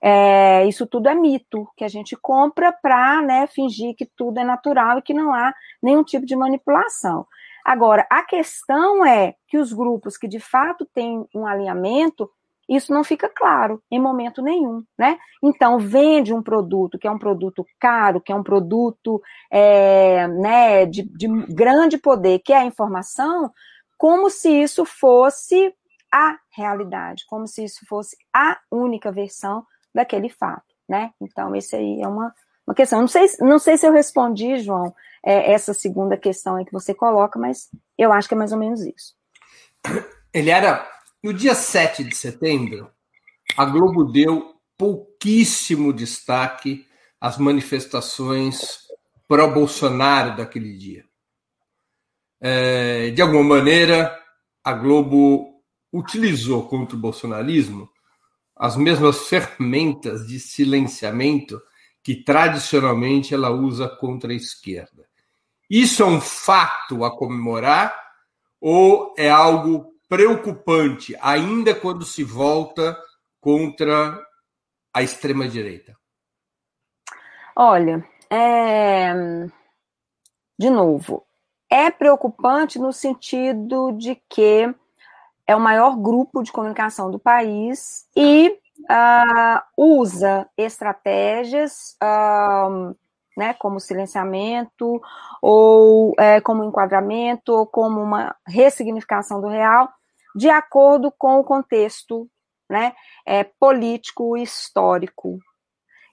é, 0.02 0.64
isso 0.66 0.86
tudo 0.86 1.08
é 1.08 1.14
mito 1.14 1.68
que 1.76 1.84
a 1.84 1.88
gente 1.88 2.16
compra 2.16 2.72
para 2.72 3.22
né, 3.22 3.46
fingir 3.46 3.94
que 3.96 4.06
tudo 4.06 4.38
é 4.38 4.44
natural 4.44 4.98
e 4.98 5.02
que 5.02 5.14
não 5.14 5.32
há 5.32 5.52
nenhum 5.82 6.04
tipo 6.04 6.26
de 6.26 6.36
manipulação. 6.36 7.26
Agora, 7.64 8.06
a 8.08 8.22
questão 8.22 9.04
é 9.04 9.34
que 9.48 9.58
os 9.58 9.72
grupos 9.72 10.16
que 10.16 10.28
de 10.28 10.38
fato 10.38 10.86
têm 10.94 11.26
um 11.34 11.46
alinhamento 11.46 12.30
isso 12.68 12.92
não 12.92 13.04
fica 13.04 13.28
claro 13.28 13.80
em 13.90 14.00
momento 14.00 14.42
nenhum, 14.42 14.82
né? 14.98 15.18
Então, 15.42 15.78
vende 15.78 16.34
um 16.34 16.42
produto 16.42 16.98
que 16.98 17.06
é 17.06 17.10
um 17.10 17.18
produto 17.18 17.64
caro, 17.78 18.20
que 18.20 18.32
é 18.32 18.34
um 18.34 18.42
produto 18.42 19.22
é, 19.50 20.26
né, 20.26 20.86
de, 20.86 21.02
de 21.02 21.28
grande 21.54 21.96
poder, 21.96 22.40
que 22.40 22.52
é 22.52 22.58
a 22.58 22.64
informação, 22.64 23.52
como 23.96 24.28
se 24.28 24.50
isso 24.50 24.84
fosse 24.84 25.72
a 26.12 26.38
realidade, 26.50 27.24
como 27.28 27.46
se 27.46 27.64
isso 27.64 27.86
fosse 27.88 28.16
a 28.34 28.58
única 28.70 29.12
versão 29.12 29.64
daquele 29.94 30.28
fato, 30.28 30.74
né? 30.88 31.10
Então, 31.20 31.54
esse 31.54 31.76
aí 31.76 32.00
é 32.02 32.08
uma, 32.08 32.34
uma 32.66 32.74
questão. 32.74 33.00
Não 33.00 33.08
sei, 33.08 33.26
não 33.40 33.58
sei 33.58 33.76
se 33.78 33.86
eu 33.86 33.92
respondi, 33.92 34.58
João, 34.58 34.94
é, 35.24 35.52
essa 35.52 35.72
segunda 35.72 36.16
questão 36.16 36.56
aí 36.56 36.64
que 36.64 36.72
você 36.72 36.94
coloca, 36.94 37.38
mas 37.38 37.68
eu 37.96 38.12
acho 38.12 38.28
que 38.28 38.34
é 38.34 38.38
mais 38.38 38.52
ou 38.52 38.58
menos 38.58 38.80
isso. 38.80 39.14
Ele 40.32 40.50
era 40.50 40.86
no 41.26 41.34
dia 41.34 41.56
7 41.56 42.04
de 42.04 42.14
setembro, 42.14 42.88
a 43.56 43.64
Globo 43.64 44.04
deu 44.04 44.54
pouquíssimo 44.78 45.92
destaque 45.92 46.86
às 47.20 47.36
manifestações 47.36 48.86
pró-Bolsonaro 49.26 50.36
daquele 50.36 50.78
dia. 50.78 51.04
É, 52.40 53.10
de 53.10 53.20
alguma 53.20 53.42
maneira, 53.42 54.16
a 54.62 54.72
Globo 54.72 55.64
utilizou 55.92 56.68
contra 56.68 56.96
o 56.96 57.00
bolsonarismo 57.00 57.90
as 58.54 58.76
mesmas 58.76 59.26
ferramentas 59.26 60.28
de 60.28 60.38
silenciamento 60.38 61.60
que 62.04 62.22
tradicionalmente 62.22 63.34
ela 63.34 63.50
usa 63.50 63.88
contra 63.88 64.30
a 64.30 64.36
esquerda. 64.36 65.08
Isso 65.68 66.04
é 66.04 66.06
um 66.06 66.20
fato 66.20 67.04
a 67.04 67.10
comemorar 67.10 68.00
ou 68.60 69.12
é 69.18 69.28
algo 69.28 69.95
preocupante, 70.08 71.16
ainda 71.20 71.74
quando 71.74 72.04
se 72.04 72.22
volta 72.22 72.96
contra 73.40 74.20
a 74.92 75.02
extrema-direita? 75.02 75.96
Olha, 77.54 78.06
é... 78.30 79.12
de 80.58 80.70
novo, 80.70 81.26
é 81.70 81.90
preocupante 81.90 82.78
no 82.78 82.92
sentido 82.92 83.92
de 83.92 84.14
que 84.28 84.74
é 85.46 85.54
o 85.54 85.60
maior 85.60 85.96
grupo 85.96 86.42
de 86.42 86.52
comunicação 86.52 87.10
do 87.10 87.18
país 87.18 88.08
e 88.16 88.58
uh, 88.80 89.60
usa 89.76 90.48
estratégias 90.56 91.96
uh, 92.02 92.96
né, 93.36 93.54
como 93.54 93.78
silenciamento, 93.78 95.00
ou 95.42 96.14
é, 96.18 96.40
como 96.40 96.64
enquadramento, 96.64 97.52
ou 97.52 97.66
como 97.66 98.00
uma 98.00 98.34
ressignificação 98.46 99.40
do 99.40 99.48
real, 99.48 99.88
de 100.34 100.48
acordo 100.48 101.12
com 101.16 101.38
o 101.38 101.44
contexto 101.44 102.28
né, 102.68 102.94
é, 103.26 103.44
político 103.44 104.36
histórico. 104.36 105.38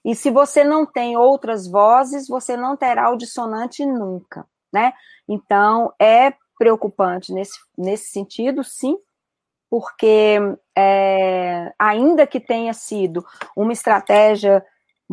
E 0.04 0.14
se 0.14 0.30
você 0.30 0.62
não 0.62 0.84
tem 0.84 1.16
outras 1.16 1.66
vozes, 1.66 2.28
você 2.28 2.56
não 2.56 2.76
terá 2.76 3.10
o 3.10 3.16
dissonante 3.16 3.86
nunca. 3.86 4.46
Né? 4.72 4.92
Então, 5.26 5.92
é 5.98 6.34
preocupante 6.58 7.32
nesse, 7.32 7.58
nesse 7.76 8.10
sentido, 8.10 8.62
sim, 8.62 8.96
porque 9.70 10.38
é, 10.76 11.72
ainda 11.78 12.26
que 12.26 12.38
tenha 12.38 12.72
sido 12.72 13.24
uma 13.56 13.72
estratégia 13.72 14.64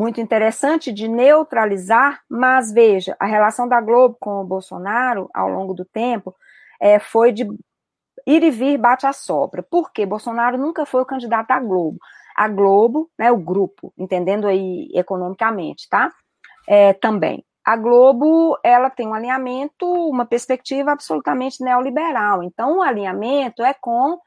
muito 0.01 0.19
interessante 0.19 0.91
de 0.91 1.07
neutralizar, 1.07 2.21
mas 2.27 2.71
veja, 2.71 3.15
a 3.19 3.27
relação 3.27 3.67
da 3.67 3.79
Globo 3.79 4.17
com 4.19 4.41
o 4.41 4.43
Bolsonaro 4.43 5.29
ao 5.31 5.47
longo 5.47 5.75
do 5.75 5.85
tempo 5.85 6.35
é, 6.81 6.97
foi 6.97 7.31
de 7.31 7.43
ir 8.25 8.43
e 8.43 8.49
vir 8.49 8.79
bate 8.79 9.05
a 9.05 9.13
sopra. 9.13 9.61
Por 9.61 9.91
quê? 9.91 10.03
Bolsonaro 10.03 10.57
nunca 10.57 10.87
foi 10.87 11.03
o 11.03 11.05
candidato 11.05 11.51
à 11.51 11.59
Globo. 11.59 11.99
A 12.35 12.47
Globo, 12.47 13.11
né, 13.17 13.31
o 13.31 13.37
grupo, 13.37 13.93
entendendo 13.95 14.47
aí 14.47 14.89
economicamente, 14.95 15.87
tá? 15.87 16.11
É, 16.67 16.93
também. 16.93 17.45
A 17.63 17.75
Globo, 17.75 18.57
ela 18.63 18.89
tem 18.89 19.07
um 19.07 19.13
alinhamento, 19.13 19.85
uma 19.85 20.25
perspectiva 20.25 20.93
absolutamente 20.93 21.63
neoliberal. 21.63 22.41
Então, 22.41 22.79
o 22.79 22.81
alinhamento 22.81 23.61
é 23.61 23.75
com 23.79 24.17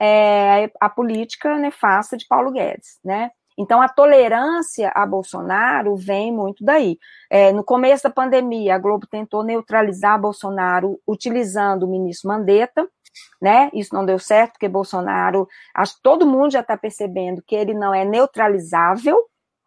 é, 0.00 0.70
a 0.80 0.88
política 0.88 1.58
nefasta 1.58 2.16
de 2.16 2.26
Paulo 2.26 2.50
Guedes, 2.50 2.98
né? 3.04 3.30
Então, 3.58 3.82
a 3.82 3.88
tolerância 3.88 4.92
a 4.94 5.04
Bolsonaro 5.04 5.96
vem 5.96 6.32
muito 6.32 6.64
daí. 6.64 6.96
É, 7.28 7.52
no 7.52 7.64
começo 7.64 8.04
da 8.04 8.10
pandemia, 8.10 8.76
a 8.76 8.78
Globo 8.78 9.04
tentou 9.04 9.42
neutralizar 9.42 10.20
Bolsonaro 10.20 11.00
utilizando 11.04 11.82
o 11.82 11.90
ministro 11.90 12.28
Mandetta, 12.28 12.88
né? 13.42 13.68
Isso 13.74 13.92
não 13.92 14.06
deu 14.06 14.18
certo, 14.18 14.52
porque 14.52 14.68
Bolsonaro, 14.68 15.48
acho 15.74 15.96
que 15.96 16.02
todo 16.02 16.24
mundo 16.24 16.52
já 16.52 16.60
está 16.60 16.76
percebendo 16.76 17.42
que 17.44 17.56
ele 17.56 17.74
não 17.74 17.92
é 17.92 18.04
neutralizável. 18.04 19.18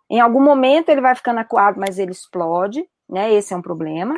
Em 0.10 0.22
algum 0.22 0.42
momento 0.42 0.88
ele 0.88 1.02
vai 1.02 1.14
ficando 1.14 1.40
acuado, 1.40 1.78
mas 1.78 2.00
ele 2.00 2.12
explode, 2.12 2.86
né? 3.10 3.34
Esse 3.34 3.54
é 3.54 3.58
um 3.58 3.62
problema. 3.62 4.18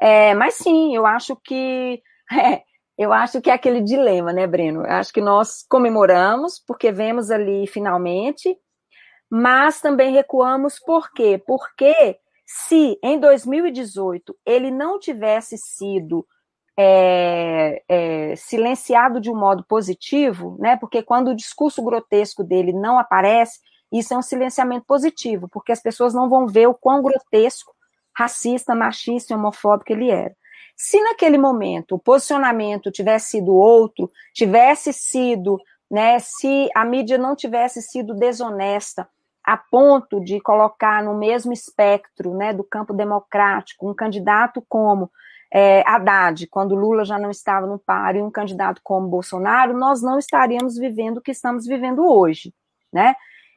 É, 0.00 0.34
mas 0.34 0.54
sim, 0.54 0.96
eu 0.96 1.04
acho 1.04 1.36
que 1.36 2.02
é, 2.32 2.62
eu 2.96 3.12
acho 3.12 3.40
que 3.40 3.50
é 3.50 3.54
aquele 3.54 3.80
dilema, 3.80 4.32
né, 4.32 4.46
Breno? 4.46 4.82
Eu 4.82 4.92
acho 4.92 5.12
que 5.12 5.20
nós 5.20 5.64
comemoramos 5.68 6.62
porque 6.64 6.92
vemos 6.92 7.30
ali 7.30 7.66
finalmente, 7.66 8.56
mas 9.30 9.80
também 9.80 10.12
recuamos 10.12 10.78
por 10.78 11.12
quê? 11.12 11.42
Porque 11.44 12.18
se 12.46 12.98
em 13.02 13.18
2018 13.18 14.36
ele 14.46 14.70
não 14.70 14.98
tivesse 14.98 15.56
sido 15.58 16.26
é, 16.78 17.82
é, 17.88 18.36
silenciado 18.36 19.20
de 19.20 19.30
um 19.30 19.36
modo 19.36 19.64
positivo, 19.64 20.56
né? 20.60 20.76
Porque 20.76 21.02
quando 21.02 21.28
o 21.28 21.36
discurso 21.36 21.82
grotesco 21.82 22.44
dele 22.44 22.72
não 22.72 22.98
aparece, 22.98 23.60
isso 23.92 24.12
é 24.12 24.18
um 24.18 24.22
silenciamento 24.22 24.84
positivo, 24.86 25.48
porque 25.48 25.72
as 25.72 25.80
pessoas 25.80 26.14
não 26.14 26.28
vão 26.28 26.46
ver 26.46 26.66
o 26.66 26.74
quão 26.74 27.02
grotesco, 27.02 27.72
racista, 28.16 28.74
machista 28.74 29.32
e 29.32 29.36
homofóbico 29.36 29.92
ele 29.92 30.10
era. 30.10 30.34
Se 30.76 31.00
naquele 31.00 31.38
momento 31.38 31.94
o 31.94 31.98
posicionamento 31.98 32.90
tivesse 32.90 33.30
sido 33.30 33.54
outro, 33.54 34.10
tivesse 34.34 34.92
sido, 34.92 35.58
né, 35.90 36.18
se 36.18 36.68
a 36.74 36.84
mídia 36.84 37.16
não 37.16 37.36
tivesse 37.36 37.80
sido 37.80 38.14
desonesta 38.14 39.08
a 39.44 39.56
ponto 39.56 40.20
de 40.20 40.40
colocar 40.40 41.02
no 41.02 41.14
mesmo 41.14 41.52
espectro, 41.52 42.34
né, 42.34 42.52
do 42.52 42.64
campo 42.64 42.94
democrático, 42.94 43.88
um 43.88 43.94
candidato 43.94 44.64
como 44.68 45.10
é, 45.52 45.84
Haddad, 45.86 46.48
quando 46.48 46.74
Lula 46.74 47.04
já 47.04 47.18
não 47.18 47.30
estava 47.30 47.66
no 47.66 47.78
páreo, 47.78 48.20
e 48.20 48.22
um 48.22 48.30
candidato 48.30 48.80
como 48.82 49.06
Bolsonaro, 49.06 49.76
nós 49.76 50.02
não 50.02 50.18
estaríamos 50.18 50.76
vivendo 50.76 51.18
o 51.18 51.20
que 51.20 51.30
estamos 51.30 51.66
vivendo 51.66 52.04
hoje, 52.04 52.52
né? 52.92 53.14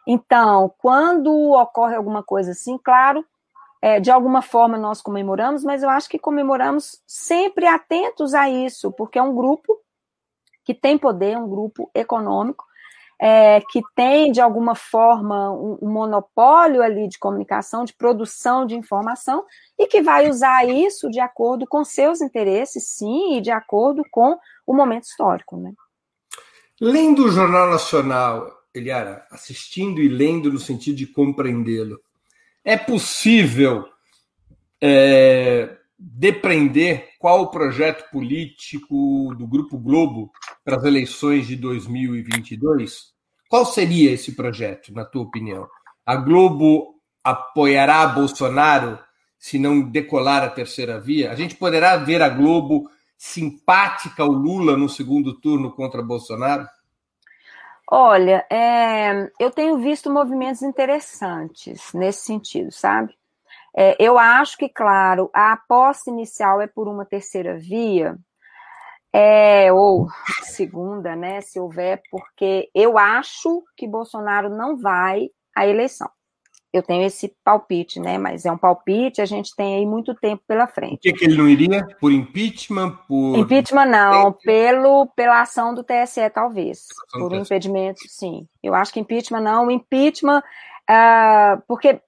Então, 0.07 0.71
quando 0.77 1.51
ocorre 1.51 1.95
alguma 1.95 2.21
coisa 2.21 2.51
assim, 2.51 2.77
claro, 2.77 3.25
é, 3.87 4.01
de 4.01 4.11
alguma 4.11 4.41
forma 4.41 4.77
nós 4.77 5.01
comemoramos, 5.01 5.63
mas 5.63 5.81
eu 5.81 5.89
acho 5.89 6.09
que 6.09 6.19
comemoramos 6.19 7.01
sempre 7.07 7.65
atentos 7.65 8.33
a 8.33 8.49
isso, 8.49 8.91
porque 8.91 9.17
é 9.17 9.23
um 9.23 9.33
grupo 9.33 9.79
que 10.65 10.73
tem 10.73 10.97
poder, 10.97 11.37
um 11.37 11.47
grupo 11.47 11.89
econômico, 11.95 12.65
é, 13.19 13.61
que 13.69 13.81
tem, 13.95 14.29
de 14.33 14.41
alguma 14.41 14.75
forma, 14.75 15.53
um, 15.53 15.77
um, 15.81 15.89
monopólio 15.89 16.83
ali 16.83 17.07
de 17.07 17.17
comunicação, 17.17 17.85
de 17.85 17.93
produção 17.93 18.65
de 18.65 18.75
informação, 18.75 19.45
e 19.79 19.87
que 19.87 20.01
vai 20.01 20.29
usar 20.29 20.67
isso 20.67 21.09
de 21.09 21.21
acordo 21.21 21.65
com 21.65 21.85
seus 21.85 22.19
interesses, 22.19 22.89
sim, 22.89 23.37
e 23.37 23.41
de 23.41 23.51
acordo 23.51 24.03
com 24.11 24.37
o 24.67 24.73
momento 24.73 25.05
histórico. 25.05 25.55
Né? 25.55 25.71
Lendo 26.81 27.23
o 27.23 27.31
Jornal 27.31 27.69
Nacional, 27.69 28.51
Eliara, 28.75 29.25
assistindo 29.31 30.01
e 30.01 30.09
lendo 30.09 30.51
no 30.51 30.59
sentido 30.59 30.97
de 30.97 31.07
compreendê-lo, 31.07 31.97
é 32.67 32.75
possível 32.75 33.85
é, 34.83 35.77
depreender 35.97 37.11
qual 37.17 37.43
o 37.43 37.49
projeto 37.49 38.11
político 38.11 39.33
do 39.37 39.47
Grupo 39.47 39.77
Globo 39.77 40.29
para 40.65 40.75
as 40.75 40.83
eleições 40.83 41.47
de 41.47 41.55
2022? 41.55 43.13
Qual 43.47 43.65
seria 43.65 44.11
esse 44.11 44.35
projeto, 44.35 44.93
na 44.93 45.05
tua 45.05 45.21
opinião? 45.21 45.65
A 46.05 46.17
Globo 46.17 46.95
apoiará 47.23 48.05
Bolsonaro 48.05 48.99
se 49.39 49.57
não 49.57 49.81
decolar 49.81 50.43
a 50.43 50.49
terceira 50.49 50.99
via? 50.99 51.31
A 51.31 51.35
gente 51.35 51.55
poderá 51.55 51.95
ver 51.95 52.21
a 52.21 52.27
Globo 52.27 52.89
simpática 53.17 54.23
ao 54.23 54.29
Lula 54.29 54.75
no 54.75 54.89
segundo 54.89 55.39
turno 55.39 55.71
contra 55.71 56.03
Bolsonaro? 56.03 56.67
Olha, 57.89 58.45
é, 58.51 59.31
eu 59.39 59.49
tenho 59.49 59.77
visto 59.77 60.11
movimentos 60.11 60.61
interessantes 60.61 61.93
nesse 61.93 62.25
sentido, 62.25 62.69
sabe? 62.71 63.15
É, 63.75 63.95
eu 63.99 64.17
acho 64.19 64.57
que, 64.57 64.67
claro, 64.67 65.29
a 65.33 65.53
aposta 65.53 66.09
inicial 66.09 66.61
é 66.61 66.67
por 66.67 66.87
uma 66.87 67.05
terceira 67.05 67.57
via, 67.57 68.17
é, 69.13 69.71
ou 69.71 70.07
segunda, 70.43 71.15
né, 71.15 71.41
se 71.41 71.59
houver, 71.59 72.01
porque 72.11 72.69
eu 72.75 72.97
acho 72.97 73.63
que 73.77 73.87
Bolsonaro 73.87 74.49
não 74.49 74.77
vai 74.77 75.29
à 75.55 75.65
eleição. 75.65 76.09
Eu 76.77 76.83
tenho 76.83 77.03
esse 77.03 77.33
palpite, 77.43 77.99
né? 77.99 78.17
Mas 78.17 78.45
é 78.45 78.51
um 78.51 78.57
palpite, 78.57 79.21
a 79.21 79.25
gente 79.25 79.55
tem 79.55 79.75
aí 79.75 79.85
muito 79.85 80.13
tempo 80.15 80.43
pela 80.47 80.67
frente. 80.67 80.97
Por 80.97 81.01
que, 81.01 81.13
que 81.13 81.25
ele 81.25 81.37
não 81.37 81.47
iria? 81.47 81.85
Por 81.99 82.11
impeachment? 82.11 82.97
Por... 83.07 83.37
Impeachment 83.37 83.85
não, 83.85 84.31
pelo, 84.31 85.07
pela 85.15 85.41
ação 85.41 85.73
do 85.73 85.83
TSE, 85.83 86.29
talvez. 86.33 86.85
Por 87.11 87.33
um 87.33 87.37
impedimento, 87.37 87.99
sim. 88.07 88.47
Eu 88.61 88.73
acho 88.73 88.93
que 88.93 88.99
impeachment 88.99 89.41
não. 89.41 89.71
Impeachment, 89.71 90.41
uh, 90.89 91.61
porque 91.67 92.01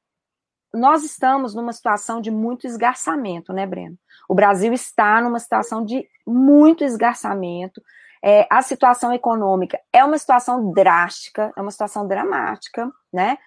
nós 0.74 1.03
estamos 1.03 1.55
numa 1.55 1.74
situação 1.74 2.22
de 2.22 2.30
muito 2.30 2.67
esgarçamento, 2.67 3.51
né, 3.51 3.65
Breno? 3.65 3.97
O 4.28 4.36
Brasil 4.36 4.72
está 4.74 5.20
numa 5.22 5.39
situação 5.39 5.84
de 5.84 6.07
muito 6.26 6.84
esgarçamento. 6.84 7.82
É, 8.22 8.45
a 8.49 8.61
situação 8.61 9.13
econômica 9.13 9.80
é 9.93 10.03
uma 10.03 10.17
situação 10.17 10.72
drástica, 10.72 11.53
é 11.55 11.61
uma 11.61 11.72
situação 11.72 12.07
dramática, 12.07 12.91
né? 13.11 13.38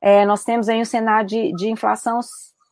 É, 0.00 0.24
nós 0.24 0.44
temos 0.44 0.68
aí 0.68 0.80
um 0.80 0.84
cenário 0.84 1.28
de, 1.28 1.52
de 1.52 1.68
inflação 1.68 2.20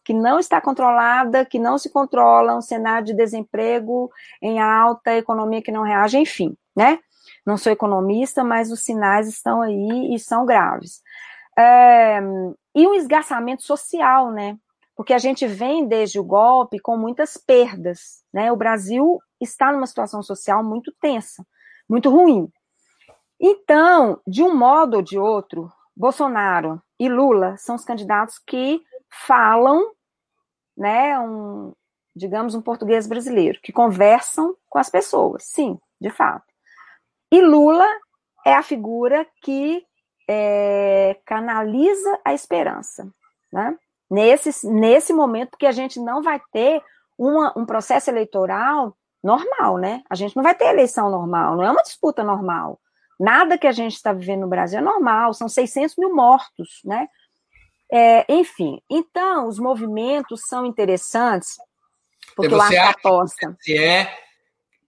que 0.05 0.15
não 0.15 0.39
está 0.39 0.61
controlada, 0.61 1.45
que 1.45 1.59
não 1.59 1.77
se 1.77 1.91
controla, 1.91 2.57
um 2.57 2.63
cenário 2.63 3.05
de 3.07 3.15
desemprego 3.15 4.11
em 4.41 4.59
alta, 4.59 5.15
economia 5.15 5.61
que 5.61 5.71
não 5.71 5.83
reage, 5.83 6.17
enfim, 6.17 6.57
né? 6.75 6.99
Não 7.45 7.59
sou 7.59 7.71
economista, 7.71 8.43
mas 8.43 8.73
os 8.73 8.81
sinais 8.81 9.29
estão 9.29 9.61
aí 9.61 10.15
e 10.15 10.19
são 10.19 10.47
graves. 10.47 11.03
É, 11.59 12.21
e 12.75 12.87
um 12.87 12.95
esgarçamento 12.95 13.63
social, 13.63 14.31
né? 14.31 14.57
Porque 14.97 15.13
a 15.13 15.19
gente 15.19 15.47
vem 15.47 15.87
desde 15.87 16.19
o 16.19 16.25
golpe 16.25 16.79
com 16.79 16.97
muitas 16.97 17.37
perdas, 17.37 18.25
né? 18.33 18.51
O 18.51 18.57
Brasil 18.57 19.19
está 19.39 19.71
numa 19.71 19.87
situação 19.87 20.23
social 20.23 20.65
muito 20.65 20.91
tensa, 21.01 21.45
muito 21.87 22.09
ruim. 22.09 22.51
Então, 23.39 24.21
de 24.27 24.43
um 24.43 24.57
modo 24.57 24.97
ou 24.97 25.03
de 25.03 25.19
outro, 25.19 25.71
Bolsonaro 25.95 26.81
e 26.99 27.09
Lula 27.09 27.57
são 27.57 27.77
os 27.77 27.85
candidatos 27.85 28.39
que 28.39 28.83
falam, 29.09 29.93
né, 30.77 31.19
um, 31.19 31.73
digamos, 32.15 32.55
um 32.55 32.63
português 32.63 33.07
brasileiro, 33.07 33.61
que 33.63 33.73
conversam 33.73 34.57
com 34.69 34.79
as 34.79 34.91
pessoas, 34.91 35.45
sim, 35.45 35.79
de 36.01 36.11
fato. 36.11 36.47
E 37.31 37.41
Lula 37.41 37.87
é 38.45 38.55
a 38.55 38.63
figura 38.63 39.27
que 39.43 39.87
é, 40.29 41.19
canaliza 41.25 42.19
a 42.25 42.35
esperança, 42.35 43.09
né? 43.53 43.77
Nesse, 44.11 44.67
nesse 44.67 45.13
momento 45.13 45.59
que 45.59 45.67
a 45.67 45.73
gente 45.73 46.01
não 46.01 46.23
vai 46.23 46.41
ter 46.51 46.83
uma, 47.17 47.53
um 47.57 47.67
processo 47.67 48.11
eleitoral 48.11 48.97
normal, 49.23 49.77
né? 49.77 50.03
A 50.09 50.15
gente 50.15 50.35
não 50.35 50.43
vai 50.43 50.55
ter 50.55 50.67
eleição 50.67 51.11
normal, 51.11 51.57
não 51.57 51.65
é 51.65 51.71
uma 51.71 51.83
disputa 51.83 52.23
normal. 52.23 52.81
Nada 53.19 53.59
que 53.59 53.67
a 53.67 53.73
gente 53.73 53.95
está 53.95 54.13
vivendo 54.13 54.41
no 54.41 54.49
Brasil 54.49 54.79
é 54.79 54.83
normal, 54.83 55.35
são 55.35 55.49
600 55.49 55.97
mil 55.97 56.15
mortos, 56.15 56.81
né? 56.85 57.09
É, 57.91 58.25
enfim, 58.33 58.81
então 58.89 59.49
os 59.49 59.59
movimentos 59.59 60.43
são 60.47 60.67
interessantes, 60.67 61.57
porque 62.37 62.55
eu 62.55 62.61
acho 62.61 62.71
que 62.71 62.77
a 62.77 62.91
aposta. 62.91 63.57
Que 63.63 63.79
é, 63.79 64.19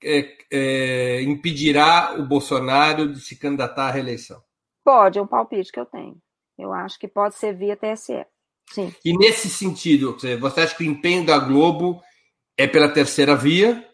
é, 0.03 0.39
é, 0.53 1.23
impedirá 1.23 2.15
o 2.19 2.27
Bolsonaro 2.27 3.13
de 3.13 3.21
se 3.21 3.37
candidatar 3.37 3.89
à 3.89 3.91
reeleição. 3.91 4.43
Pode, 4.85 5.19
é 5.19 5.23
um 5.23 5.27
palpite 5.27 5.73
que 5.73 5.81
eu 5.81 5.87
tenho. 5.87 6.17
Eu 6.59 6.73
acho 6.73 6.99
que 6.99 7.09
pode 7.09 7.35
ser 7.37 7.55
via 7.55 7.77
TSE. 7.77 8.25
Sim. 8.71 8.95
E 9.05 9.17
nesse 9.17 9.49
sentido, 9.49 10.17
você 10.39 10.61
acha 10.61 10.77
que 10.77 10.85
o 10.85 10.87
empenho 10.87 11.25
da 11.25 11.39
Globo 11.39 12.03
é 12.57 12.67
pela 12.67 12.89
terceira 12.89 13.35
via? 13.35 13.90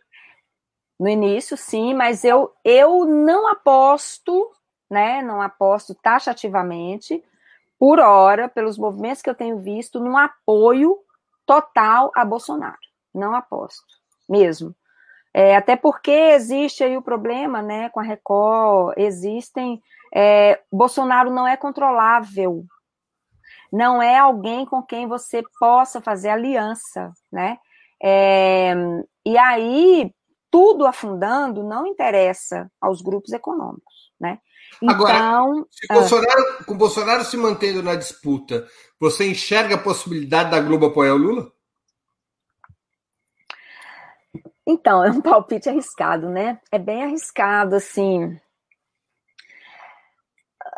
No 0.99 1.09
início, 1.09 1.57
sim, 1.57 1.95
mas 1.95 2.25
eu, 2.25 2.53
eu 2.65 3.05
não 3.05 3.49
aposto, 3.49 4.51
né? 4.91 5.21
Não 5.23 5.43
aposto 5.43 5.95
taxativamente, 5.95 7.23
por 7.79 8.01
hora, 8.01 8.49
pelos 8.49 8.79
movimentos 8.79 9.21
que 9.21 9.29
eu 9.29 9.35
tenho 9.35 9.59
visto, 9.59 10.01
num 10.01 10.17
apoio 10.17 10.99
total 11.45 12.11
a 12.15 12.25
Bolsonaro. 12.25 12.79
Não 13.15 13.35
aposto, 13.35 13.85
mesmo. 14.29 14.75
É, 15.35 15.55
até 15.55 15.77
porque 15.77 16.11
existe 16.11 16.83
aí 16.83 16.97
o 16.97 17.03
problema, 17.03 17.61
né, 17.61 17.91
com 17.91 18.01
a 18.01 18.03
Record, 18.03 18.95
existem 18.97 19.83
é, 20.15 20.61
Bolsonaro 20.73 21.31
não 21.31 21.47
é 21.47 21.59
controlável. 21.59 22.65
Não 23.71 24.01
é 24.01 24.17
alguém 24.17 24.65
com 24.65 24.83
quem 24.83 25.07
você 25.07 25.43
possa 25.61 26.01
fazer 26.01 26.31
aliança, 26.31 27.13
né? 27.31 27.59
É, 28.03 28.75
e 29.27 29.37
aí, 29.37 30.11
tudo 30.57 30.87
afundando 30.87 31.63
não 31.63 31.87
interessa 31.87 32.71
aos 32.81 33.03
grupos 33.03 33.33
econômicos, 33.33 34.13
né? 34.19 34.39
Então, 34.83 34.95
Agora, 34.95 35.65
se 35.71 35.87
Bolsonaro, 35.87 36.65
com 36.65 36.77
Bolsonaro 36.77 37.25
se 37.25 37.37
mantendo 37.37 37.83
na 37.83 37.95
disputa, 37.95 38.67
você 38.99 39.29
enxerga 39.29 39.75
a 39.75 39.83
possibilidade 39.83 40.51
da 40.51 40.61
Globo 40.61 40.87
apoiar 40.87 41.15
o 41.15 41.19
Lula? 41.19 41.53
Então, 44.67 45.05
é 45.05 45.11
um 45.11 45.21
palpite 45.21 45.69
arriscado, 45.69 46.29
né? 46.29 46.61
É 46.73 46.79
bem 46.79 47.05
arriscado, 47.05 47.77
assim 47.77 48.39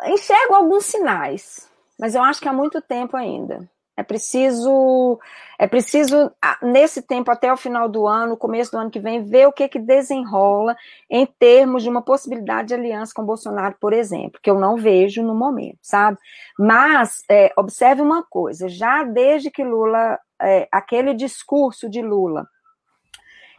enxergo 0.05 0.55
alguns 0.55 0.85
sinais, 0.85 1.69
mas 1.99 2.15
eu 2.15 2.23
acho 2.23 2.39
que 2.39 2.47
há 2.47 2.53
muito 2.53 2.81
tempo 2.81 3.17
ainda. 3.17 3.69
É 3.99 4.03
preciso, 4.03 5.19
é 5.59 5.67
preciso 5.67 6.31
nesse 6.63 7.01
tempo 7.01 7.29
até 7.29 7.51
o 7.51 7.57
final 7.57 7.89
do 7.89 8.07
ano, 8.07 8.37
começo 8.37 8.71
do 8.71 8.77
ano 8.77 8.89
que 8.89 8.99
vem, 8.99 9.25
ver 9.25 9.45
o 9.45 9.51
que 9.51 9.67
que 9.67 9.77
desenrola 9.77 10.73
em 11.09 11.25
termos 11.25 11.83
de 11.83 11.89
uma 11.89 12.01
possibilidade 12.01 12.69
de 12.69 12.75
aliança 12.75 13.11
com 13.13 13.25
Bolsonaro, 13.25 13.75
por 13.77 13.91
exemplo, 13.91 14.39
que 14.41 14.49
eu 14.49 14.57
não 14.57 14.77
vejo 14.77 15.21
no 15.21 15.35
momento, 15.35 15.79
sabe? 15.81 16.17
Mas 16.57 17.25
é, 17.29 17.51
observe 17.57 18.01
uma 18.01 18.23
coisa: 18.23 18.69
já 18.69 19.03
desde 19.03 19.51
que 19.51 19.65
Lula, 19.65 20.17
é, 20.41 20.65
aquele 20.71 21.13
discurso 21.13 21.89
de 21.89 22.01
Lula 22.01 22.47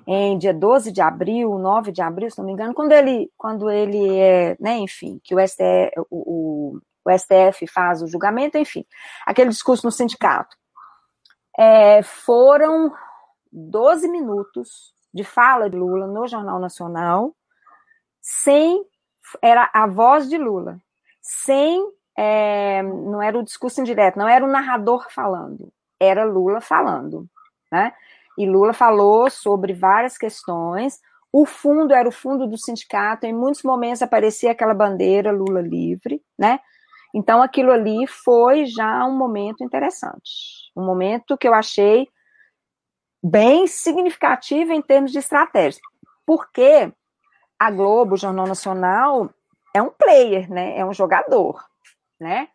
em 0.06 0.38
dia 0.38 0.54
12 0.54 0.90
de 0.90 1.02
abril, 1.02 1.58
9 1.58 1.92
de 1.92 2.00
abril, 2.00 2.30
se 2.30 2.38
não 2.38 2.46
me 2.46 2.52
engano, 2.52 2.72
quando 2.72 2.92
ele, 2.92 3.30
quando 3.36 3.70
ele 3.70 4.18
é, 4.18 4.56
né, 4.58 4.78
enfim, 4.78 5.20
que 5.22 5.34
o 5.34 5.46
STF, 5.46 5.92
o, 6.10 6.72
o 6.74 6.80
STF 7.08 7.66
faz 7.66 8.02
o 8.02 8.06
julgamento, 8.06 8.58
enfim, 8.58 8.84
aquele 9.26 9.50
discurso 9.50 9.86
no 9.86 9.92
sindicato. 9.92 10.56
É, 11.58 12.02
foram 12.02 12.92
12 13.52 14.08
minutos 14.08 14.92
de 15.12 15.24
fala 15.24 15.68
de 15.68 15.76
Lula 15.76 16.06
no 16.06 16.26
Jornal 16.26 16.58
Nacional, 16.58 17.34
sem 18.20 18.84
era 19.42 19.70
a 19.72 19.86
voz 19.86 20.28
de 20.28 20.36
Lula, 20.36 20.78
sem 21.20 21.84
é, 22.16 22.82
não 22.82 23.22
era 23.22 23.38
o 23.38 23.42
discurso 23.42 23.80
indireto, 23.80 24.18
não 24.18 24.28
era 24.28 24.44
o 24.44 24.48
narrador 24.48 25.06
falando, 25.10 25.72
era 25.98 26.24
Lula 26.24 26.60
falando, 26.60 27.26
né? 27.70 27.92
E 28.38 28.46
Lula 28.46 28.72
falou 28.72 29.28
sobre 29.28 29.72
várias 29.72 30.16
questões. 30.16 31.00
O 31.32 31.44
fundo 31.44 31.92
era 31.92 32.08
o 32.08 32.12
fundo 32.12 32.46
do 32.46 32.56
sindicato, 32.56 33.26
em 33.26 33.32
muitos 33.32 33.62
momentos 33.62 34.02
aparecia 34.02 34.52
aquela 34.52 34.74
bandeira 34.74 35.30
Lula 35.30 35.60
livre, 35.60 36.22
né? 36.38 36.60
Então 37.14 37.42
aquilo 37.42 37.72
ali 37.72 38.06
foi 38.06 38.66
já 38.66 39.04
um 39.04 39.16
momento 39.16 39.64
interessante, 39.64 40.70
um 40.76 40.84
momento 40.84 41.36
que 41.36 41.48
eu 41.48 41.54
achei 41.54 42.08
bem 43.22 43.66
significativo 43.66 44.72
em 44.72 44.80
termos 44.80 45.12
de 45.12 45.18
estratégia, 45.18 45.82
porque 46.24 46.92
a 47.58 47.70
Globo, 47.70 48.14
o 48.14 48.18
Jornal 48.18 48.46
Nacional, 48.46 49.30
é 49.74 49.82
um 49.82 49.90
player, 49.90 50.50
né? 50.50 50.78
É 50.78 50.84
um 50.84 50.94
jogador, 50.94 51.62
né? 52.18 52.48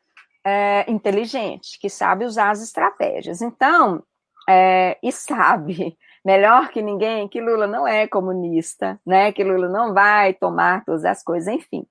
É, 0.44 0.90
inteligente, 0.90 1.80
que 1.80 1.90
sabe 1.90 2.26
usar 2.26 2.52
as 2.52 2.62
estratégias. 2.62 3.42
Então, 3.42 4.04
é, 4.50 4.98
e 5.02 5.12
sabe 5.12 5.98
melhor 6.26 6.70
que 6.70 6.82
ninguém 6.82 7.28
que 7.28 7.42
Lula 7.42 7.68
não 7.68 7.88
é 7.88 8.08
comunista, 8.08 9.00
né? 9.06 9.32
Que 9.32 9.44
Lula 9.44 9.70
não 9.70 9.94
vai 9.94 10.34
tomar 10.34 10.84
todas 10.84 11.06
as 11.06 11.24
coisas, 11.24 11.54
enfim. 11.54 11.86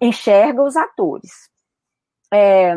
Enxerga 0.00 0.62
os 0.62 0.76
atores. 0.76 1.51
É, 2.32 2.74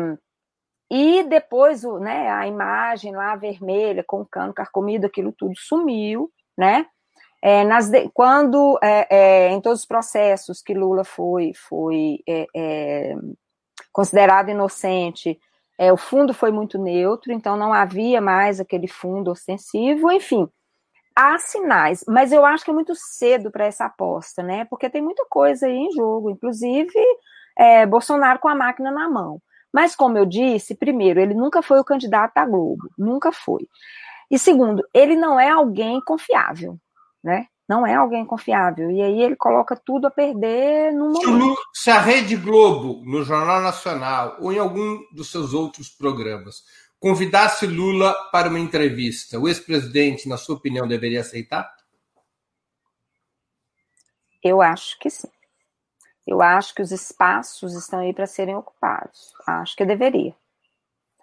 e 0.90 1.24
depois 1.24 1.84
o, 1.84 1.98
né, 1.98 2.30
a 2.30 2.46
imagem 2.46 3.14
lá 3.14 3.34
vermelha, 3.34 4.04
com 4.06 4.20
o 4.20 4.26
cano 4.26 4.54
carcomido, 4.54 5.06
aquilo 5.06 5.32
tudo 5.32 5.54
sumiu, 5.56 6.30
né? 6.56 6.86
É, 7.42 7.64
nas 7.64 7.88
de, 7.88 8.08
quando 8.10 8.78
é, 8.82 9.06
é, 9.10 9.48
em 9.50 9.60
todos 9.60 9.80
os 9.80 9.86
processos 9.86 10.62
que 10.62 10.74
Lula 10.74 11.04
foi, 11.04 11.52
foi 11.54 12.20
é, 12.26 12.46
é, 12.54 13.14
considerado 13.92 14.48
inocente, 14.48 15.38
é, 15.78 15.92
o 15.92 15.96
fundo 15.96 16.32
foi 16.32 16.50
muito 16.50 16.78
neutro, 16.78 17.32
então 17.32 17.56
não 17.56 17.72
havia 17.72 18.20
mais 18.20 18.60
aquele 18.60 18.88
fundo 18.88 19.30
ostensivo, 19.30 20.10
enfim. 20.10 20.48
Há 21.14 21.38
sinais, 21.38 22.04
mas 22.06 22.32
eu 22.32 22.44
acho 22.44 22.64
que 22.64 22.70
é 22.70 22.74
muito 22.74 22.94
cedo 22.94 23.50
para 23.50 23.66
essa 23.66 23.86
aposta, 23.86 24.42
né? 24.42 24.64
Porque 24.66 24.90
tem 24.90 25.02
muita 25.02 25.24
coisa 25.28 25.66
aí 25.66 25.74
em 25.74 25.92
jogo, 25.92 26.30
inclusive 26.30 26.92
Bolsonaro 27.88 28.38
com 28.38 28.48
a 28.48 28.54
máquina 28.54 28.90
na 28.90 29.08
mão. 29.08 29.40
Mas, 29.76 29.94
como 29.94 30.16
eu 30.16 30.24
disse, 30.24 30.74
primeiro, 30.74 31.20
ele 31.20 31.34
nunca 31.34 31.60
foi 31.60 31.78
o 31.78 31.84
candidato 31.84 32.32
da 32.32 32.46
Globo, 32.46 32.88
nunca 32.96 33.30
foi. 33.30 33.68
E 34.30 34.38
segundo, 34.38 34.82
ele 34.94 35.14
não 35.14 35.38
é 35.38 35.50
alguém 35.50 36.00
confiável, 36.00 36.80
né? 37.22 37.46
Não 37.68 37.86
é 37.86 37.94
alguém 37.94 38.24
confiável. 38.24 38.90
E 38.90 39.02
aí 39.02 39.20
ele 39.20 39.36
coloca 39.36 39.76
tudo 39.76 40.06
a 40.06 40.10
perder 40.10 40.94
no 40.94 41.10
momento. 41.10 41.60
Se 41.74 41.90
a 41.90 42.00
Rede 42.00 42.36
Globo, 42.36 43.02
no 43.04 43.22
Jornal 43.22 43.60
Nacional, 43.60 44.38
ou 44.40 44.50
em 44.50 44.58
algum 44.58 44.98
dos 45.12 45.30
seus 45.30 45.52
outros 45.52 45.90
programas, 45.90 46.62
convidasse 46.98 47.66
Lula 47.66 48.14
para 48.32 48.48
uma 48.48 48.58
entrevista, 48.58 49.38
o 49.38 49.46
ex-presidente, 49.46 50.26
na 50.26 50.38
sua 50.38 50.56
opinião, 50.56 50.88
deveria 50.88 51.20
aceitar? 51.20 51.70
Eu 54.42 54.62
acho 54.62 54.98
que 54.98 55.10
sim. 55.10 55.28
Eu 56.26 56.42
acho 56.42 56.74
que 56.74 56.82
os 56.82 56.90
espaços 56.90 57.74
estão 57.74 58.00
aí 58.00 58.12
para 58.12 58.26
serem 58.26 58.56
ocupados. 58.56 59.32
Acho 59.46 59.76
que 59.76 59.84
deveria. 59.84 60.34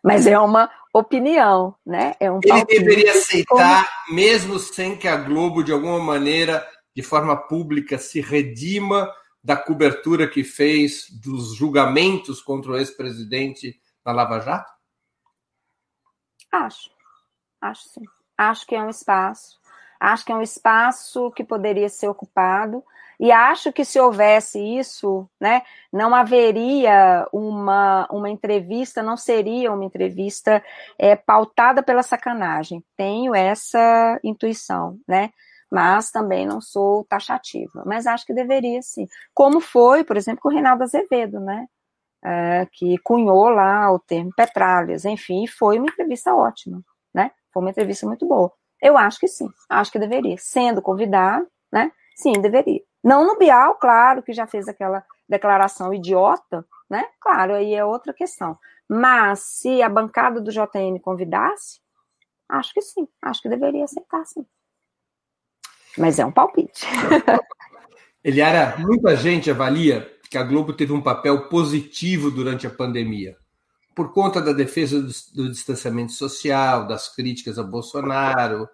Mas 0.03 0.27
é 0.27 0.37
uma 0.37 0.69
opinião, 0.93 1.75
né? 1.85 2.13
É 2.19 2.29
um 2.31 2.39
Ele 2.43 2.65
deveria 2.65 3.11
aceitar, 3.11 3.89
como... 4.05 4.15
mesmo 4.15 4.59
sem 4.59 4.97
que 4.97 5.07
a 5.07 5.15
Globo, 5.15 5.63
de 5.63 5.71
alguma 5.71 5.99
maneira, 5.99 6.65
de 6.95 7.01
forma 7.01 7.35
pública, 7.35 7.97
se 7.97 8.19
redima 8.19 9.09
da 9.43 9.57
cobertura 9.57 10.27
que 10.27 10.43
fez 10.43 11.05
dos 11.09 11.55
julgamentos 11.55 12.41
contra 12.41 12.71
o 12.71 12.77
ex-presidente 12.77 13.79
na 14.05 14.11
Lava 14.11 14.39
Jato? 14.39 14.71
Acho. 16.51 16.91
Acho 17.61 17.89
sim. 17.89 18.03
Acho 18.37 18.65
que 18.65 18.75
é 18.75 18.81
um 18.81 18.89
espaço. 18.89 19.57
Acho 19.99 20.25
que 20.25 20.31
é 20.31 20.35
um 20.35 20.41
espaço 20.41 21.31
que 21.31 21.43
poderia 21.43 21.87
ser 21.87 22.09
ocupado 22.09 22.83
e 23.23 23.31
acho 23.31 23.71
que 23.71 23.85
se 23.85 23.97
houvesse 23.97 24.59
isso, 24.59 25.29
né, 25.39 25.61
não 25.93 26.13
haveria 26.13 27.25
uma, 27.31 28.05
uma 28.11 28.29
entrevista, 28.29 29.01
não 29.01 29.15
seria 29.15 29.71
uma 29.71 29.85
entrevista 29.85 30.61
é, 30.99 31.15
pautada 31.15 31.81
pela 31.81 32.03
sacanagem. 32.03 32.83
Tenho 32.97 33.33
essa 33.33 34.19
intuição, 34.25 34.99
né? 35.07 35.29
Mas 35.71 36.11
também 36.11 36.45
não 36.45 36.59
sou 36.59 37.05
taxativa. 37.05 37.83
Mas 37.85 38.05
acho 38.07 38.25
que 38.25 38.33
deveria 38.33 38.81
sim. 38.81 39.07
Como 39.33 39.61
foi, 39.61 40.03
por 40.03 40.17
exemplo, 40.17 40.41
com 40.41 40.49
o 40.49 40.51
Reinaldo 40.51 40.83
Azevedo, 40.83 41.39
né? 41.39 41.65
É, 42.21 42.67
que 42.73 42.97
cunhou 43.05 43.47
lá 43.47 43.89
o 43.89 43.99
termo 43.99 44.31
petralhas, 44.35 45.05
enfim, 45.05 45.47
foi 45.47 45.77
uma 45.77 45.87
entrevista 45.87 46.35
ótima, 46.35 46.81
né? 47.15 47.31
Foi 47.53 47.63
uma 47.63 47.69
entrevista 47.69 48.05
muito 48.05 48.27
boa. 48.27 48.51
Eu 48.81 48.97
acho 48.97 49.17
que 49.17 49.29
sim, 49.29 49.47
acho 49.69 49.93
que 49.93 49.99
deveria. 49.99 50.35
Sendo 50.37 50.81
convidado, 50.81 51.47
né? 51.71 51.89
Sim, 52.15 52.33
deveria. 52.33 52.81
Não 53.03 53.25
no 53.25 53.37
Bial, 53.37 53.75
claro, 53.75 54.23
que 54.23 54.33
já 54.33 54.47
fez 54.47 54.67
aquela 54.67 55.03
declaração 55.27 55.93
idiota, 55.93 56.65
né? 56.89 57.05
Claro, 57.19 57.55
aí 57.55 57.73
é 57.73 57.83
outra 57.83 58.13
questão. 58.13 58.57
Mas 58.87 59.39
se 59.39 59.81
a 59.81 59.89
bancada 59.89 60.39
do 60.39 60.51
JN 60.51 60.99
convidasse, 61.01 61.79
acho 62.47 62.73
que 62.73 62.81
sim, 62.81 63.07
acho 63.21 63.41
que 63.41 63.49
deveria 63.49 63.83
aceitar, 63.83 64.25
sim. 64.25 64.45
Mas 65.97 66.19
é 66.19 66.25
um 66.25 66.31
palpite. 66.31 66.85
Eliara, 68.23 68.77
muita 68.77 69.15
gente 69.15 69.51
avalia 69.51 70.09
que 70.29 70.37
a 70.37 70.43
Globo 70.43 70.73
teve 70.73 70.93
um 70.93 71.01
papel 71.01 71.49
positivo 71.49 72.31
durante 72.31 72.65
a 72.65 72.69
pandemia, 72.69 73.35
por 73.95 74.13
conta 74.13 74.41
da 74.41 74.53
defesa 74.53 75.01
do, 75.01 75.11
do 75.35 75.51
distanciamento 75.51 76.13
social, 76.13 76.87
das 76.87 77.13
críticas 77.13 77.59
a 77.59 77.63
Bolsonaro 77.63 78.67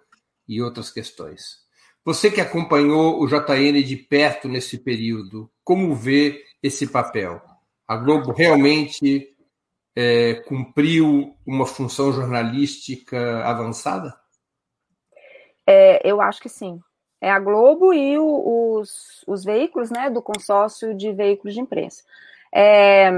e 0.48 0.62
outras 0.62 0.90
questões. 0.90 1.60
Você 2.04 2.30
que 2.30 2.40
acompanhou 2.40 3.20
o 3.20 3.26
JN 3.26 3.82
de 3.82 3.96
perto 3.96 4.48
nesse 4.48 4.78
período, 4.78 5.50
como 5.62 5.94
vê 5.94 6.42
esse 6.62 6.86
papel? 6.86 7.40
A 7.86 7.96
Globo 7.96 8.32
realmente 8.32 9.34
é, 9.94 10.34
cumpriu 10.46 11.36
uma 11.46 11.66
função 11.66 12.12
jornalística 12.12 13.44
avançada? 13.44 14.14
É, 15.66 16.08
eu 16.08 16.20
acho 16.20 16.40
que 16.40 16.48
sim. 16.48 16.80
É 17.20 17.30
a 17.30 17.38
Globo 17.38 17.92
e 17.92 18.18
o, 18.18 18.78
os, 18.78 19.22
os 19.26 19.44
veículos 19.44 19.90
né, 19.90 20.08
do 20.08 20.22
consórcio 20.22 20.94
de 20.94 21.12
veículos 21.12 21.52
de 21.52 21.60
imprensa. 21.60 22.02
É, 22.52 23.10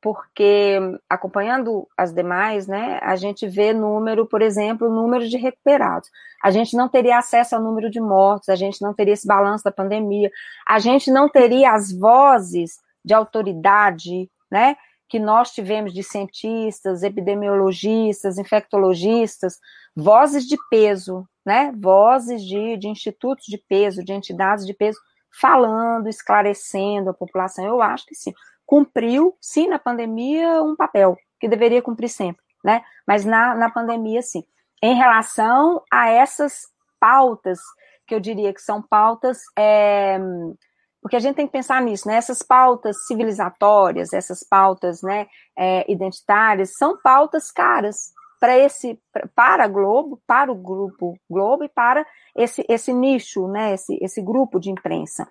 porque 0.00 0.78
acompanhando 1.08 1.86
as 1.96 2.12
demais, 2.12 2.66
né, 2.66 2.98
a 3.02 3.16
gente 3.16 3.46
vê 3.46 3.72
número, 3.72 4.26
por 4.26 4.40
exemplo, 4.40 4.88
número 4.88 5.28
de 5.28 5.36
recuperados. 5.36 6.08
A 6.42 6.50
gente 6.50 6.74
não 6.74 6.88
teria 6.88 7.18
acesso 7.18 7.54
ao 7.54 7.62
número 7.62 7.90
de 7.90 8.00
mortos, 8.00 8.48
a 8.48 8.56
gente 8.56 8.80
não 8.80 8.94
teria 8.94 9.12
esse 9.12 9.26
balanço 9.26 9.64
da 9.64 9.70
pandemia, 9.70 10.30
a 10.66 10.78
gente 10.78 11.10
não 11.10 11.28
teria 11.28 11.72
as 11.72 11.92
vozes 11.92 12.78
de 13.04 13.12
autoridade, 13.12 14.30
né, 14.50 14.76
que 15.08 15.18
nós 15.18 15.50
tivemos 15.50 15.92
de 15.92 16.02
cientistas, 16.02 17.02
epidemiologistas, 17.02 18.38
infectologistas, 18.38 19.58
vozes 19.94 20.46
de 20.46 20.56
peso, 20.70 21.28
né, 21.44 21.72
vozes 21.76 22.42
de, 22.42 22.76
de 22.78 22.88
institutos 22.88 23.44
de 23.46 23.58
peso, 23.58 24.02
de 24.02 24.12
entidades 24.12 24.64
de 24.64 24.72
peso, 24.72 24.98
falando, 25.40 26.08
esclarecendo 26.08 27.10
a 27.10 27.14
população. 27.14 27.64
Eu 27.64 27.82
acho 27.82 28.06
que 28.06 28.14
sim 28.14 28.32
cumpriu, 28.70 29.36
sim, 29.40 29.66
na 29.66 29.80
pandemia, 29.80 30.62
um 30.62 30.76
papel 30.76 31.18
que 31.40 31.48
deveria 31.48 31.82
cumprir 31.82 32.08
sempre, 32.08 32.44
né? 32.64 32.84
Mas 33.04 33.24
na, 33.24 33.52
na 33.52 33.68
pandemia, 33.68 34.22
sim. 34.22 34.44
Em 34.80 34.94
relação 34.94 35.82
a 35.92 36.08
essas 36.08 36.68
pautas, 37.00 37.58
que 38.06 38.14
eu 38.14 38.20
diria 38.20 38.54
que 38.54 38.62
são 38.62 38.80
pautas. 38.80 39.38
É, 39.58 40.20
porque 41.02 41.16
a 41.16 41.18
gente 41.18 41.34
tem 41.34 41.46
que 41.46 41.52
pensar 41.52 41.82
nisso, 41.82 42.06
né? 42.06 42.14
Essas 42.14 42.44
pautas 42.44 43.06
civilizatórias, 43.08 44.12
essas 44.12 44.44
pautas 44.48 45.02
né, 45.02 45.26
é, 45.58 45.90
identitárias, 45.90 46.76
são 46.76 46.96
pautas 46.96 47.50
caras 47.50 48.12
para 48.38 48.56
esse 48.56 49.00
para 49.34 49.66
Globo, 49.66 50.22
para 50.28 50.52
o 50.52 50.54
grupo 50.54 51.18
Globo 51.28 51.64
e 51.64 51.68
para 51.68 52.06
esse, 52.36 52.64
esse 52.68 52.92
nicho, 52.92 53.48
né? 53.48 53.74
Esse, 53.74 53.98
esse 54.00 54.22
grupo 54.22 54.60
de 54.60 54.70
imprensa 54.70 55.26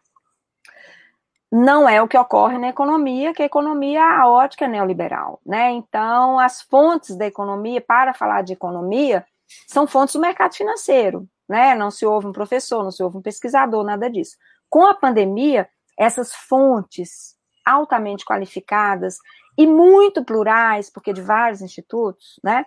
não 1.51 1.89
é 1.89 2.01
o 2.01 2.07
que 2.07 2.17
ocorre 2.17 2.57
na 2.57 2.69
economia, 2.69 3.33
que 3.33 3.41
a 3.41 3.45
economia, 3.45 4.03
a 4.03 4.27
ótica 4.27 4.65
é 4.65 4.67
neoliberal, 4.67 5.41
né? 5.45 5.71
Então, 5.71 6.37
as 6.37 6.61
fontes 6.61 7.17
da 7.17 7.25
economia, 7.25 7.81
para 7.81 8.13
falar 8.13 8.43
de 8.43 8.53
economia, 8.53 9.25
são 9.67 9.87
fontes 9.87 10.13
do 10.13 10.21
mercado 10.21 10.53
financeiro, 10.53 11.27
né? 11.47 11.73
Não 11.73 11.89
se 11.89 12.05
ouve 12.05 12.27
um 12.27 12.31
professor, 12.31 12.83
não 12.83 12.91
se 12.91 13.01
ouve 13.01 13.17
um 13.17 13.21
pesquisador, 13.21 13.83
nada 13.83 14.09
disso. 14.09 14.37
Com 14.69 14.85
a 14.85 14.93
pandemia, 14.93 15.67
essas 15.97 16.33
fontes 16.33 17.35
altamente 17.65 18.23
qualificadas 18.23 19.17
e 19.57 19.65
muito 19.65 20.23
plurais, 20.23 20.89
porque 20.89 21.11
de 21.11 21.21
vários 21.21 21.61
institutos, 21.61 22.39
né? 22.43 22.65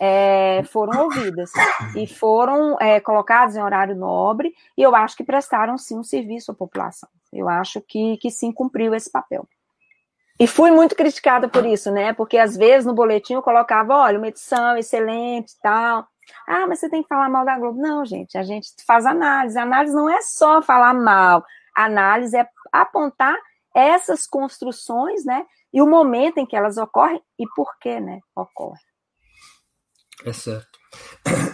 É, 0.00 0.62
foram 0.64 1.04
ouvidas 1.04 1.50
e 1.96 2.06
foram 2.06 2.76
é, 2.78 3.00
colocadas 3.00 3.56
em 3.56 3.62
horário 3.62 3.96
nobre, 3.96 4.54
e 4.76 4.82
eu 4.82 4.94
acho 4.94 5.16
que 5.16 5.24
prestaram 5.24 5.76
sim 5.76 5.98
um 5.98 6.04
serviço 6.04 6.52
à 6.52 6.54
população. 6.54 7.08
Eu 7.32 7.48
acho 7.48 7.80
que, 7.80 8.16
que 8.18 8.30
sim 8.30 8.52
cumpriu 8.52 8.94
esse 8.94 9.10
papel. 9.10 9.46
E 10.40 10.46
fui 10.46 10.70
muito 10.70 10.94
criticada 10.94 11.48
por 11.48 11.66
isso, 11.66 11.90
né? 11.90 12.12
Porque 12.12 12.38
às 12.38 12.56
vezes 12.56 12.86
no 12.86 12.94
boletim 12.94 13.34
eu 13.34 13.42
colocava, 13.42 13.94
olha, 13.94 14.18
uma 14.18 14.28
edição 14.28 14.76
excelente 14.76 15.52
e 15.52 15.60
tal. 15.60 16.06
Ah, 16.46 16.66
mas 16.66 16.78
você 16.78 16.88
tem 16.88 17.02
que 17.02 17.08
falar 17.08 17.28
mal 17.28 17.44
da 17.44 17.58
Globo. 17.58 17.80
Não, 17.80 18.04
gente, 18.04 18.38
a 18.38 18.42
gente 18.42 18.68
faz 18.86 19.04
análise. 19.04 19.58
Análise 19.58 19.94
não 19.94 20.08
é 20.08 20.20
só 20.20 20.62
falar 20.62 20.94
mal. 20.94 21.44
Análise 21.74 22.36
é 22.36 22.46
apontar 22.72 23.36
essas 23.74 24.26
construções, 24.26 25.24
né? 25.24 25.44
E 25.72 25.82
o 25.82 25.86
momento 25.86 26.38
em 26.38 26.46
que 26.46 26.56
elas 26.56 26.76
ocorrem 26.76 27.20
e 27.38 27.44
por 27.54 27.76
que, 27.78 28.00
né, 28.00 28.20
ocorrem. 28.34 28.80
É 30.24 30.32
certo. 30.32 30.78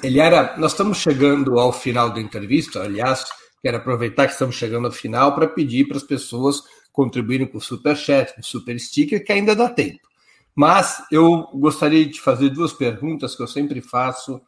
Eliara, 0.03 0.57
nós 0.57 0.72
estamos 0.72 0.99
chegando 0.99 1.59
ao 1.59 1.72
final 1.72 2.11
da 2.11 2.20
entrevista. 2.20 2.83
Aliás, 2.83 3.27
quero 3.65 3.79
aproveitar 3.79 4.27
que 4.27 4.35
estamos 4.35 4.57
chegando 4.57 4.85
ao 4.85 4.93
final 4.93 5.35
para 5.35 5.49
pedir 5.49 5.89
para 5.89 5.97
as 5.97 6.03
pessoas 6.03 6.62
contribuírem 6.93 7.47
com 7.47 7.57
o 7.57 7.62
Super 7.62 7.97
Chat, 7.97 8.35
com 8.35 8.43
o 8.43 8.45
Super 8.45 8.79
Sticker, 8.79 9.25
que 9.25 9.33
ainda 9.33 9.57
dá 9.57 9.71
tempo. 9.71 10.07
Mas 10.55 11.03
eu 11.11 11.49
gostaria 11.55 12.05
de 12.05 12.21
fazer 12.21 12.51
duas 12.51 12.75
perguntas 12.75 13.35
que 13.35 13.43
eu 13.43 13.47
sempre 13.47 13.81
faço 13.81 14.39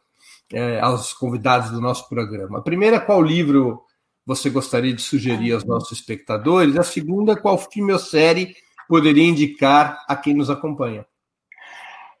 é, 0.53 0.79
aos 0.81 1.13
convidados 1.13 1.71
do 1.71 1.81
nosso 1.81 2.07
programa. 2.07 2.59
A 2.59 2.61
primeira, 2.61 2.99
qual 2.99 3.19
livro 3.19 3.81
você 4.23 4.51
gostaria 4.51 4.93
de 4.93 5.01
sugerir 5.01 5.51
aos 5.51 5.65
nossos 5.65 5.97
espectadores? 5.97 6.77
A 6.77 6.83
segunda, 6.83 7.35
qual 7.35 7.57
filme 7.57 7.93
ou 7.93 7.99
série 7.99 8.53
poderia 8.87 9.25
indicar 9.25 10.05
a 10.07 10.15
quem 10.15 10.35
nos 10.35 10.51
acompanha? 10.51 11.07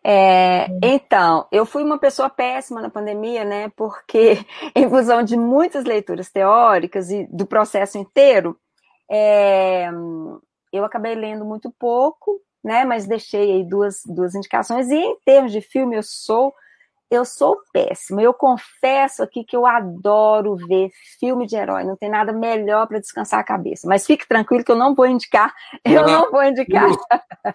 É, 0.09 0.67
então, 0.81 1.45
eu 1.51 1.65
fui 1.65 1.83
uma 1.83 1.99
pessoa 1.99 2.29
péssima 2.29 2.81
na 2.81 2.89
pandemia, 2.89 3.43
né? 3.43 3.69
Porque, 3.75 4.37
em 4.73 4.89
função 4.89 5.21
de 5.21 5.35
muitas 5.35 5.83
leituras 5.83 6.31
teóricas 6.31 7.11
e 7.11 7.27
do 7.29 7.45
processo 7.45 7.97
inteiro, 7.97 8.57
é, 9.11 9.89
eu 10.71 10.85
acabei 10.85 11.13
lendo 11.13 11.43
muito 11.43 11.69
pouco, 11.77 12.41
né? 12.63 12.85
Mas 12.85 13.05
deixei 13.05 13.51
aí 13.51 13.63
duas, 13.65 14.01
duas 14.05 14.33
indicações. 14.33 14.89
E 14.89 14.95
em 14.95 15.17
termos 15.25 15.51
de 15.51 15.59
filme, 15.59 15.97
eu 15.97 16.03
sou 16.03 16.53
eu 17.09 17.23
sou 17.23 17.57
péssima. 17.71 18.21
Eu 18.21 18.33
confesso 18.33 19.23
aqui 19.23 19.43
que 19.43 19.55
eu 19.55 19.65
adoro 19.65 20.55
ver 20.55 20.89
filme 21.19 21.45
de 21.47 21.55
herói. 21.55 21.83
Não 21.83 21.95
tem 21.95 22.09
nada 22.09 22.33
melhor 22.33 22.87
para 22.87 22.99
descansar 22.99 23.39
a 23.39 23.43
cabeça. 23.43 23.87
Mas 23.87 24.05
fique 24.05 24.27
tranquilo 24.27 24.63
que 24.63 24.71
eu 24.71 24.75
não 24.75 24.93
vou 24.93 25.05
indicar. 25.05 25.53
Eu 25.85 26.05
não, 26.05 26.21
não 26.21 26.31
vou 26.31 26.43
indicar. 26.43 26.89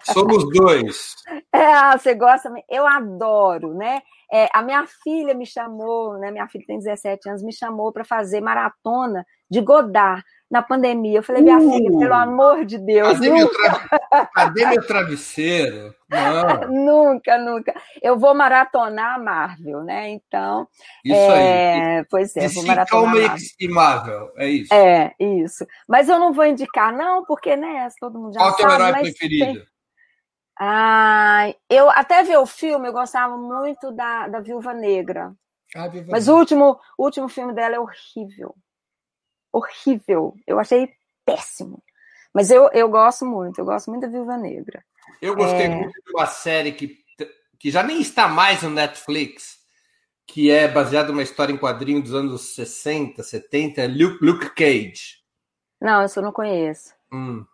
Somos, 0.03 0.43
dois. 0.49 1.15
É, 1.53 1.97
você 1.97 2.15
gosta? 2.15 2.51
Eu 2.69 2.85
adoro, 2.85 3.75
né? 3.75 4.01
É, 4.31 4.49
a 4.53 4.63
minha 4.63 4.85
filha 5.03 5.33
me 5.35 5.45
chamou, 5.45 6.17
né? 6.17 6.31
Minha 6.31 6.47
filha 6.47 6.65
tem 6.65 6.79
17 6.79 7.29
anos, 7.29 7.43
me 7.43 7.53
chamou 7.53 7.91
para 7.91 8.03
fazer 8.03 8.41
maratona 8.41 9.25
de 9.49 9.61
Godard 9.61 10.23
na 10.53 10.61
pandemia. 10.61 11.17
Eu 11.17 11.23
falei, 11.23 11.41
minha 11.41 11.57
uh, 11.57 11.71
filha, 11.71 11.97
pelo 11.97 12.13
amor 12.13 12.63
de 12.63 12.77
Deus. 12.77 13.13
Cadê, 13.13 13.29
nunca. 13.29 13.39
Meu, 13.39 13.49
tra... 13.49 14.25
cadê 14.27 14.65
meu 14.67 14.85
travesseiro? 14.85 15.95
Não. 16.07 16.69
nunca, 17.11 17.37
nunca. 17.39 17.73
Eu 17.99 18.19
vou 18.19 18.35
maratonar 18.35 19.15
a 19.15 19.17
Marvel, 19.17 19.83
né? 19.83 20.09
Então. 20.09 20.67
Isso 21.03 21.15
é... 21.15 21.97
aí. 21.97 22.05
Pois 22.07 22.35
é, 22.35 22.45
e 22.45 22.47
vou 22.49 22.65
maratonar. 22.67 23.15
Marvel. 23.15 23.37
e 23.59 23.67
Marvel, 23.67 24.31
é 24.37 24.47
isso. 24.47 24.73
É, 24.73 25.15
isso. 25.19 25.65
Mas 25.87 26.07
eu 26.07 26.19
não 26.19 26.31
vou 26.31 26.45
indicar, 26.45 26.95
não, 26.95 27.25
porque, 27.25 27.55
né, 27.55 27.89
todo 27.99 28.19
mundo 28.19 28.33
já 28.33 28.39
Qual 28.39 28.51
sabe. 28.51 28.63
Qual 28.63 28.71
é 28.71 28.75
o 28.75 28.87
herói 28.89 29.01
preferido? 29.01 29.53
Tem... 29.53 29.67
Ah, 30.59 31.51
eu 31.67 31.89
até 31.89 32.21
ver 32.21 32.37
o 32.37 32.45
filme, 32.45 32.87
eu 32.87 32.93
gostava 32.93 33.35
muito 33.35 33.91
da, 33.91 34.27
da 34.27 34.39
Viúva 34.39 34.71
Negra. 34.71 35.33
Ah, 35.75 35.87
Viúva 35.87 36.09
Mas 36.11 36.27
Negra. 36.27 36.35
o 36.35 36.39
último, 36.39 36.79
o 36.95 37.03
último 37.05 37.27
filme 37.27 37.53
dela 37.53 37.75
é 37.75 37.79
horrível 37.79 38.55
horrível. 39.53 40.35
Eu 40.47 40.59
achei 40.59 40.89
péssimo. 41.25 41.81
Mas 42.33 42.49
eu, 42.49 42.69
eu 42.73 42.89
gosto 42.89 43.25
muito, 43.25 43.59
eu 43.59 43.65
gosto 43.65 43.91
muito 43.91 44.01
da 44.01 44.07
Viúva 44.07 44.35
Negra. 44.35 44.83
Eu 45.21 45.35
gostei 45.35 45.67
é... 45.67 45.69
muito 45.69 45.93
de 45.93 46.11
uma 46.11 46.25
série 46.25 46.71
que, 46.71 46.97
que 47.59 47.69
já 47.69 47.83
nem 47.83 48.01
está 48.01 48.27
mais 48.27 48.63
no 48.63 48.71
Netflix, 48.71 49.59
que 50.25 50.49
é 50.49 50.67
baseada 50.67 51.09
numa 51.09 51.21
história 51.21 51.53
em 51.53 51.57
quadrinho 51.57 52.01
dos 52.01 52.13
anos 52.13 52.55
60, 52.55 53.21
70, 53.21 53.85
Luke, 53.85 54.25
Luke 54.25 54.49
Cage. 54.55 55.21
Não, 55.79 56.03
isso 56.03 56.19
eu 56.19 56.23
não 56.23 56.31
conheço. 56.31 56.93
Hum. 57.11 57.45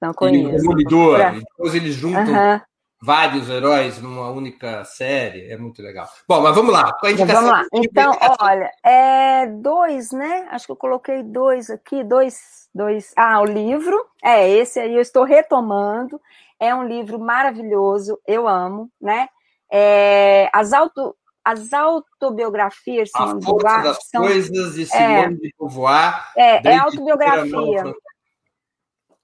Não 0.00 0.14
conheço. 0.14 0.56
Demolidor. 0.56 1.18
Depois 1.32 1.74
eles 1.74 1.94
juntam 1.94 2.32
uh 2.32 2.58
-huh 2.58 2.71
vários 3.02 3.50
heróis 3.50 4.00
numa 4.00 4.30
única 4.30 4.84
série. 4.84 5.50
É 5.50 5.56
muito 5.56 5.82
legal. 5.82 6.08
Bom, 6.28 6.40
mas 6.40 6.54
vamos 6.54 6.72
lá. 6.72 6.96
A 7.02 7.10
então, 7.10 7.26
vamos 7.26 7.50
lá. 7.50 7.64
Então, 7.74 8.12
olha, 8.40 8.70
é 8.84 9.46
dois, 9.46 10.12
né? 10.12 10.46
Acho 10.50 10.66
que 10.66 10.72
eu 10.72 10.76
coloquei 10.76 11.22
dois 11.24 11.68
aqui, 11.68 12.04
dois, 12.04 12.68
dois. 12.72 13.12
Ah, 13.16 13.40
o 13.40 13.44
livro. 13.44 14.06
É, 14.22 14.48
esse 14.48 14.78
aí 14.78 14.94
eu 14.94 15.00
estou 15.00 15.24
retomando. 15.24 16.20
É 16.60 16.72
um 16.72 16.84
livro 16.84 17.18
maravilhoso, 17.18 18.20
eu 18.24 18.46
amo, 18.46 18.88
né? 19.00 19.28
É, 19.68 20.48
as 20.52 20.72
auto, 20.72 21.16
as 21.44 21.72
autobiografias 21.72 23.08
de 23.08 23.18
Simone 23.18 23.40
de 23.40 23.46
Beauvoir 23.46 23.82
das 23.82 23.98
são, 24.04 24.22
coisas 24.22 24.72
de 24.72 24.86
Simone 24.86 25.12
é, 25.12 25.28
de 25.28 25.54
Beauvoir. 25.58 26.32
É, 26.36 26.68
é 26.68 26.76
autobiografia. 26.76 27.94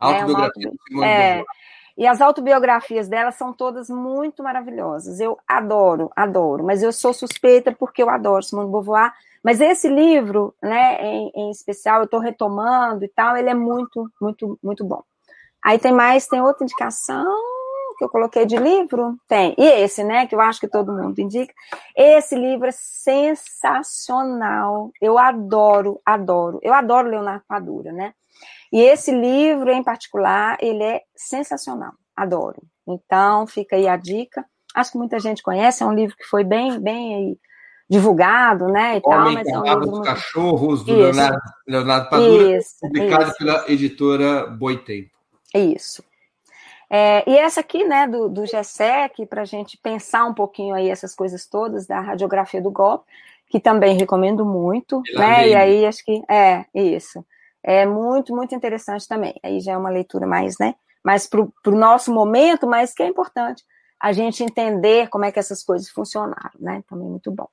Autobiografia 0.00 0.66
é, 0.66 0.70
de 0.70 0.78
Simone 0.88 1.08
de 1.08 1.34
Beauvoir. 1.34 1.44
E 1.98 2.06
as 2.06 2.20
autobiografias 2.20 3.08
dela 3.08 3.32
são 3.32 3.52
todas 3.52 3.90
muito 3.90 4.40
maravilhosas. 4.40 5.18
Eu 5.18 5.36
adoro, 5.48 6.12
adoro. 6.14 6.62
Mas 6.62 6.80
eu 6.80 6.92
sou 6.92 7.12
suspeita 7.12 7.74
porque 7.76 8.00
eu 8.00 8.08
adoro 8.08 8.44
Simone 8.44 8.68
de 8.68 8.72
Beauvoir. 8.72 9.12
Mas 9.42 9.60
esse 9.60 9.88
livro, 9.88 10.54
né, 10.62 11.04
em, 11.04 11.32
em 11.34 11.50
especial, 11.50 11.98
eu 11.98 12.04
estou 12.04 12.20
retomando 12.20 13.04
e 13.04 13.08
tal, 13.08 13.36
ele 13.36 13.50
é 13.50 13.54
muito, 13.54 14.08
muito, 14.20 14.56
muito 14.62 14.84
bom. 14.84 15.02
Aí 15.60 15.76
tem 15.76 15.90
mais, 15.90 16.28
tem 16.28 16.40
outra 16.40 16.62
indicação 16.62 17.36
que 17.98 18.04
eu 18.04 18.08
coloquei 18.08 18.46
de 18.46 18.56
livro? 18.56 19.18
Tem. 19.26 19.56
E 19.58 19.64
esse, 19.64 20.04
né, 20.04 20.28
que 20.28 20.36
eu 20.36 20.40
acho 20.40 20.60
que 20.60 20.68
todo 20.68 20.92
mundo 20.92 21.18
indica. 21.18 21.52
Esse 21.96 22.36
livro 22.36 22.68
é 22.68 22.72
sensacional. 22.72 24.92
Eu 25.00 25.18
adoro, 25.18 26.00
adoro. 26.06 26.60
Eu 26.62 26.72
adoro 26.72 27.08
Leonardo 27.08 27.42
Padura, 27.48 27.90
né? 27.90 28.14
E 28.72 28.80
esse 28.80 29.10
livro, 29.10 29.70
em 29.70 29.82
particular, 29.82 30.58
ele 30.60 30.82
é 30.82 31.02
sensacional, 31.16 31.92
adoro. 32.14 32.62
Então, 32.86 33.46
fica 33.46 33.76
aí 33.76 33.88
a 33.88 33.96
dica. 33.96 34.44
Acho 34.74 34.92
que 34.92 34.98
muita 34.98 35.18
gente 35.18 35.42
conhece, 35.42 35.82
é 35.82 35.86
um 35.86 35.94
livro 35.94 36.16
que 36.16 36.24
foi 36.24 36.44
bem, 36.44 36.78
bem 36.78 37.38
divulgado, 37.88 38.66
né, 38.66 38.98
e 38.98 39.02
Homem 39.02 39.02
tal, 39.02 39.32
mas 39.32 39.48
é 39.48 39.58
um 39.58 39.62
livro 39.62 39.90
dos 39.90 40.00
Cachorros, 40.00 40.84
do 40.84 40.94
Leonardo, 40.94 41.40
Leonardo 41.66 42.10
Padura, 42.10 42.58
isso, 42.58 42.76
publicado 42.80 43.24
isso. 43.24 43.38
pela 43.38 43.64
editora 43.66 44.46
Boitempo. 44.46 45.10
Isso. 45.54 46.04
É, 46.90 47.28
e 47.28 47.34
essa 47.34 47.60
aqui, 47.60 47.84
né, 47.84 48.06
do, 48.06 48.28
do 48.28 48.42
GSEC, 48.42 49.24
para 49.26 49.40
a 49.40 49.46
gente 49.46 49.78
pensar 49.78 50.26
um 50.26 50.34
pouquinho 50.34 50.74
aí 50.74 50.90
essas 50.90 51.14
coisas 51.14 51.46
todas 51.46 51.86
da 51.86 52.00
radiografia 52.00 52.60
do 52.60 52.70
golpe, 52.70 53.06
que 53.48 53.58
também 53.58 53.96
recomendo 53.96 54.44
muito, 54.44 55.02
né, 55.14 55.48
e 55.48 55.54
aí 55.54 55.86
acho 55.86 56.04
que, 56.04 56.22
é, 56.30 56.66
isso 56.74 57.24
é 57.62 57.86
muito, 57.86 58.34
muito 58.34 58.54
interessante 58.54 59.06
também. 59.06 59.34
Aí 59.42 59.60
já 59.60 59.72
é 59.72 59.76
uma 59.76 59.90
leitura 59.90 60.26
mais, 60.26 60.56
né, 60.58 60.74
mais 61.04 61.26
para 61.26 61.40
o 61.40 61.70
nosso 61.70 62.12
momento, 62.12 62.66
mas 62.66 62.92
que 62.92 63.02
é 63.02 63.06
importante 63.06 63.64
a 64.00 64.12
gente 64.12 64.44
entender 64.44 65.08
como 65.08 65.24
é 65.24 65.32
que 65.32 65.38
essas 65.38 65.62
coisas 65.62 65.88
funcionaram, 65.90 66.52
né? 66.58 66.82
Também 66.88 67.08
muito 67.08 67.32
bom. 67.32 67.48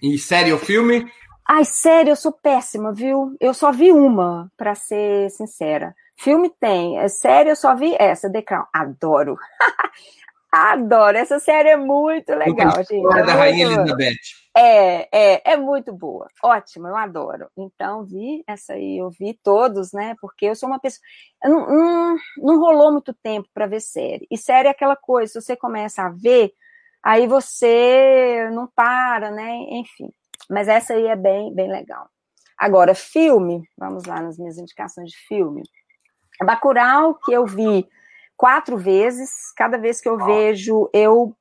E 0.00 0.16
série 0.16 0.52
ou 0.52 0.58
filme? 0.58 1.10
Ai, 1.48 1.64
sério, 1.64 2.10
eu 2.10 2.16
sou 2.16 2.30
péssima, 2.30 2.92
viu? 2.92 3.34
Eu 3.40 3.52
só 3.52 3.72
vi 3.72 3.90
uma, 3.90 4.52
para 4.56 4.74
ser 4.74 5.30
sincera. 5.30 5.94
Filme 6.16 6.52
tem, 6.60 6.98
é 6.98 7.08
série 7.08 7.50
eu 7.50 7.56
só 7.56 7.74
vi 7.74 7.96
essa, 7.98 8.30
The 8.30 8.42
Crown. 8.42 8.64
Adoro. 8.72 9.36
Adoro, 10.52 11.16
essa 11.16 11.38
série 11.38 11.70
é 11.70 11.76
muito 11.76 12.34
legal, 12.34 12.72
gente. 12.76 13.18
É 13.18 13.22
da 13.22 13.34
Rainha 13.34 13.66
Elizabeth. 13.66 14.16
É, 14.60 15.08
é, 15.12 15.52
é 15.52 15.56
muito 15.56 15.92
boa, 15.92 16.26
ótima, 16.42 16.88
eu 16.88 16.96
adoro. 16.96 17.48
Então, 17.56 18.04
vi 18.04 18.42
essa 18.44 18.72
aí, 18.72 18.98
eu 18.98 19.08
vi 19.08 19.32
todos, 19.40 19.92
né? 19.92 20.16
Porque 20.20 20.46
eu 20.46 20.56
sou 20.56 20.68
uma 20.68 20.80
pessoa. 20.80 21.00
Não, 21.44 21.68
não, 21.68 22.16
não 22.38 22.58
rolou 22.58 22.90
muito 22.90 23.14
tempo 23.14 23.48
para 23.54 23.68
ver 23.68 23.80
série. 23.80 24.26
E 24.28 24.36
série 24.36 24.66
é 24.66 24.70
aquela 24.72 24.96
coisa, 24.96 25.32
se 25.32 25.40
você 25.40 25.54
começa 25.54 26.02
a 26.02 26.08
ver, 26.08 26.52
aí 27.00 27.28
você 27.28 28.50
não 28.52 28.66
para, 28.66 29.30
né? 29.30 29.58
Enfim. 29.70 30.10
Mas 30.50 30.66
essa 30.66 30.94
aí 30.94 31.06
é 31.06 31.14
bem, 31.14 31.54
bem 31.54 31.70
legal. 31.70 32.08
Agora, 32.58 32.96
filme, 32.96 33.62
vamos 33.78 34.06
lá 34.06 34.20
nas 34.20 34.38
minhas 34.38 34.58
indicações 34.58 35.10
de 35.10 35.18
filme. 35.28 35.62
Bacurau, 36.42 37.14
que 37.14 37.32
eu 37.32 37.46
vi 37.46 37.88
quatro 38.36 38.76
vezes. 38.76 39.52
Cada 39.56 39.78
vez 39.78 40.00
que 40.00 40.08
eu 40.08 40.18
vejo, 40.18 40.90
eu, 40.92 41.32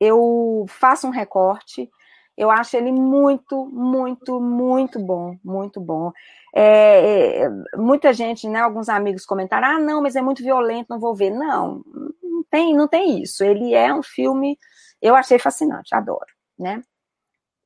eu 0.00 0.64
faço 0.68 1.06
um 1.06 1.10
recorte. 1.10 1.90
Eu 2.36 2.50
acho 2.50 2.76
ele 2.76 2.90
muito, 2.90 3.66
muito, 3.66 4.40
muito 4.40 4.98
bom, 4.98 5.36
muito 5.44 5.80
bom. 5.80 6.12
É, 6.54 7.42
é, 7.44 7.48
muita 7.76 8.12
gente, 8.12 8.48
né, 8.48 8.60
alguns 8.60 8.88
amigos 8.88 9.24
comentaram, 9.26 9.68
ah, 9.68 9.78
não, 9.78 10.02
mas 10.02 10.16
é 10.16 10.22
muito 10.22 10.42
violento, 10.42 10.88
não 10.90 10.98
vou 10.98 11.14
ver. 11.14 11.30
Não, 11.30 11.82
não 12.22 12.42
tem, 12.50 12.74
não 12.74 12.88
tem 12.88 13.22
isso. 13.22 13.44
Ele 13.44 13.74
é 13.74 13.92
um 13.92 14.02
filme, 14.02 14.58
eu 15.00 15.14
achei 15.14 15.38
fascinante, 15.38 15.94
adoro, 15.94 16.26
né? 16.58 16.82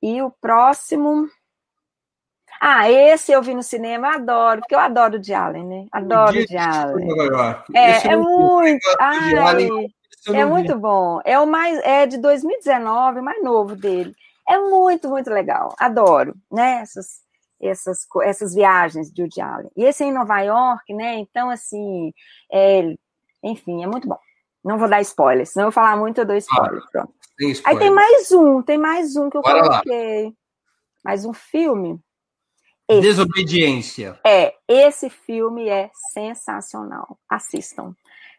E 0.03 0.21
o 0.23 0.31
próximo. 0.31 1.29
Ah, 2.61 2.91
esse 2.91 3.33
eu 3.33 3.43
vi 3.43 3.55
no 3.55 3.63
cinema, 3.63 4.15
adoro, 4.15 4.61
porque 4.61 4.75
eu 4.75 4.79
adoro 4.79 5.17
o 5.17 5.19
de 5.19 5.35
Allen, 5.35 5.67
né? 5.67 5.87
Adoro 5.93 6.39
o 6.39 6.47
de 6.47 6.57
Allen. 6.57 7.09
É, 7.75 8.09
é 8.09 8.17
muito. 8.17 8.87
Ai, 8.99 9.35
é 10.33 10.45
muito 10.45 10.79
bom. 10.79 11.21
É 11.25 11.39
o 11.39 11.47
mais. 11.47 11.79
É 11.85 12.07
de 12.07 12.19
2019, 12.19 13.21
o 13.21 13.23
mais 13.23 13.43
novo 13.43 13.77
dele. 13.77 14.15
É 14.49 14.59
muito, 14.59 15.09
muito 15.09 15.31
legal. 15.31 15.75
Adoro, 15.79 16.35
né? 16.51 16.81
Essas, 16.83 17.21
essas, 17.61 18.07
essas 18.23 18.55
viagens 18.55 19.11
de 19.11 19.23
Woody 19.23 19.41
Allen. 19.41 19.71
E 19.77 19.85
esse 19.85 20.05
é 20.05 20.07
em 20.07 20.13
Nova 20.13 20.41
York, 20.41 20.93
né? 20.95 21.17
Então, 21.17 21.51
assim, 21.51 22.13
é, 22.53 22.95
enfim, 23.43 23.83
é 23.83 23.87
muito 23.87 24.09
bom. 24.09 24.19
Não 24.65 24.79
vou 24.79 24.89
dar 24.89 25.01
spoiler, 25.01 25.47
senão 25.47 25.67
eu 25.67 25.73
falar 25.73 25.97
muito, 25.97 26.19
eu 26.19 26.25
dou 26.25 26.37
spoiler. 26.37 26.83
Ah, 26.83 26.89
Pronto. 26.91 27.15
Tem 27.37 27.51
spoiler. 27.51 27.83
Aí 27.83 27.87
tem 27.87 27.95
mais 27.95 28.33
um, 28.33 28.63
tem 28.63 28.79
mais 28.79 29.17
um 29.17 29.31
que 29.31 29.37
eu 29.37 29.43
Bora 29.43 29.63
coloquei. 29.63 30.25
Lá. 30.25 30.33
Mais 31.05 31.25
um 31.25 31.33
filme. 31.33 32.01
Esse. 32.89 33.01
Desobediência. 33.01 34.19
É, 34.25 34.55
esse 34.69 35.09
filme 35.11 35.69
é 35.69 35.91
sensacional. 36.13 37.19
Assistam. 37.29 37.95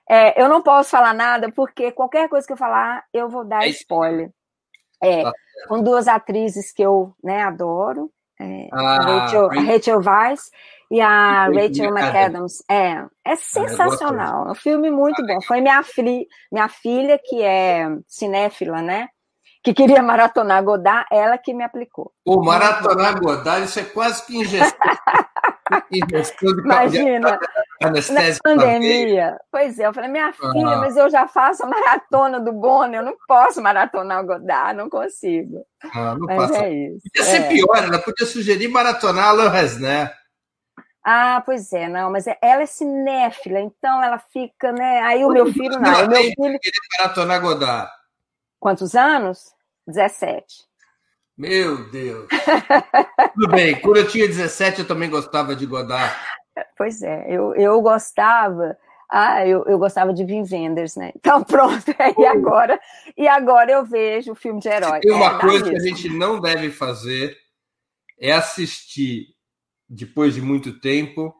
É, 0.09 0.41
eu 0.41 0.47
não 0.47 0.61
posso 0.61 0.89
falar 0.89 1.13
nada, 1.13 1.51
porque 1.51 1.91
qualquer 1.91 2.29
coisa 2.29 2.47
que 2.47 2.53
eu 2.53 2.57
falar, 2.57 3.05
eu 3.13 3.29
vou 3.29 3.43
dar 3.43 3.63
é 3.63 3.69
spoiler. 3.69 4.31
É, 5.01 5.23
tá 5.23 5.33
com 5.67 5.81
duas 5.81 6.07
atrizes 6.07 6.71
que 6.71 6.81
eu 6.81 7.13
né, 7.23 7.43
adoro. 7.43 8.11
É, 8.39 8.67
ah, 8.71 8.99
Rachel, 9.01 9.49
a 9.51 9.61
Rachel 9.61 9.99
Weisz 9.99 10.51
e 10.91 11.01
a 11.01 11.47
Rachel 11.47 11.91
McAdams. 11.91 12.63
É, 12.69 12.91
é 13.25 13.33
ah, 13.33 13.35
sensacional. 13.35 14.47
É 14.47 14.51
um 14.51 14.55
filme 14.55 14.91
muito 14.91 15.25
bom. 15.25 15.41
Foi 15.41 15.59
minha, 15.59 15.81
fi, 15.83 16.27
minha 16.51 16.69
filha, 16.69 17.19
que 17.23 17.41
é 17.41 17.87
cinéfila, 18.07 18.81
né? 18.81 19.09
Que 19.63 19.73
queria 19.73 20.01
maratonar 20.01 20.63
Godard, 20.63 21.07
ela 21.11 21.37
que 21.37 21.53
me 21.53 21.63
aplicou. 21.63 22.13
O 22.25 22.41
maratonar 22.41 23.19
Godard, 23.19 23.65
isso 23.65 23.79
é 23.79 23.83
quase 23.83 24.25
que 24.25 24.37
ingestão. 24.37 24.77
Imagina, 26.63 27.39
na 27.81 27.91
pandemia. 28.43 29.37
Pois 29.51 29.79
é, 29.79 29.87
eu 29.87 29.93
falei, 29.93 30.09
minha 30.09 30.31
filha, 30.33 30.75
ah. 30.75 30.77
mas 30.77 30.97
eu 30.97 31.09
já 31.09 31.27
faço 31.27 31.63
a 31.63 31.67
maratona 31.67 32.39
do 32.39 32.51
Bono, 32.51 32.95
eu 32.95 33.03
não 33.03 33.15
posso 33.27 33.61
maratonar 33.61 34.23
o 34.23 34.27
Godard, 34.27 34.77
não 34.77 34.89
consigo. 34.89 35.65
Ah, 35.93 36.15
não 36.15 36.25
mas 36.25 36.51
passa. 36.51 36.65
é 36.65 36.73
isso. 36.73 37.01
Podia 37.13 37.31
ser 37.31 37.41
é. 37.41 37.47
pior, 37.49 37.83
ela 37.83 37.99
podia 37.99 38.25
sugerir 38.25 38.67
maratonar 38.67 39.29
a 39.29 39.33
Le 39.33 39.49
Resner. 39.49 40.13
Ah, 41.03 41.41
pois 41.45 41.71
é, 41.71 41.87
não, 41.87 42.11
mas 42.11 42.25
ela 42.27 42.63
é 42.63 42.65
cinéfila, 42.65 43.61
então 43.61 44.03
ela 44.03 44.19
fica, 44.19 44.73
né? 44.73 44.99
Aí 45.01 45.23
o 45.23 45.29
meu 45.29 45.51
filho 45.53 45.79
não. 45.79 46.05
O 46.05 46.09
meu 46.09 46.21
filho. 46.21 46.59
maratonar 46.99 47.41
Godard. 47.41 47.89
Quantos 48.59 48.95
anos? 48.95 49.55
17. 49.87 50.66
Meu 51.37 51.89
Deus. 51.89 52.27
Tudo 53.35 53.47
bem, 53.49 53.79
quando 53.79 53.97
eu 53.97 54.07
tinha 54.07 54.27
17, 54.27 54.79
eu 54.79 54.87
também 54.87 55.09
gostava 55.09 55.55
de 55.55 55.65
Godard. 55.65 56.15
Pois 56.75 57.01
é, 57.03 57.25
eu, 57.29 57.53
eu 57.55 57.79
gostava. 57.81 58.75
Ah, 59.09 59.47
eu, 59.47 59.63
eu 59.67 59.77
gostava 59.77 60.13
de 60.13 60.25
Vin 60.25 60.43
Wenders, 60.51 60.95
né? 60.95 61.11
Então 61.15 61.43
pronto, 61.45 61.85
e 62.17 62.25
agora, 62.25 62.79
e 63.15 63.27
agora 63.27 63.71
eu 63.71 63.85
vejo 63.85 64.31
o 64.31 64.35
filme 64.35 64.59
de 64.59 64.67
herói. 64.67 64.99
Tem 64.99 65.13
uma 65.13 65.37
é, 65.37 65.39
coisa 65.39 65.69
que 65.69 65.75
a 65.75 65.79
gente 65.79 66.09
não 66.09 66.41
deve 66.41 66.71
fazer 66.71 67.37
é 68.19 68.31
assistir, 68.31 69.27
depois 69.87 70.33
de 70.33 70.41
muito 70.41 70.79
tempo, 70.79 71.33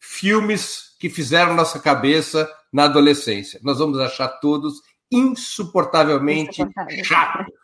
filmes 0.00 0.96
que 0.98 1.08
fizeram 1.08 1.54
nossa 1.54 1.78
cabeça 1.78 2.50
na 2.72 2.84
adolescência. 2.84 3.60
Nós 3.62 3.78
vamos 3.78 4.00
achar 4.00 4.28
todos 4.40 4.82
insuportavelmente 5.10 6.60
Insuportável. 6.60 7.04
chatos. 7.04 7.63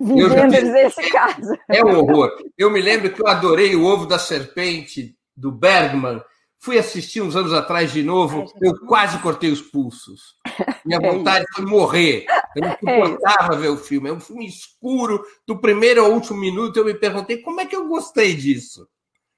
Vivendo 0.00 0.54
esse 0.76 1.10
caso. 1.10 1.56
É 1.68 1.84
um 1.84 1.98
horror. 1.98 2.30
Eu 2.56 2.70
me 2.70 2.80
lembro 2.80 3.12
que 3.12 3.20
eu 3.20 3.26
adorei 3.26 3.74
o 3.74 3.84
Ovo 3.84 4.06
da 4.06 4.18
Serpente, 4.18 5.16
do 5.36 5.50
Bergman. 5.50 6.22
Fui 6.58 6.78
assistir 6.78 7.20
uns 7.20 7.36
anos 7.36 7.52
atrás 7.52 7.92
de 7.92 8.02
novo, 8.02 8.46
eu 8.60 8.74
quase 8.86 9.18
cortei 9.18 9.50
os 9.50 9.60
pulsos. 9.60 10.36
Minha 10.84 10.98
é 11.02 11.12
vontade 11.12 11.44
foi 11.54 11.64
morrer. 11.66 12.24
Eu 12.56 12.62
não 12.62 12.70
é 12.70 12.78
suportava 12.78 13.54
é 13.54 13.58
ver 13.58 13.68
o 13.68 13.76
filme. 13.76 14.08
É 14.08 14.12
um 14.12 14.20
filme 14.20 14.46
escuro. 14.46 15.22
Do 15.46 15.58
primeiro 15.58 16.02
ao 16.02 16.12
último 16.12 16.38
minuto, 16.38 16.78
eu 16.78 16.84
me 16.84 16.94
perguntei 16.94 17.38
como 17.38 17.60
é 17.60 17.66
que 17.66 17.76
eu 17.76 17.86
gostei 17.86 18.34
disso. 18.34 18.88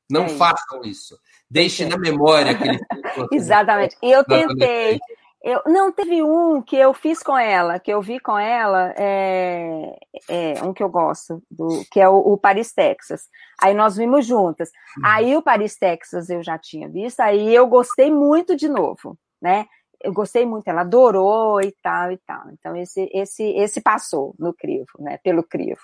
Não 0.08 0.26
é 0.26 0.28
façam 0.28 0.82
isso. 0.84 1.18
Deixe 1.50 1.82
é. 1.82 1.88
na 1.88 1.98
memória 1.98 2.52
aquele 2.52 2.78
filme. 2.78 3.28
Exatamente. 3.32 3.96
E 4.02 4.10
eu 4.10 4.24
tentei. 4.24 4.98
Eu, 5.42 5.62
não, 5.66 5.92
teve 5.92 6.22
um 6.22 6.60
que 6.60 6.76
eu 6.76 6.92
fiz 6.92 7.22
com 7.22 7.38
ela, 7.38 7.78
que 7.78 7.92
eu 7.92 8.02
vi 8.02 8.18
com 8.18 8.36
ela, 8.36 8.92
é, 8.96 9.96
é 10.28 10.64
um 10.64 10.72
que 10.72 10.82
eu 10.82 10.88
gosto, 10.88 11.42
do, 11.50 11.84
que 11.90 12.00
é 12.00 12.08
o, 12.08 12.16
o, 12.16 12.36
Paris, 12.36 12.72
Texas. 12.72 13.22
Aí 13.62 13.72
nós 13.72 13.96
vimos 13.96 14.26
juntas. 14.26 14.70
Uhum. 14.98 15.02
Aí 15.06 15.36
o 15.36 15.42
Paris, 15.42 15.76
Texas 15.76 16.30
eu 16.30 16.42
já 16.42 16.58
tinha 16.58 16.88
visto, 16.88 17.20
aí 17.20 17.54
eu 17.54 17.66
gostei 17.68 18.10
muito 18.10 18.56
de 18.56 18.68
novo, 18.68 19.16
né? 19.40 19.66
Eu 20.02 20.12
gostei 20.12 20.44
muito, 20.44 20.68
ela 20.68 20.80
adorou 20.80 21.60
e 21.60 21.72
tal 21.82 22.10
e 22.10 22.18
tal. 22.26 22.50
Então 22.50 22.74
esse, 22.74 23.08
esse, 23.12 23.44
esse 23.56 23.80
passou 23.80 24.34
no 24.38 24.52
crivo, 24.52 24.90
né? 24.98 25.18
Pelo 25.22 25.44
crivo. 25.44 25.80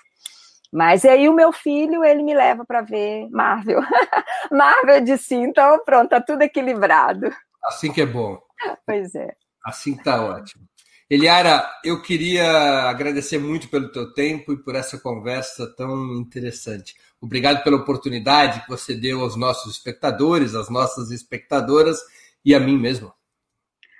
Mas 0.73 1.05
aí 1.05 1.29
o 1.29 1.33
meu 1.33 1.53
filho, 1.53 2.03
ele 2.03 2.23
me 2.23 2.33
leva 2.33 2.65
para 2.65 2.81
ver 2.81 3.29
Marvel. 3.29 3.79
Marvel 4.51 5.01
de 5.01 5.17
sim, 5.17 5.43
então 5.43 5.81
pronto, 5.85 6.09
tá 6.09 6.19
tudo 6.19 6.41
equilibrado. 6.41 7.31
Assim 7.63 7.93
que 7.93 8.01
é 8.01 8.05
bom. 8.05 8.39
Pois 8.85 9.13
é. 9.15 9.35
Assim 9.63 9.93
está 9.93 10.21
ótimo. 10.23 10.67
Eliara, 11.09 11.69
eu 11.83 12.01
queria 12.01 12.89
agradecer 12.89 13.37
muito 13.37 13.69
pelo 13.69 13.91
teu 13.91 14.13
tempo 14.13 14.51
e 14.51 14.57
por 14.57 14.75
essa 14.75 14.97
conversa 14.97 15.71
tão 15.75 16.15
interessante. 16.15 16.95
Obrigado 17.21 17.63
pela 17.63 17.77
oportunidade 17.77 18.61
que 18.61 18.69
você 18.69 18.95
deu 18.95 19.21
aos 19.21 19.35
nossos 19.35 19.73
espectadores, 19.73 20.55
às 20.55 20.69
nossas 20.69 21.11
espectadoras 21.11 21.99
e 22.43 22.55
a 22.55 22.59
mim 22.59 22.77
mesmo. 22.77 23.13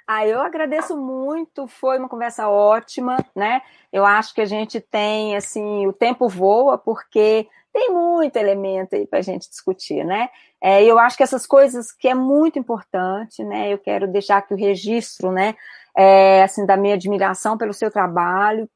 Ah, 0.05 0.27
eu 0.27 0.41
agradeço 0.41 0.97
muito, 0.97 1.65
foi 1.67 1.97
uma 1.97 2.09
conversa 2.09 2.49
ótima, 2.49 3.17
né? 3.33 3.61
Eu 3.91 4.05
acho 4.05 4.33
que 4.33 4.41
a 4.41 4.45
gente 4.45 4.81
tem, 4.81 5.35
assim, 5.35 5.87
o 5.87 5.93
tempo 5.93 6.27
voa, 6.27 6.77
porque 6.77 7.47
tem 7.71 7.89
muito 7.89 8.35
elemento 8.35 8.95
aí 8.95 9.07
para 9.07 9.19
a 9.19 9.21
gente 9.21 9.49
discutir, 9.49 10.03
né? 10.03 10.29
É, 10.63 10.83
eu 10.83 10.97
acho 10.97 11.17
que 11.17 11.23
essas 11.23 11.45
coisas 11.45 11.91
que 11.91 12.07
é 12.07 12.15
muito 12.15 12.57
importante, 12.57 13.43
né? 13.43 13.73
Eu 13.73 13.77
quero 13.77 14.07
deixar 14.07 14.37
aqui 14.37 14.53
o 14.53 14.57
registro, 14.57 15.31
né? 15.31 15.55
É, 15.95 16.43
assim, 16.43 16.65
da 16.65 16.77
minha 16.77 16.95
admiração 16.95 17.57
pelo 17.57 17.73
seu 17.73 17.91
trabalho, 17.91 18.69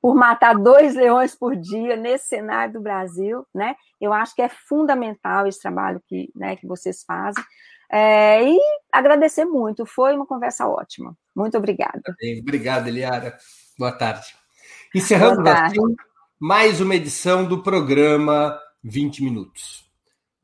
por 0.00 0.14
matar 0.14 0.54
dois 0.54 0.94
leões 0.94 1.34
por 1.34 1.54
dia 1.56 1.96
nesse 1.96 2.28
cenário 2.28 2.74
do 2.74 2.80
Brasil, 2.80 3.44
né? 3.54 3.74
Eu 4.00 4.12
acho 4.12 4.34
que 4.34 4.42
é 4.42 4.48
fundamental 4.48 5.46
esse 5.46 5.60
trabalho 5.60 6.00
que, 6.06 6.30
né, 6.34 6.56
que 6.56 6.66
vocês 6.66 7.02
fazem. 7.04 7.42
É, 7.90 8.44
e 8.44 8.58
agradecer 8.92 9.44
muito, 9.44 9.84
foi 9.84 10.14
uma 10.14 10.26
conversa 10.26 10.66
ótima. 10.66 11.14
Muito 11.34 11.58
obrigada. 11.58 12.02
Obrigado, 12.40 12.86
Eliara. 12.86 13.36
Boa 13.78 13.92
tarde. 13.92 14.34
Encerramos 14.94 15.42
Boa 15.42 15.54
tarde. 15.54 15.78
assim 15.78 15.96
mais 16.40 16.80
uma 16.80 16.94
edição 16.94 17.44
do 17.44 17.62
programa 17.62 18.56
20 18.84 19.24
Minutos. 19.24 19.87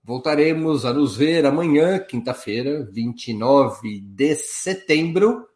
Voltaremos 0.07 0.85
a 0.85 0.93
nos 0.93 1.17
ver 1.17 1.47
amanhã, 1.47 1.99
quinta-feira, 1.99 2.87
29 2.93 4.01
de 4.03 4.35
setembro, 4.35 5.49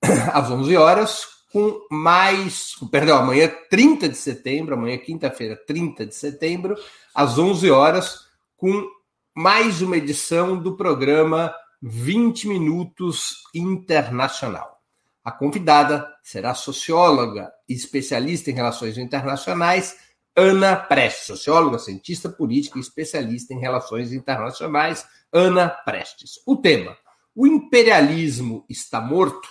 às 0.32 0.50
11 0.50 0.74
horas, 0.74 1.26
com 1.52 1.86
mais. 1.90 2.74
Perdão, 2.90 3.18
amanhã, 3.18 3.52
30 3.68 4.08
de 4.08 4.16
setembro, 4.16 4.74
amanhã, 4.74 4.96
quinta-feira, 4.96 5.54
30 5.54 6.06
de 6.06 6.14
setembro, 6.14 6.74
às 7.14 7.38
11 7.38 7.70
horas, 7.70 8.20
com 8.56 8.88
mais 9.34 9.82
uma 9.82 9.98
edição 9.98 10.56
do 10.56 10.78
programa 10.78 11.54
20 11.82 12.48
Minutos 12.48 13.42
Internacional. 13.54 14.80
A 15.22 15.30
convidada 15.30 16.10
será 16.22 16.54
socióloga 16.54 17.52
e 17.68 17.74
especialista 17.74 18.50
em 18.50 18.54
relações 18.54 18.96
internacionais, 18.96 19.94
Ana 20.36 20.74
Prestes, 20.74 21.26
socióloga, 21.26 21.78
cientista 21.78 22.28
política 22.28 22.78
e 22.78 22.80
especialista 22.80 23.54
em 23.54 23.60
relações 23.60 24.12
internacionais, 24.12 25.06
Ana 25.32 25.68
Prestes. 25.68 26.40
O 26.44 26.56
tema: 26.56 26.96
o 27.34 27.46
imperialismo 27.46 28.64
está 28.68 29.00
morto? 29.00 29.48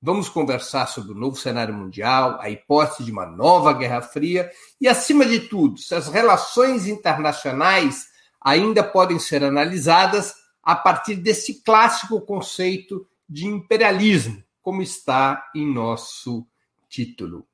Vamos 0.00 0.28
conversar 0.28 0.86
sobre 0.86 1.12
o 1.12 1.16
novo 1.16 1.36
cenário 1.36 1.74
mundial, 1.74 2.38
a 2.40 2.48
hipótese 2.48 3.04
de 3.04 3.12
uma 3.12 3.26
nova 3.26 3.72
Guerra 3.72 4.00
Fria 4.00 4.50
e, 4.80 4.88
acima 4.88 5.26
de 5.26 5.40
tudo, 5.40 5.78
se 5.78 5.94
as 5.94 6.08
relações 6.08 6.86
internacionais 6.86 8.06
ainda 8.40 8.82
podem 8.82 9.18
ser 9.18 9.44
analisadas 9.44 10.34
a 10.62 10.74
partir 10.74 11.16
desse 11.16 11.62
clássico 11.62 12.20
conceito 12.20 13.06
de 13.28 13.46
imperialismo, 13.46 14.42
como 14.62 14.80
está 14.80 15.50
em 15.54 15.70
nosso 15.70 16.46
título. 16.88 17.46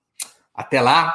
Até 0.54 0.80
lá, 0.80 1.14